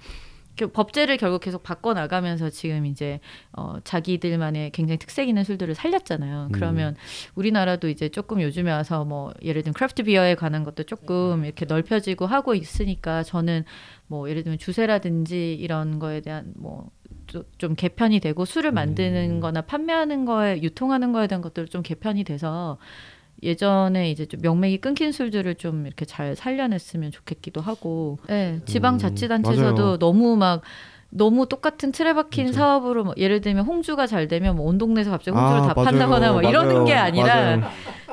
그 0.57 0.67
법제를 0.67 1.17
결국 1.17 1.41
계속 1.41 1.63
바꿔 1.63 1.93
나가면서 1.93 2.49
지금 2.49 2.85
이제 2.85 3.19
어 3.53 3.77
자기들만의 3.83 4.71
굉장히 4.71 4.99
특색 4.99 5.27
있는 5.27 5.43
술들을 5.43 5.73
살렸잖아요. 5.73 6.49
그러면 6.51 6.95
우리나라도 7.33 7.89
이제 7.89 8.09
조금 8.09 8.41
요즘에 8.41 8.71
와서 8.71 9.03
뭐 9.03 9.33
예를 9.41 9.63
들면 9.63 9.73
craft 9.73 10.03
beer에 10.03 10.35
관한 10.35 10.63
것도 10.63 10.83
조금 10.83 11.45
이렇게 11.45 11.65
넓혀지고 11.65 12.27
하고 12.27 12.53
있으니까 12.53 13.23
저는 13.23 13.63
뭐 14.07 14.29
예를 14.29 14.43
들면 14.43 14.59
주세라든지 14.59 15.55
이런 15.55 15.97
거에 15.97 16.21
대한 16.21 16.53
뭐좀 16.55 17.73
개편이 17.75 18.19
되고 18.19 18.45
술을 18.45 18.71
만드는 18.71 19.39
거나 19.39 19.61
판매하는 19.61 20.25
거에 20.25 20.61
유통하는 20.61 21.13
거에 21.13 21.25
대한 21.25 21.41
것들 21.41 21.67
좀 21.67 21.81
개편이 21.81 22.25
돼서 22.25 22.77
예전에 23.43 24.09
이제 24.09 24.25
좀 24.25 24.39
명맥이 24.41 24.77
끊긴 24.77 25.11
술들을 25.11 25.55
좀 25.55 25.85
이렇게 25.85 26.05
잘 26.05 26.35
살려냈으면 26.35 27.11
좋겠기도 27.11 27.61
하고, 27.61 28.17
네, 28.27 28.59
지방 28.65 28.95
음, 28.95 28.97
자치단체에서도 28.99 29.83
맞아요. 29.83 29.97
너무 29.99 30.35
막 30.35 30.61
너무 31.15 31.47
똑같은 31.47 31.91
틀에 31.91 32.13
박힌 32.13 32.47
맞아. 32.47 32.57
사업으로 32.59 33.03
뭐 33.03 33.13
예를 33.17 33.39
들면 33.41 33.65
홍주가 33.65 34.07
잘 34.07 34.27
되면 34.27 34.55
뭐 34.55 34.65
온 34.65 34.79
동네에서 34.79 35.11
갑자기 35.11 35.37
홍주를 35.37 35.61
아, 35.61 35.67
다 35.67 35.73
맞아요. 35.75 35.85
판다거나 35.91 36.31
뭐 36.31 36.41
이러는. 36.41 36.85
게 36.85 36.93
아니라 36.93 37.35
맞아요. 37.57 37.61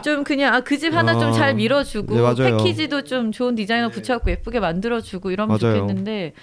좀 0.02 0.22
그냥 0.24 0.54
아 0.54 0.60
그 0.60 0.76
집 0.76 0.92
하나 0.94 1.14
좀 1.18 1.30
아, 1.30 1.32
잘 1.32 1.54
밀어주고 1.54 2.34
네. 2.34 2.50
패키지도 2.50 3.04
좀 3.04 3.32
좋은 3.32 3.54
디자이너 3.54 3.88
붙여갖고 3.88 4.30
예쁘게 4.30 4.60
만들어주고 4.60 5.30
이러면. 5.30 5.58
좋겠는데 5.58 6.34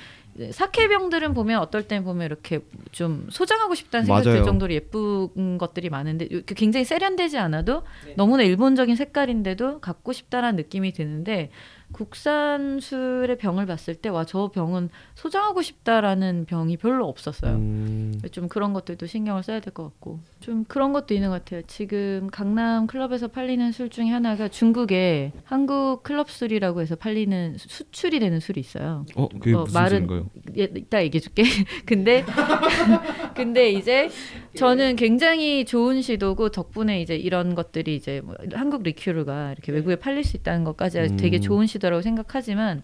사케병들은 0.51 1.33
보면 1.33 1.59
어떨 1.59 1.88
땐 1.88 2.03
보면 2.03 2.25
이렇게 2.25 2.59
좀 2.91 3.27
소장하고 3.29 3.75
싶다는 3.75 4.05
생각이 4.05 4.23
들 4.23 4.33
맞아요. 4.33 4.45
정도로 4.45 4.73
예쁜 4.73 5.57
것들이 5.57 5.89
많은데 5.89 6.27
굉장히 6.47 6.85
세련되지 6.85 7.38
않아도 7.38 7.83
너무나 8.15 8.43
일본적인 8.43 8.95
색깔인데도 8.95 9.79
갖고 9.79 10.13
싶다라는 10.13 10.55
느낌이 10.55 10.93
드는데 10.93 11.49
국산 11.98 12.80
술의 12.80 13.38
병을 13.39 13.66
봤을 13.66 13.95
때 13.95 14.10
와 14.10 14.24
저 14.24 14.50
병은 14.54 14.89
소장하고 15.16 15.62
싶다라는 15.64 16.45
병이 16.45 16.78
별로 16.78 17.08
없었어요. 17.08 17.54
음, 17.56 18.20
좀 18.32 18.48
그런 18.48 18.72
것들도 18.74 19.06
신경을 19.08 19.41
써야 19.43 19.60
될 19.60 19.74
것 19.74 19.84
같고 19.86 20.20
좀 20.39 20.64
그런 20.68 20.93
것도 20.93 21.14
있는 21.16 21.30
것 21.30 21.43
같아요. 21.43 21.62
지금 21.68 22.30
강남 22.32 22.86
클럽에서 22.88 23.28
팔리는 23.30 23.72
술 23.72 23.89
중에 23.89 24.10
하나가 24.10 24.48
중국에 24.48 25.32
한국 25.43 26.04
클럽 26.04 26.30
술이라고 26.30 26.82
해서 26.82 26.95
팔리는 26.95 27.58
수- 27.58 27.68
수출이 27.70 28.20
되는 28.20 28.39
술이 28.39 28.60
있어요. 28.60 29.06
어 29.16 29.28
그게 29.30 29.54
어, 29.56 29.64
무슨 29.64 29.82
말은- 29.82 29.89
술인가요? 29.89 30.26
예, 30.58 30.64
이따 30.76 31.04
얘기해줄게. 31.04 31.43
근데 31.86 32.24
근데 33.36 33.72
이제 33.72 34.10
저는 34.56 34.95
굉장히 34.98 35.66
좋은 35.66 36.02
시도고 36.02 36.50
덕분에 36.50 37.02
이제 37.02 37.16
이런 37.16 37.56
것들이 37.56 37.95
이제 37.95 38.22
뭐 38.24 38.36
한국 38.54 38.84
리큐르가 38.84 39.52
이렇게 39.54 39.72
외국에 39.72 39.95
팔릴 39.95 40.24
수 40.24 40.38
있다는 40.38 40.64
것까지 40.64 41.16
되게 41.18 41.38
음. 41.38 41.41
좋은 41.41 41.66
시도 41.66 41.86
라고 41.89 42.01
생각하지만 42.01 42.83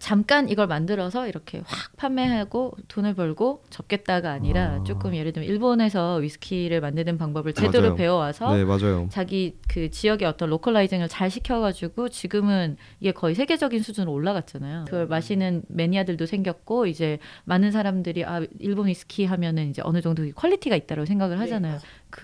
잠깐 0.00 0.48
이걸 0.48 0.66
만들어서 0.66 1.28
이렇게 1.28 1.62
확 1.64 1.96
판매하고 1.96 2.72
돈을 2.88 3.14
벌고 3.14 3.62
접겠다가 3.70 4.32
아니라 4.32 4.80
아. 4.80 4.84
조금 4.84 5.14
예를 5.14 5.32
들면 5.32 5.48
일본에서 5.48 6.16
위스키를 6.16 6.80
만드는 6.80 7.18
방법을 7.18 7.52
제대로 7.52 7.82
맞아요. 7.88 7.94
배워와서 7.96 8.56
네 8.56 8.64
맞아요. 8.64 9.08
자기 9.10 9.56
그 9.68 9.90
지역의 9.90 10.26
어떤 10.26 10.48
localizing을 10.50 11.08
잘 11.08 11.30
시켜가지고 11.30 12.08
지금은 12.08 12.76
이게 13.00 13.12
거의 13.12 13.34
세계적인 13.34 13.82
수준으로 13.82 14.10
올라갔잖아요. 14.12 14.86
그걸 14.86 15.06
마시는 15.06 15.62
매니아들도 15.68 16.24
생겼고 16.26 16.86
이제 16.86 17.18
많은 17.44 17.70
사람들이 17.70 18.24
아 18.24 18.40
일본 18.58 18.86
위스키 18.88 19.26
하면은 19.26 19.68
이제 19.70 19.82
어느 19.84 20.00
정도 20.00 20.24
quality가 20.34 20.74
있다고 20.76 21.04
생각을 21.04 21.38
하잖아요. 21.40 21.78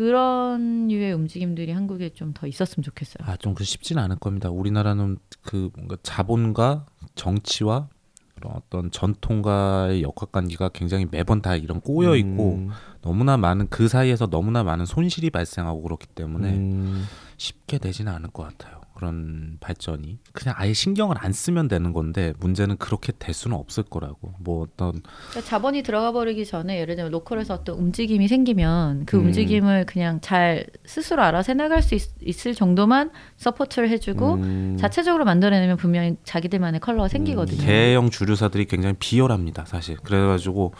그런 0.07 0.91
유의 0.91 1.13
움직임들이 1.13 1.71
한국에 1.73 2.09
좀 2.11 2.27
더 2.35 2.47
있었으면 2.47 2.83
좋겠어요. 2.83 3.27
아, 3.29 3.37
좀 3.37 3.55
그 3.55 3.65
쉽지는 3.65 4.03
않을 4.03 4.17
겁니다. 4.17 4.51
우리나라는 4.51 5.17
그 5.43 5.71
뭔가 5.77 5.97
자본과 6.03 6.87
정치와 7.17 7.89
그런 8.37 8.53
어떤 8.55 8.91
전통과의 8.91 10.03
역학관계가 10.03 10.69
굉장히 10.69 11.07
매번 11.11 11.43
다 11.43 11.57
이런 11.57 11.81
꼬여 11.81 12.17
있고 12.17 12.57
음, 12.57 12.71
너무나 13.01 13.37
많은 13.37 13.69
그 13.71 13.89
사이에서 13.89 14.27
너무나 14.29 14.63
많은 14.63 14.85
손실이 14.85 15.31
발생하고 15.31 15.83
그렇기 15.83 16.07
때문에 16.09 16.51
음, 16.51 17.07
쉽게 17.39 17.79
되지는 17.79 18.13
않을 18.13 18.31
것 18.31 18.43
같아요. 18.45 18.76
그런 18.97 19.59
발전이 19.61 20.19
그냥 20.33 20.55
아예 20.59 20.73
신경을 20.73 21.17
안 21.19 21.33
쓰면 21.33 21.69
되는 21.69 21.93
건데 21.93 22.33
문제는 22.41 22.79
그렇게 22.79 23.13
될 23.19 23.35
수는 23.35 23.57
없을 23.57 23.83
거라고 23.85 24.33
뭐 24.41 24.63
어떤 24.63 25.03
그러니까 25.31 25.41
자본이 25.43 25.83
들어가 25.83 26.13
버리기 26.13 26.47
전에 26.47 26.81
예를 26.81 26.97
들면 26.97 27.13
local에서 27.13 27.55
어떤 27.55 27.77
움직임이 27.77 28.27
생기면 28.27 29.05
그 29.07 29.19
음. 29.19 29.27
움직임을 29.27 29.87
그냥 29.87 30.21
잘 30.21 30.67
스스로 30.87 31.23
알아서 31.23 31.53
해나갈 31.53 31.83
수 31.83 31.95
있, 31.95 32.47
을 32.47 32.55
정도만 32.55 33.11
support를 33.37 33.89
해주고 33.91 34.35
음, 34.35 34.77
자체적으로 34.79 35.25
만들어내면 35.25 35.77
분명히 35.77 36.17
자기들만의 36.25 36.81
컬러가 36.81 37.09
생기거든요. 37.09 37.61
대형 37.61 38.11
주류사들이 38.11 38.67
굉장히 38.67 38.97
비열합니다, 38.99 39.65
사실. 39.67 39.97
그래가지고 39.97 40.73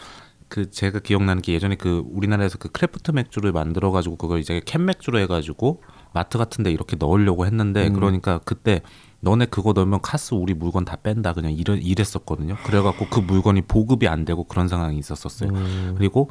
그 0.47 0.69
제가 0.69 0.99
기억나는 0.99 1.41
게 1.41 1.53
예전에 1.53 1.75
그 1.75 2.03
우리나라에서 2.09 2.57
그 2.57 2.69
craft 2.69 3.11
맥주를 3.11 3.51
만들어 3.51 3.91
가지고 3.91 4.15
그걸 4.15 4.39
이제 4.39 4.61
캔 4.65 4.85
맥주로 4.85 5.19
해가지고 5.19 5.81
마트 6.13 6.37
같은데 6.37 6.71
이렇게 6.71 6.95
넣으려고 6.97 7.45
했는데 7.45 7.87
음. 7.87 7.93
그러니까 7.93 8.39
그때 8.45 8.81
너네 9.19 9.45
그거 9.47 9.73
넣으면 9.73 9.99
카스 10.01 10.33
우리 10.35 10.53
물건 10.53 10.85
다 10.85 10.95
뺀다 11.01 11.33
그냥 11.33 11.51
이래, 11.51 11.75
이랬었거든요. 11.75 12.55
그래갖고 12.63 13.07
그 13.09 13.19
물건이 13.19 13.61
보급이 13.63 14.07
안 14.07 14.25
되고 14.25 14.43
그런 14.43 14.67
상황이 14.67 14.97
있었었어요. 14.99 15.49
음, 15.49 15.95
그리고 15.97 16.29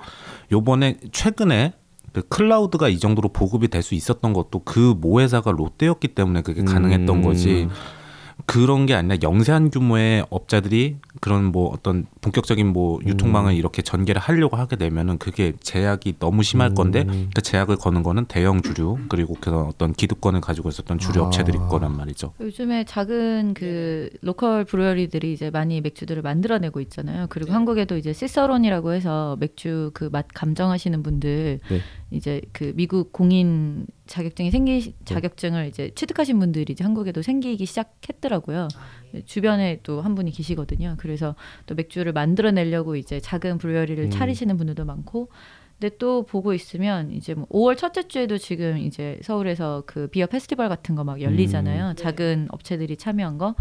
요번에 0.52 0.98
최근에 1.12 1.72
그 2.12 2.22
클라우드가 2.28 2.88
이 2.88 2.98
정도로 2.98 3.30
보급이 3.30 3.68
될 3.68 3.82
수 3.82 3.94
있었던 3.94 4.32
것도 4.32 4.60
그 4.64 4.94
모 4.94 5.20
회사가 5.20 5.50
롯데였기 5.50 6.08
때문에 6.08 6.42
그게 6.42 6.62
가능했던 6.62 7.16
음. 7.16 7.22
거지. 7.22 7.68
그런 8.44 8.86
게 8.86 8.94
아니라 8.94 9.16
영세한 9.22 9.70
규모의 9.70 10.24
업자들이 10.30 10.98
그런 11.26 11.46
뭐 11.46 11.70
어떤 11.72 12.06
본격적인 12.20 12.68
뭐 12.68 13.00
유통망을 13.04 13.52
음. 13.52 13.56
이렇게 13.56 13.82
전개를 13.82 14.20
하려고 14.20 14.56
하게 14.56 14.76
되면은 14.76 15.18
그게 15.18 15.52
제약이 15.60 16.20
너무 16.20 16.44
심할 16.44 16.72
건데 16.72 17.04
음. 17.08 17.30
그 17.34 17.42
제약을 17.42 17.76
거는 17.76 18.04
거는 18.04 18.26
대형 18.26 18.62
주류 18.62 18.98
그리고 19.08 19.34
그런 19.40 19.66
어떤 19.66 19.92
기득권을 19.92 20.40
가지고 20.40 20.68
있었던 20.68 20.98
주류 20.98 21.22
아. 21.22 21.26
업체들일 21.26 21.58
거란 21.68 21.96
말이죠. 21.96 22.32
요즘에 22.40 22.84
작은 22.84 23.54
그 23.54 24.08
local 24.22 24.64
brewery들이 24.64 25.32
이제 25.32 25.50
많이 25.50 25.80
맥주들을 25.80 26.22
만들어내고 26.22 26.80
있잖아요. 26.82 27.26
그리고 27.28 27.52
한국에도 27.52 27.96
이제 27.96 28.12
Cicerone이라고 28.12 28.92
해서 28.92 29.36
맥주 29.40 29.90
그 29.94 30.06
맛 30.16 30.26
감정하시는 30.32 31.02
분들 31.02 31.60
네. 31.68 31.80
이제 32.10 32.40
그 32.52 32.72
미국 32.76 33.12
공인 33.12 33.86
자격증이 34.06 34.50
생기 34.50 34.94
자격증을 35.04 35.66
이제 35.66 35.90
취득하신 35.94 36.38
분들이 36.38 36.72
이제 36.72 36.84
한국에도 36.84 37.22
생기기 37.22 37.66
시작했더라고요. 37.66 38.68
주변에 39.24 39.80
또 39.82 40.00
한 40.00 40.14
분이 40.14 40.30
계시거든요. 40.32 40.94
그래서 40.98 41.34
또 41.66 41.74
맥주를 41.74 42.12
만들어내려고 42.12 42.96
이제 42.96 43.18
작은 43.20 43.58
브루어리를 43.58 44.04
음. 44.04 44.10
차리시는 44.10 44.56
분들도 44.56 44.84
많고. 44.84 45.28
근데 45.78 45.94
또 45.98 46.24
보고 46.24 46.54
있으면 46.54 47.10
이제 47.12 47.34
뭐 47.34 47.46
5월 47.48 47.76
첫째 47.76 48.08
주에도 48.08 48.38
지금 48.38 48.78
이제 48.78 49.18
서울에서 49.22 49.82
그 49.86 50.06
비어 50.08 50.26
페스티벌 50.26 50.68
같은 50.70 50.94
거 50.94 51.04
막 51.04 51.20
열리잖아요. 51.20 51.94
작은 51.96 52.48
업체들이 52.50 52.96
참여한 52.96 53.36
거. 53.38 53.54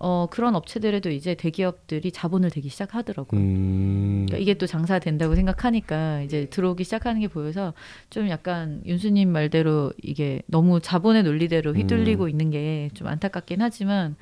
어, 0.00 0.28
그런 0.30 0.54
업체들에도 0.54 1.10
이제 1.10 1.34
대기업들이 1.34 2.12
자본을 2.12 2.50
대기 2.50 2.68
시작하더라고요. 2.68 3.40
음. 3.40 4.26
그러니까 4.28 4.38
이게 4.38 4.54
또 4.54 4.66
장사 4.66 5.00
된다고 5.00 5.34
생각하니까 5.34 6.22
이제 6.22 6.46
들어오기 6.46 6.84
시작하는 6.84 7.20
게 7.20 7.26
보여서 7.26 7.72
좀 8.08 8.28
약간 8.28 8.80
윤수님 8.86 9.28
말대로 9.30 9.92
이게 10.02 10.42
너무 10.46 10.80
자본의 10.80 11.24
논리대로 11.24 11.72
휘둘리고 11.74 12.24
음. 12.24 12.28
있는 12.30 12.50
게 12.50 12.90
좀 12.94 13.08
안타깝긴 13.08 13.60
하지만 13.60 14.14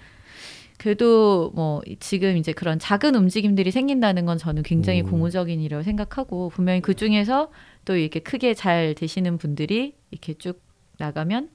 그래도 0.78 1.50
뭐 1.54 1.80
지금 2.00 2.36
이제 2.36 2.52
그런 2.52 2.78
작은 2.78 3.14
움직임들이 3.14 3.70
생긴다는 3.70 4.26
건 4.26 4.38
저는 4.38 4.62
굉장히 4.62 5.02
음. 5.02 5.10
고무적인 5.10 5.60
일이라고 5.60 5.82
생각하고 5.82 6.50
분명히 6.50 6.80
그 6.80 6.94
중에서 6.94 7.50
또 7.84 7.96
이렇게 7.96 8.20
크게 8.20 8.54
잘 8.54 8.94
되시는 8.94 9.38
분들이 9.38 9.94
이렇게 10.10 10.34
쭉 10.34 10.62
나가면 10.98 11.50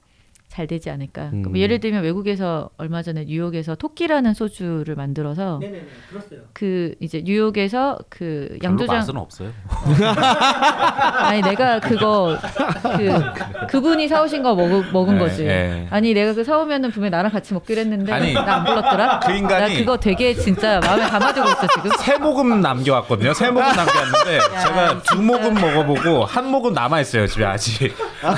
잘 0.52 0.66
되지 0.66 0.90
않을까. 0.90 1.30
그러니까 1.30 1.48
뭐 1.48 1.56
음. 1.56 1.62
예를 1.62 1.80
들면 1.80 2.02
외국에서 2.02 2.68
얼마 2.76 3.00
전에 3.00 3.24
뉴욕에서 3.24 3.74
토끼라는 3.74 4.34
소주를 4.34 4.94
만들어서 4.96 5.58
네네네 5.62 5.86
들었어요. 6.10 6.40
그 6.52 6.94
이제 7.00 7.22
뉴욕에서 7.24 7.98
그 8.10 8.58
양조장 8.62 8.96
맛은 8.96 9.16
없어요. 9.16 9.50
아니 11.24 11.40
내가 11.40 11.80
그거 11.80 12.36
그 12.82 13.66
그분이 13.68 14.08
사오신 14.08 14.42
거 14.42 14.54
먹, 14.54 14.68
먹은 14.92 15.14
네, 15.14 15.18
거지. 15.20 15.44
네. 15.44 15.86
아니 15.88 16.12
내가 16.12 16.34
그 16.34 16.44
사오면은 16.44 16.90
분명 16.90 17.06
히 17.06 17.10
나랑 17.10 17.32
같이 17.32 17.54
먹기로 17.54 17.80
했는데 17.80 18.12
아니, 18.12 18.34
나 18.34 18.49
안 18.49 18.64
불렀더라. 18.64 19.20
그 19.20 19.32
인간이- 19.32 19.48
나 19.48 19.68
그거 19.68 19.96
되게 19.96 20.34
진짜 20.34 20.80
마음에 20.80 21.06
담아두고 21.06 21.48
있어 21.48 21.66
지금. 21.66 21.90
세 21.98 22.18
모금 22.18 22.60
남겨왔거든요. 22.60 23.32
세 23.32 23.50
모금 23.50 23.72
남겨왔는데 23.74 24.40
제가 24.62 25.02
두 25.02 25.22
모금 25.22 25.54
먹어보고 25.54 26.26
한 26.26 26.50
모금 26.50 26.74
남아 26.74 27.00
있어요 27.00 27.26
집에 27.26 27.46
아직. 27.46 27.94
아, 28.22 28.36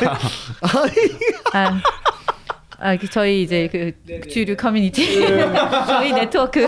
아, 1.55 1.81
그 3.01 3.09
저희 3.09 3.43
이제 3.43 3.69
그 3.71 3.93
주류 4.29 4.57
커뮤니티 4.57 5.21
저희 5.87 6.13
네트워크. 6.13 6.67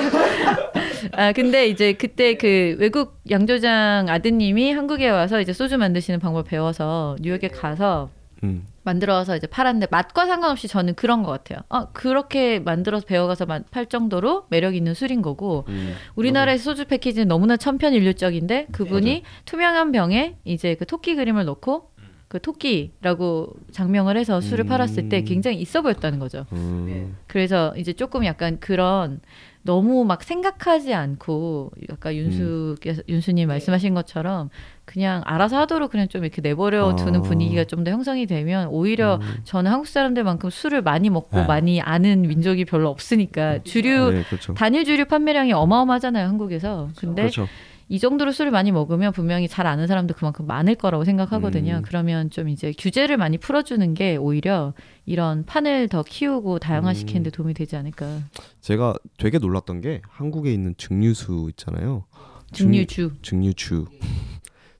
아 1.12 1.32
근데 1.32 1.68
이제 1.68 1.92
그때 1.92 2.34
그 2.34 2.76
외국 2.78 3.20
양조장 3.30 4.08
아드님이 4.08 4.72
한국에 4.72 5.08
와서 5.08 5.40
이제 5.40 5.52
소주 5.52 5.78
만드시는 5.78 6.20
방법 6.20 6.48
배워서 6.48 7.16
뉴욕에 7.20 7.48
가서 7.48 8.10
음. 8.42 8.66
만들어서 8.82 9.36
이제 9.36 9.46
팔았는데 9.48 9.88
맛과 9.90 10.26
상관없이 10.26 10.68
저는 10.68 10.94
그런 10.94 11.22
것 11.24 11.32
같아요. 11.32 11.58
아 11.68 11.88
그렇게 11.92 12.60
만들어서 12.60 13.04
배워가서 13.06 13.46
마- 13.46 13.60
팔 13.70 13.86
정도로 13.86 14.44
매력 14.48 14.76
있는 14.76 14.94
술인 14.94 15.22
거고 15.22 15.64
음. 15.68 15.94
우리나라의 16.14 16.58
소주 16.58 16.84
패키지는 16.84 17.26
너무나 17.28 17.56
천편일률적인데 17.56 18.68
그분이 18.72 19.22
투명한 19.44 19.90
병에 19.90 20.36
이제 20.44 20.74
그 20.76 20.86
토끼 20.86 21.16
그림을 21.16 21.44
넣고 21.46 21.90
그 22.28 22.40
토끼라고 22.40 23.52
장명을 23.70 24.16
해서 24.16 24.40
술을 24.40 24.64
음. 24.64 24.68
팔았을 24.68 25.08
때 25.08 25.22
굉장히 25.22 25.60
있어 25.60 25.80
보였다는 25.82 26.18
거죠. 26.18 26.44
음. 26.52 27.16
그래서 27.28 27.72
이제 27.76 27.92
조금 27.92 28.24
약간 28.24 28.58
그런 28.58 29.20
너무 29.62 30.04
막 30.04 30.22
생각하지 30.22 30.94
않고 30.94 31.72
아까 31.90 32.14
윤수께서 32.14 33.02
윤수님 33.08 33.48
말씀하신 33.48 33.94
것처럼 33.94 34.48
그냥 34.84 35.22
알아서 35.24 35.58
하도록 35.58 35.90
그냥 35.90 36.08
좀 36.08 36.22
이렇게 36.22 36.40
내버려 36.40 36.94
두는 36.96 37.20
아. 37.20 37.22
분위기가 37.22 37.64
좀 37.64 37.84
더 37.84 37.90
형성이 37.90 38.26
되면 38.26 38.68
오히려 38.68 39.16
음. 39.16 39.36
저는 39.44 39.70
한국 39.70 39.86
사람들만큼 39.88 40.50
술을 40.50 40.82
많이 40.82 41.10
먹고 41.10 41.40
네. 41.40 41.46
많이 41.46 41.80
아는 41.80 42.22
민족이 42.22 42.64
별로 42.64 42.88
없으니까 42.90 43.62
주류 43.62 44.10
네, 44.12 44.22
그렇죠. 44.24 44.54
단일 44.54 44.84
주류 44.84 45.04
판매량이 45.04 45.52
어마어마하잖아요 45.52 46.26
한국에서. 46.26 46.88
근데 46.96 47.22
그렇죠. 47.22 47.46
이 47.88 47.98
정도로 48.00 48.32
술을 48.32 48.50
많이 48.50 48.72
먹으면 48.72 49.12
분명히 49.12 49.46
잘 49.46 49.66
아는 49.66 49.86
사람도 49.86 50.14
그만큼 50.14 50.46
많을 50.46 50.74
거라고 50.74 51.04
생각하거든요. 51.04 51.76
음. 51.76 51.82
그러면 51.84 52.30
좀 52.30 52.48
이제 52.48 52.72
규제를 52.76 53.16
많이 53.16 53.38
풀어주는 53.38 53.94
게 53.94 54.16
오히려 54.16 54.74
이런 55.04 55.44
판을 55.44 55.88
더 55.88 56.02
키우고 56.02 56.58
다양화시키는데 56.58 57.30
음. 57.30 57.32
도움이 57.32 57.54
되지 57.54 57.76
않을까. 57.76 58.20
제가 58.60 58.94
되게 59.18 59.38
놀랐던 59.38 59.80
게 59.80 60.02
한국에 60.08 60.52
있는 60.52 60.74
증류수 60.76 61.46
있잖아요. 61.50 62.04
증류주. 62.52 63.12
증류주. 63.22 63.86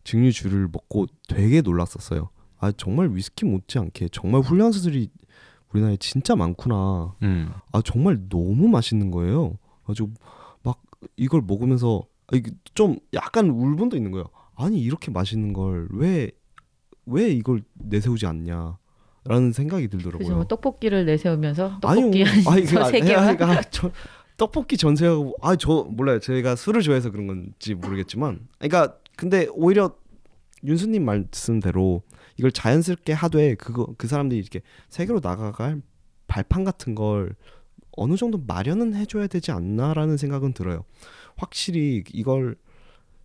증류주를 0.03 0.69
먹고 0.73 1.07
되게 1.29 1.61
놀랐었어요. 1.61 2.31
아 2.59 2.73
정말 2.73 3.11
위스키 3.13 3.45
못지않게 3.45 4.09
정말 4.11 4.41
훌륭한 4.41 4.73
수들이 4.73 5.11
우리나라에 5.73 5.97
진짜 5.99 6.35
많구나. 6.35 7.15
음. 7.23 7.51
아 7.73 7.83
정말 7.83 8.29
너무 8.29 8.67
맛있는 8.69 9.11
거예요. 9.11 9.59
아주 9.85 10.09
막 10.63 10.83
이걸 11.17 11.43
먹으면서 11.47 12.03
좀 12.75 12.97
약간 13.15 13.51
울분도 13.51 13.97
있는 13.97 14.11
거예요. 14.11 14.27
아니 14.57 14.81
이렇게 14.81 15.11
맛있는 15.11 15.53
걸 15.53 15.89
왜 15.93 16.31
왜 17.09 17.29
이걸 17.31 17.63
내세우지 17.75 18.27
않냐 18.27 18.79
라는 19.25 19.53
생각이 19.53 19.87
들더라고요. 19.89 20.19
그래서 20.19 20.35
뭐 20.35 20.45
떡볶이를 20.47 21.07
내세우면서. 21.07 21.79
떡볶이 21.81 22.25
아니, 22.25 22.43
한 22.45 22.65
그, 22.65 22.85
세 22.91 23.01
개만. 23.01 23.41
아니, 23.41 23.59
아, 23.59 23.63
저, 23.71 23.91
떡볶이 24.37 24.77
전세하고 24.77 25.37
아 25.41 25.55
저 25.57 25.87
몰라요. 25.89 26.19
제가 26.19 26.57
술을 26.57 26.83
좋아해서 26.83 27.11
그런 27.13 27.27
건지 27.29 27.75
모르겠지만, 27.75 28.49
그러니까 28.59 28.97
근데 29.17 29.47
오히려 29.53 29.95
윤수님 30.65 31.05
말씀대로 31.05 32.03
이걸 32.39 32.51
자연스럽게 32.51 33.13
하되 33.13 33.55
그거 33.55 33.87
그 33.97 34.09
사람들이 34.09 34.41
이렇게 34.41 34.63
세계로 34.89 35.21
나가갈 35.23 35.81
발판 36.27 36.65
같은 36.65 36.95
걸 36.97 37.37
어느 37.93 38.17
정도 38.17 38.39
마련은 38.47 38.95
해줘야 38.95 39.27
되지 39.29 39.53
않나라는 39.53 40.17
생각은 40.17 40.55
들어요. 40.55 40.85
확실히 41.37 42.03
이걸 42.13 42.57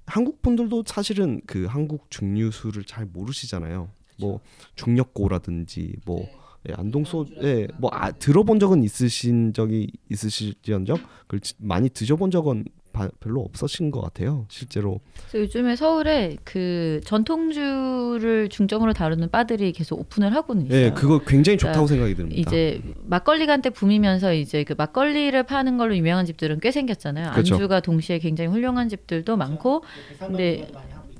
한국 0.05 0.41
분들도 0.41 0.83
사실은 0.85 1.41
그 1.45 1.65
한국 1.65 2.09
증류수를 2.11 2.83
잘 2.83 3.05
모르시잖아요. 3.05 3.89
뭐 4.19 4.39
중력고라든지 4.75 5.95
뭐 6.05 6.27
예, 6.69 6.73
안동소 6.73 7.25
예, 7.41 7.67
뭐 7.79 7.89
아, 7.93 8.11
들어본 8.11 8.59
적은 8.59 8.83
있으신 8.83 9.53
적이 9.53 9.89
있으실지언정 10.09 10.97
그걸 11.21 11.39
지- 11.39 11.55
많이 11.57 11.89
드셔본 11.89 12.29
적은 12.29 12.65
바- 12.65 12.71
별로 13.19 13.41
없으신 13.41 13.91
것 13.91 14.01
같아요. 14.01 14.45
실제로 14.49 14.99
요즘에 15.33 15.75
서울에 15.75 16.37
그 16.43 17.01
전통주를 17.05 18.49
중점으로 18.49 18.93
다루는 18.93 19.29
바들이 19.29 19.71
계속 19.71 19.99
오픈을 19.99 20.33
하고는 20.33 20.67
있어요. 20.67 20.79
예, 20.79 20.91
그거 20.91 21.19
굉장히 21.19 21.57
그러니까 21.57 21.73
좋다고 21.73 21.87
생각이 21.87 22.15
듭니다. 22.15 22.39
이제 22.39 22.81
막걸리가 23.05 23.53
한때 23.53 23.69
붐이면서 23.69 24.33
이제 24.33 24.63
그 24.63 24.73
막걸리를 24.77 25.41
파는 25.43 25.77
걸로 25.77 25.95
유명한 25.95 26.25
집들은 26.25 26.59
꽤 26.59 26.71
생겼잖아요. 26.71 27.31
그렇죠. 27.31 27.55
안주가 27.55 27.79
동시에 27.79 28.19
굉장히 28.19 28.49
훌륭한 28.49 28.89
집들도 28.89 29.37
많고 29.37 29.83
근데 30.19 30.67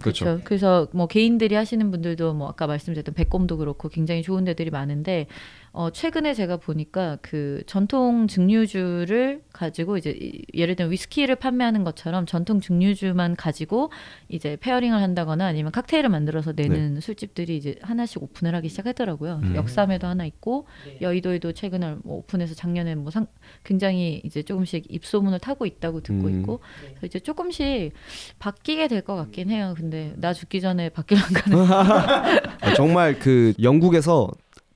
그렇죠. 0.02 0.26
그렇죠. 0.26 0.42
그래서 0.44 0.88
뭐 0.92 1.08
개인들이 1.08 1.56
하시는 1.56 1.92
분들도 1.92 2.34
뭐 2.34 2.50
아까 2.50 2.68
말씀드렸던 2.68 3.14
백곰도 3.14 3.58
그렇고 3.58 3.88
굉장히 3.88 4.24
좋은 4.24 4.44
데들이 4.44 4.70
많은데 4.70 5.28
어 5.74 5.90
최근에 5.90 6.34
제가 6.34 6.58
보니까 6.58 7.18
그 7.22 7.64
전통 7.66 8.28
증류주를 8.28 9.42
가지고 9.54 9.98
이제 9.98 10.10
이- 10.20 10.42
예를 10.54 10.76
들면 10.76 10.92
위스키를 10.92 11.38
판매하는 11.38 11.86
것처럼 11.86 12.26
전통 12.26 12.60
증류주만 12.60 13.38
가지고 13.38 13.90
이제 14.28 14.58
pairing을 14.60 15.02
한다거나 15.02 15.46
아니면 15.46 15.72
칵테일을 15.72 16.10
만들어서 16.10 16.52
내는 16.52 17.00
술집들이 17.00 17.56
이제 17.56 17.76
하나씩 17.82 18.22
오픈을 18.22 18.54
하기 18.56 18.68
시작하더라고요. 18.68 19.40
음. 19.44 19.56
역삼에도 19.56 20.08
하나 20.08 20.26
있고 20.26 20.68
여의도에도 21.00 21.54
최근에 21.54 21.96
뭐 22.04 22.18
오픈해서 22.18 22.54
작년에 22.54 22.96
뭐 22.96 23.10
상, 23.10 23.28
굉장히 23.64 24.22
이제 24.26 24.44
조금씩 24.44 24.88
입소문을 24.90 25.40
타고 25.40 25.66
있다고 25.66 26.02
듣고 26.02 26.28
음. 26.28 26.40
있고 26.42 26.60
그래서 26.90 27.06
이제 27.06 27.20
조금씩 27.20 27.94
바뀌게 28.40 28.90
될 28.90 29.02
것 29.02 29.16
같긴 29.16 29.50
해요. 29.50 29.74
근데 29.78 30.14
나 30.18 30.34
죽기 30.34 30.60
전에 30.60 30.90
바뀔란가는 30.90 31.58
아, 32.62 32.74
정말 32.76 33.18
그 33.18 33.54
영국에서 33.62 34.30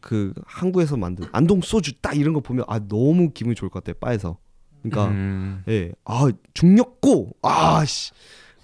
그 0.06 0.32
한국에서 0.46 0.98
만든 0.98 1.28
안동 1.32 1.62
소주 1.62 2.00
딱 2.00 2.16
이런 2.16 2.36
거 2.36 2.40
보면 2.40 2.64
아 2.68 2.80
너무 2.80 3.32
기분이 3.34 3.56
좋을 3.56 3.72
것 3.72 3.84
같아요. 3.84 4.00
바에서. 4.00 4.38
그러니까 4.84 5.08
음. 5.12 5.64
예. 5.68 5.94
아, 6.06 6.28
죽력고. 6.54 7.32
아, 7.42 7.84
씨. 7.86 8.12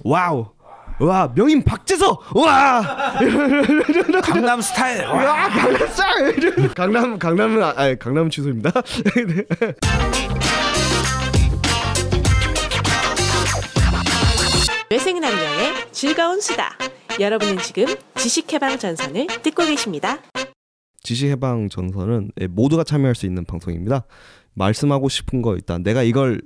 와우. 0.04 0.52
와, 1.00 1.34
명인 1.34 1.64
박재서. 1.64 2.36
와! 2.36 3.18
강남 4.22 4.62
스타일. 4.62 5.04
와. 5.04 5.14
와, 5.16 5.50
강남 5.50 5.96
짱! 5.96 6.68
강남 6.78 7.18
강남은 7.18 7.64
아, 7.64 7.74
아니, 7.76 7.98
강남은 7.98 8.30
취소입니다. 8.30 8.70
네. 9.16 9.46
뇌생남녀의 14.92 15.92
즐거운 15.92 16.40
수다. 16.40 16.78
여러분은 17.20 17.58
지금 17.60 17.88
지식해방 18.16 18.78
전선을 18.78 19.26
듣고 19.42 19.66
계십니다. 19.66 20.20
지식해방 21.04 21.70
전선은 21.70 22.32
예, 22.42 22.48
모두가 22.48 22.84
참여할 22.84 23.16
수 23.16 23.26
있는 23.26 23.46
방송입니다. 23.46 24.06
말씀하고 24.54 25.10
싶은 25.10 25.42
거 25.42 25.56
일단 25.56 25.84
내가 25.84 26.04
이걸 26.04 26.42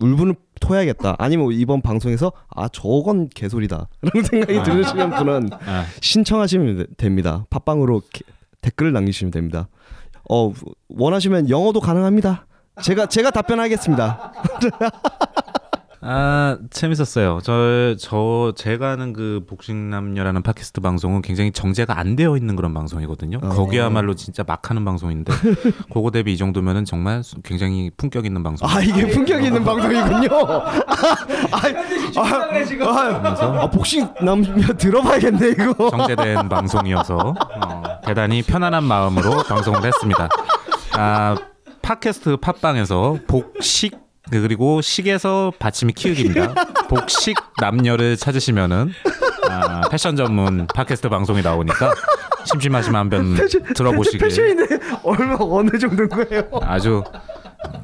울분을 0.00 0.34
토해야겠다. 0.60 1.16
아니면 1.18 1.52
이번 1.52 1.82
방송에서 1.82 2.32
아 2.54 2.68
저건 2.68 3.28
개소리다. 3.28 3.88
라는 4.02 4.24
생각이 4.26 4.62
들으시는 4.62 5.10
분은 5.10 5.50
아. 5.52 5.84
신청하시면 6.00 6.76
되- 6.78 6.86
됩니다. 6.96 7.44
팟빵으로 7.50 8.02
게- 8.12 8.22
댓글을 8.62 8.92
남기시면 8.92 9.30
됩니다. 9.30 9.68
어 10.30 10.52
원하시면 10.88 11.50
영어도 11.50 11.80
가능합니다. 11.80 12.46
제가 12.82 13.06
제가 13.06 13.30
답변하겠습니다. 13.30 14.32
아 16.02 16.58
재밌었어요. 16.70 17.40
저 17.42 17.80
저 17.98 18.52
제가 18.56 18.90
하는 18.90 19.12
그 19.12 19.44
복싱 19.46 19.90
남녀라는 19.90 20.42
팟캐스트 20.42 20.80
방송은 20.80 21.22
굉장히 21.22 21.52
정제가 21.52 21.98
안 21.98 22.16
되어 22.16 22.36
있는 22.36 22.56
그런 22.56 22.74
방송이거든요. 22.74 23.38
어. 23.42 23.48
거기야말로 23.50 24.14
진짜 24.14 24.42
막 24.46 24.70
하는 24.70 24.84
방송인데 24.84 25.32
그거 25.92 26.10
대비 26.10 26.32
이 26.32 26.36
정도면은 26.36 26.84
정말 26.84 27.22
굉장히 27.44 27.90
품격 27.96 28.26
있는 28.26 28.42
방송. 28.42 28.68
아 28.68 28.80
이게 28.80 29.06
품격 29.08 29.42
있는 29.42 29.64
방송이군요. 29.64 30.28
아, 30.40 31.60
아, 32.16 32.22
아, 32.86 33.62
아, 33.62 33.70
복싱 33.70 34.08
남녀 34.22 34.66
들어봐야겠네 34.74 35.48
이거. 35.50 35.90
정제된 35.90 36.48
방송이어서 36.48 37.16
어, 37.16 37.82
대단히 38.04 38.42
편안한 38.42 38.84
마음으로 38.84 39.42
방송을 39.42 39.84
했습니다. 39.84 40.28
아 40.92 41.36
팟캐스트 41.82 42.38
팟빵에서 42.38 43.18
복식 43.26 43.99
그리고 44.30 44.80
식에서 44.80 45.52
받침이 45.58 45.92
키읔입니다. 45.92 46.54
복식 46.88 47.36
남녀를 47.60 48.16
찾으시면은 48.16 48.92
아, 49.48 49.82
패션 49.90 50.16
전문 50.16 50.66
팟캐스트 50.74 51.08
방송이 51.08 51.42
나오니까 51.42 51.92
심심하시면 52.44 52.98
한번 52.98 53.34
들어보시길 53.74 54.20
패션이네 54.20 54.66
얼마 55.02 55.36
어느 55.40 55.76
정도인 55.78 56.08
거예요? 56.08 56.48
아주 56.62 57.02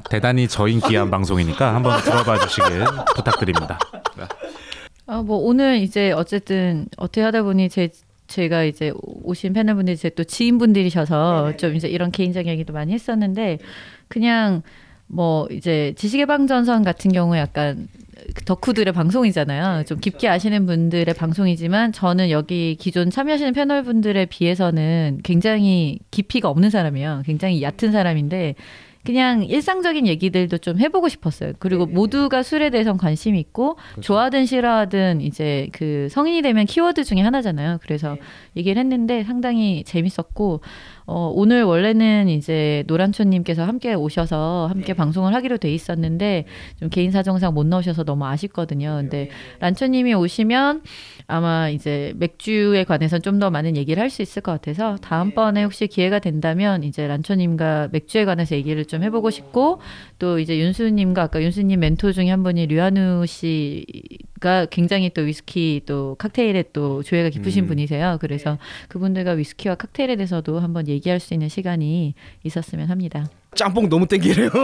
대단히 0.09 0.47
저인기한 0.47 1.09
방송이니까 1.11 1.75
한번 1.75 2.01
들어봐 2.01 2.39
주시길 2.39 2.85
부탁드립니다. 3.15 3.77
아, 5.05 5.21
뭐 5.21 5.37
오늘 5.37 5.77
이제 5.77 6.11
어쨌든 6.11 6.87
어떻게 6.97 7.21
하다 7.21 7.43
보니 7.43 7.69
제 7.69 7.89
제가 8.27 8.63
이제 8.63 8.91
오신 9.23 9.53
패널분들이 9.53 9.95
제 9.95 10.09
또 10.09 10.23
지인분들이셔서 10.25 11.55
좀 11.57 11.75
이제 11.75 11.87
이런 11.87 12.11
개인적인 12.11 12.51
얘기도 12.51 12.73
많이 12.73 12.91
했었는데 12.93 13.59
그냥 14.09 14.63
뭐 15.07 15.47
이제 15.51 15.93
지식의방전선 15.97 16.83
같은 16.83 17.11
경우에 17.11 17.39
약간 17.39 17.87
그 18.33 18.43
덕후들의 18.43 18.93
방송이잖아요. 18.93 19.85
좀 19.85 19.99
깊게 19.99 20.27
아시는 20.27 20.65
분들의 20.65 21.13
방송이지만 21.13 21.91
저는 21.91 22.29
여기 22.29 22.75
기존 22.75 23.09
참여하시는 23.09 23.53
패널 23.53 23.83
분들에 23.83 24.25
비해서는 24.25 25.21
굉장히 25.23 25.99
깊이가 26.11 26.49
없는 26.49 26.69
사람이에요. 26.69 27.23
굉장히 27.25 27.61
얕은 27.61 27.91
사람인데 27.91 28.55
그냥 29.05 29.43
일상적인 29.45 30.05
얘기들도 30.05 30.57
좀 30.57 30.79
해보고 30.79 31.07
싶었어요. 31.07 31.53
그리고 31.59 31.85
모두가 31.85 32.43
술에 32.43 32.69
대해선 32.69 32.97
관심이 32.97 33.39
있고 33.39 33.77
좋아하든 34.01 34.45
싫어하든 34.45 35.21
이제 35.21 35.69
그 35.71 36.09
성인이 36.11 36.41
되면 36.41 36.65
키워드 36.65 37.05
중에 37.05 37.21
하나잖아요. 37.21 37.77
그래서 37.83 38.17
얘기를 38.57 38.77
했는데 38.77 39.23
상당히 39.23 39.85
재밌었고 39.85 40.59
어, 41.09 41.31
오늘 41.33 41.63
원래는 41.63 42.27
이제 42.27 42.83
노란초님께서 42.87 43.63
함께 43.63 43.93
오셔서 43.93 44.67
함께 44.69 44.93
방송을 44.93 45.33
하기로 45.33 45.57
돼 45.57 45.73
있었는데 45.73 46.43
좀 46.79 46.89
개인 46.89 47.11
사정상 47.11 47.53
못 47.53 47.65
나오셔서 47.65 48.03
너무 48.03 48.25
아쉽거든요. 48.25 48.97
근데 48.99 49.29
란초님이 49.61 50.13
오시면 50.15 50.81
아마 51.27 51.69
이제 51.69 52.13
맥주에 52.17 52.83
관해서 52.83 53.19
좀 53.19 53.37
더 53.37 53.51
많은 53.51 53.77
얘기를 53.77 54.01
할 54.01 54.09
수 54.09 54.21
있을 54.23 54.41
것 54.41 54.51
같아서 54.51 54.95
다음번에 54.97 55.63
혹시 55.63 55.85
기회가 55.87 56.17
된다면 56.19 56.83
이제 56.83 57.05
란초님과 57.07 57.89
맥주에 57.91 58.25
관해서 58.25 58.55
얘기를 58.55 58.83
좀 58.83 59.03
해보고 59.03 59.29
싶고 59.29 59.79
또 60.17 60.39
이제 60.39 60.57
윤수님과 60.57 61.21
아까 61.23 61.41
윤수님 61.41 61.79
멘토 61.79 62.11
중에 62.13 62.29
한 62.31 62.41
분이 62.41 62.65
류한우 62.67 63.25
씨가 63.27 64.65
굉장히 64.71 65.11
또 65.11 65.21
위스키 65.21 65.81
또 65.85 66.15
칵테일에 66.15 66.65
또 66.73 67.03
조예가 67.03 67.29
깊으신 67.29 67.65
음. 67.65 67.67
분이세요. 67.67 68.17
그래서 68.21 68.57
그분들과 68.87 69.31
위스키와 69.33 69.75
칵테일에 69.75 70.15
대해서도 70.15 70.59
한번 70.59 70.87
얘기 70.87 70.96
할 71.05 71.19
수 71.19 71.33
있는 71.33 71.49
시간이 71.49 72.13
있었으면 72.43 72.89
합니다. 72.89 73.25
짬뽕 73.55 73.89
너무 73.89 74.05
땡기네요. 74.07 74.49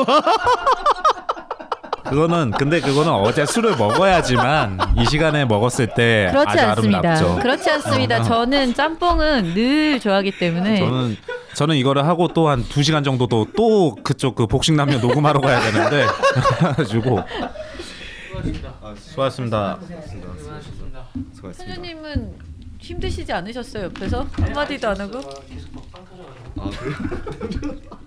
그거는 2.04 2.52
근데 2.52 2.80
그거는 2.82 3.12
어제 3.12 3.46
술을 3.46 3.78
먹어야지만 3.78 4.78
이 4.98 5.06
시간에 5.06 5.46
먹었을 5.46 5.88
때 5.96 6.28
그렇지 6.32 6.50
아주 6.50 6.62
않습니다. 6.68 6.98
아름답죠. 7.00 7.36
그렇지 7.42 7.70
않습니다. 7.72 8.22
저는 8.24 8.74
짬뽕은 8.74 9.54
늘 9.56 10.00
좋아하기 10.00 10.38
때문에 10.38 10.78
저는 10.80 11.18
저는 11.56 11.76
이거를 11.78 12.06
하고 12.06 12.28
또한두 12.28 12.84
시간 12.84 13.04
정도 13.04 13.28
또, 13.28 13.48
또 13.56 13.96
그쪽 14.04 14.36
그 14.36 14.48
복식 14.48 14.76
남녀 14.76 15.00
녹음하러 15.00 15.40
가야 15.40 15.60
되는데 15.72 16.06
가지고 16.76 17.22
수고하셨습니다. 18.98 19.80
수고하셨습니다. 19.82 21.04
사장님은 21.54 22.34
힘드시지 22.84 23.32
않으셨어요 23.32 23.86
옆에서 23.86 24.24
한마디도 24.34 24.90
안 24.90 25.00
하고? 25.00 25.20
아, 25.20 26.70
그래요? 26.70 27.80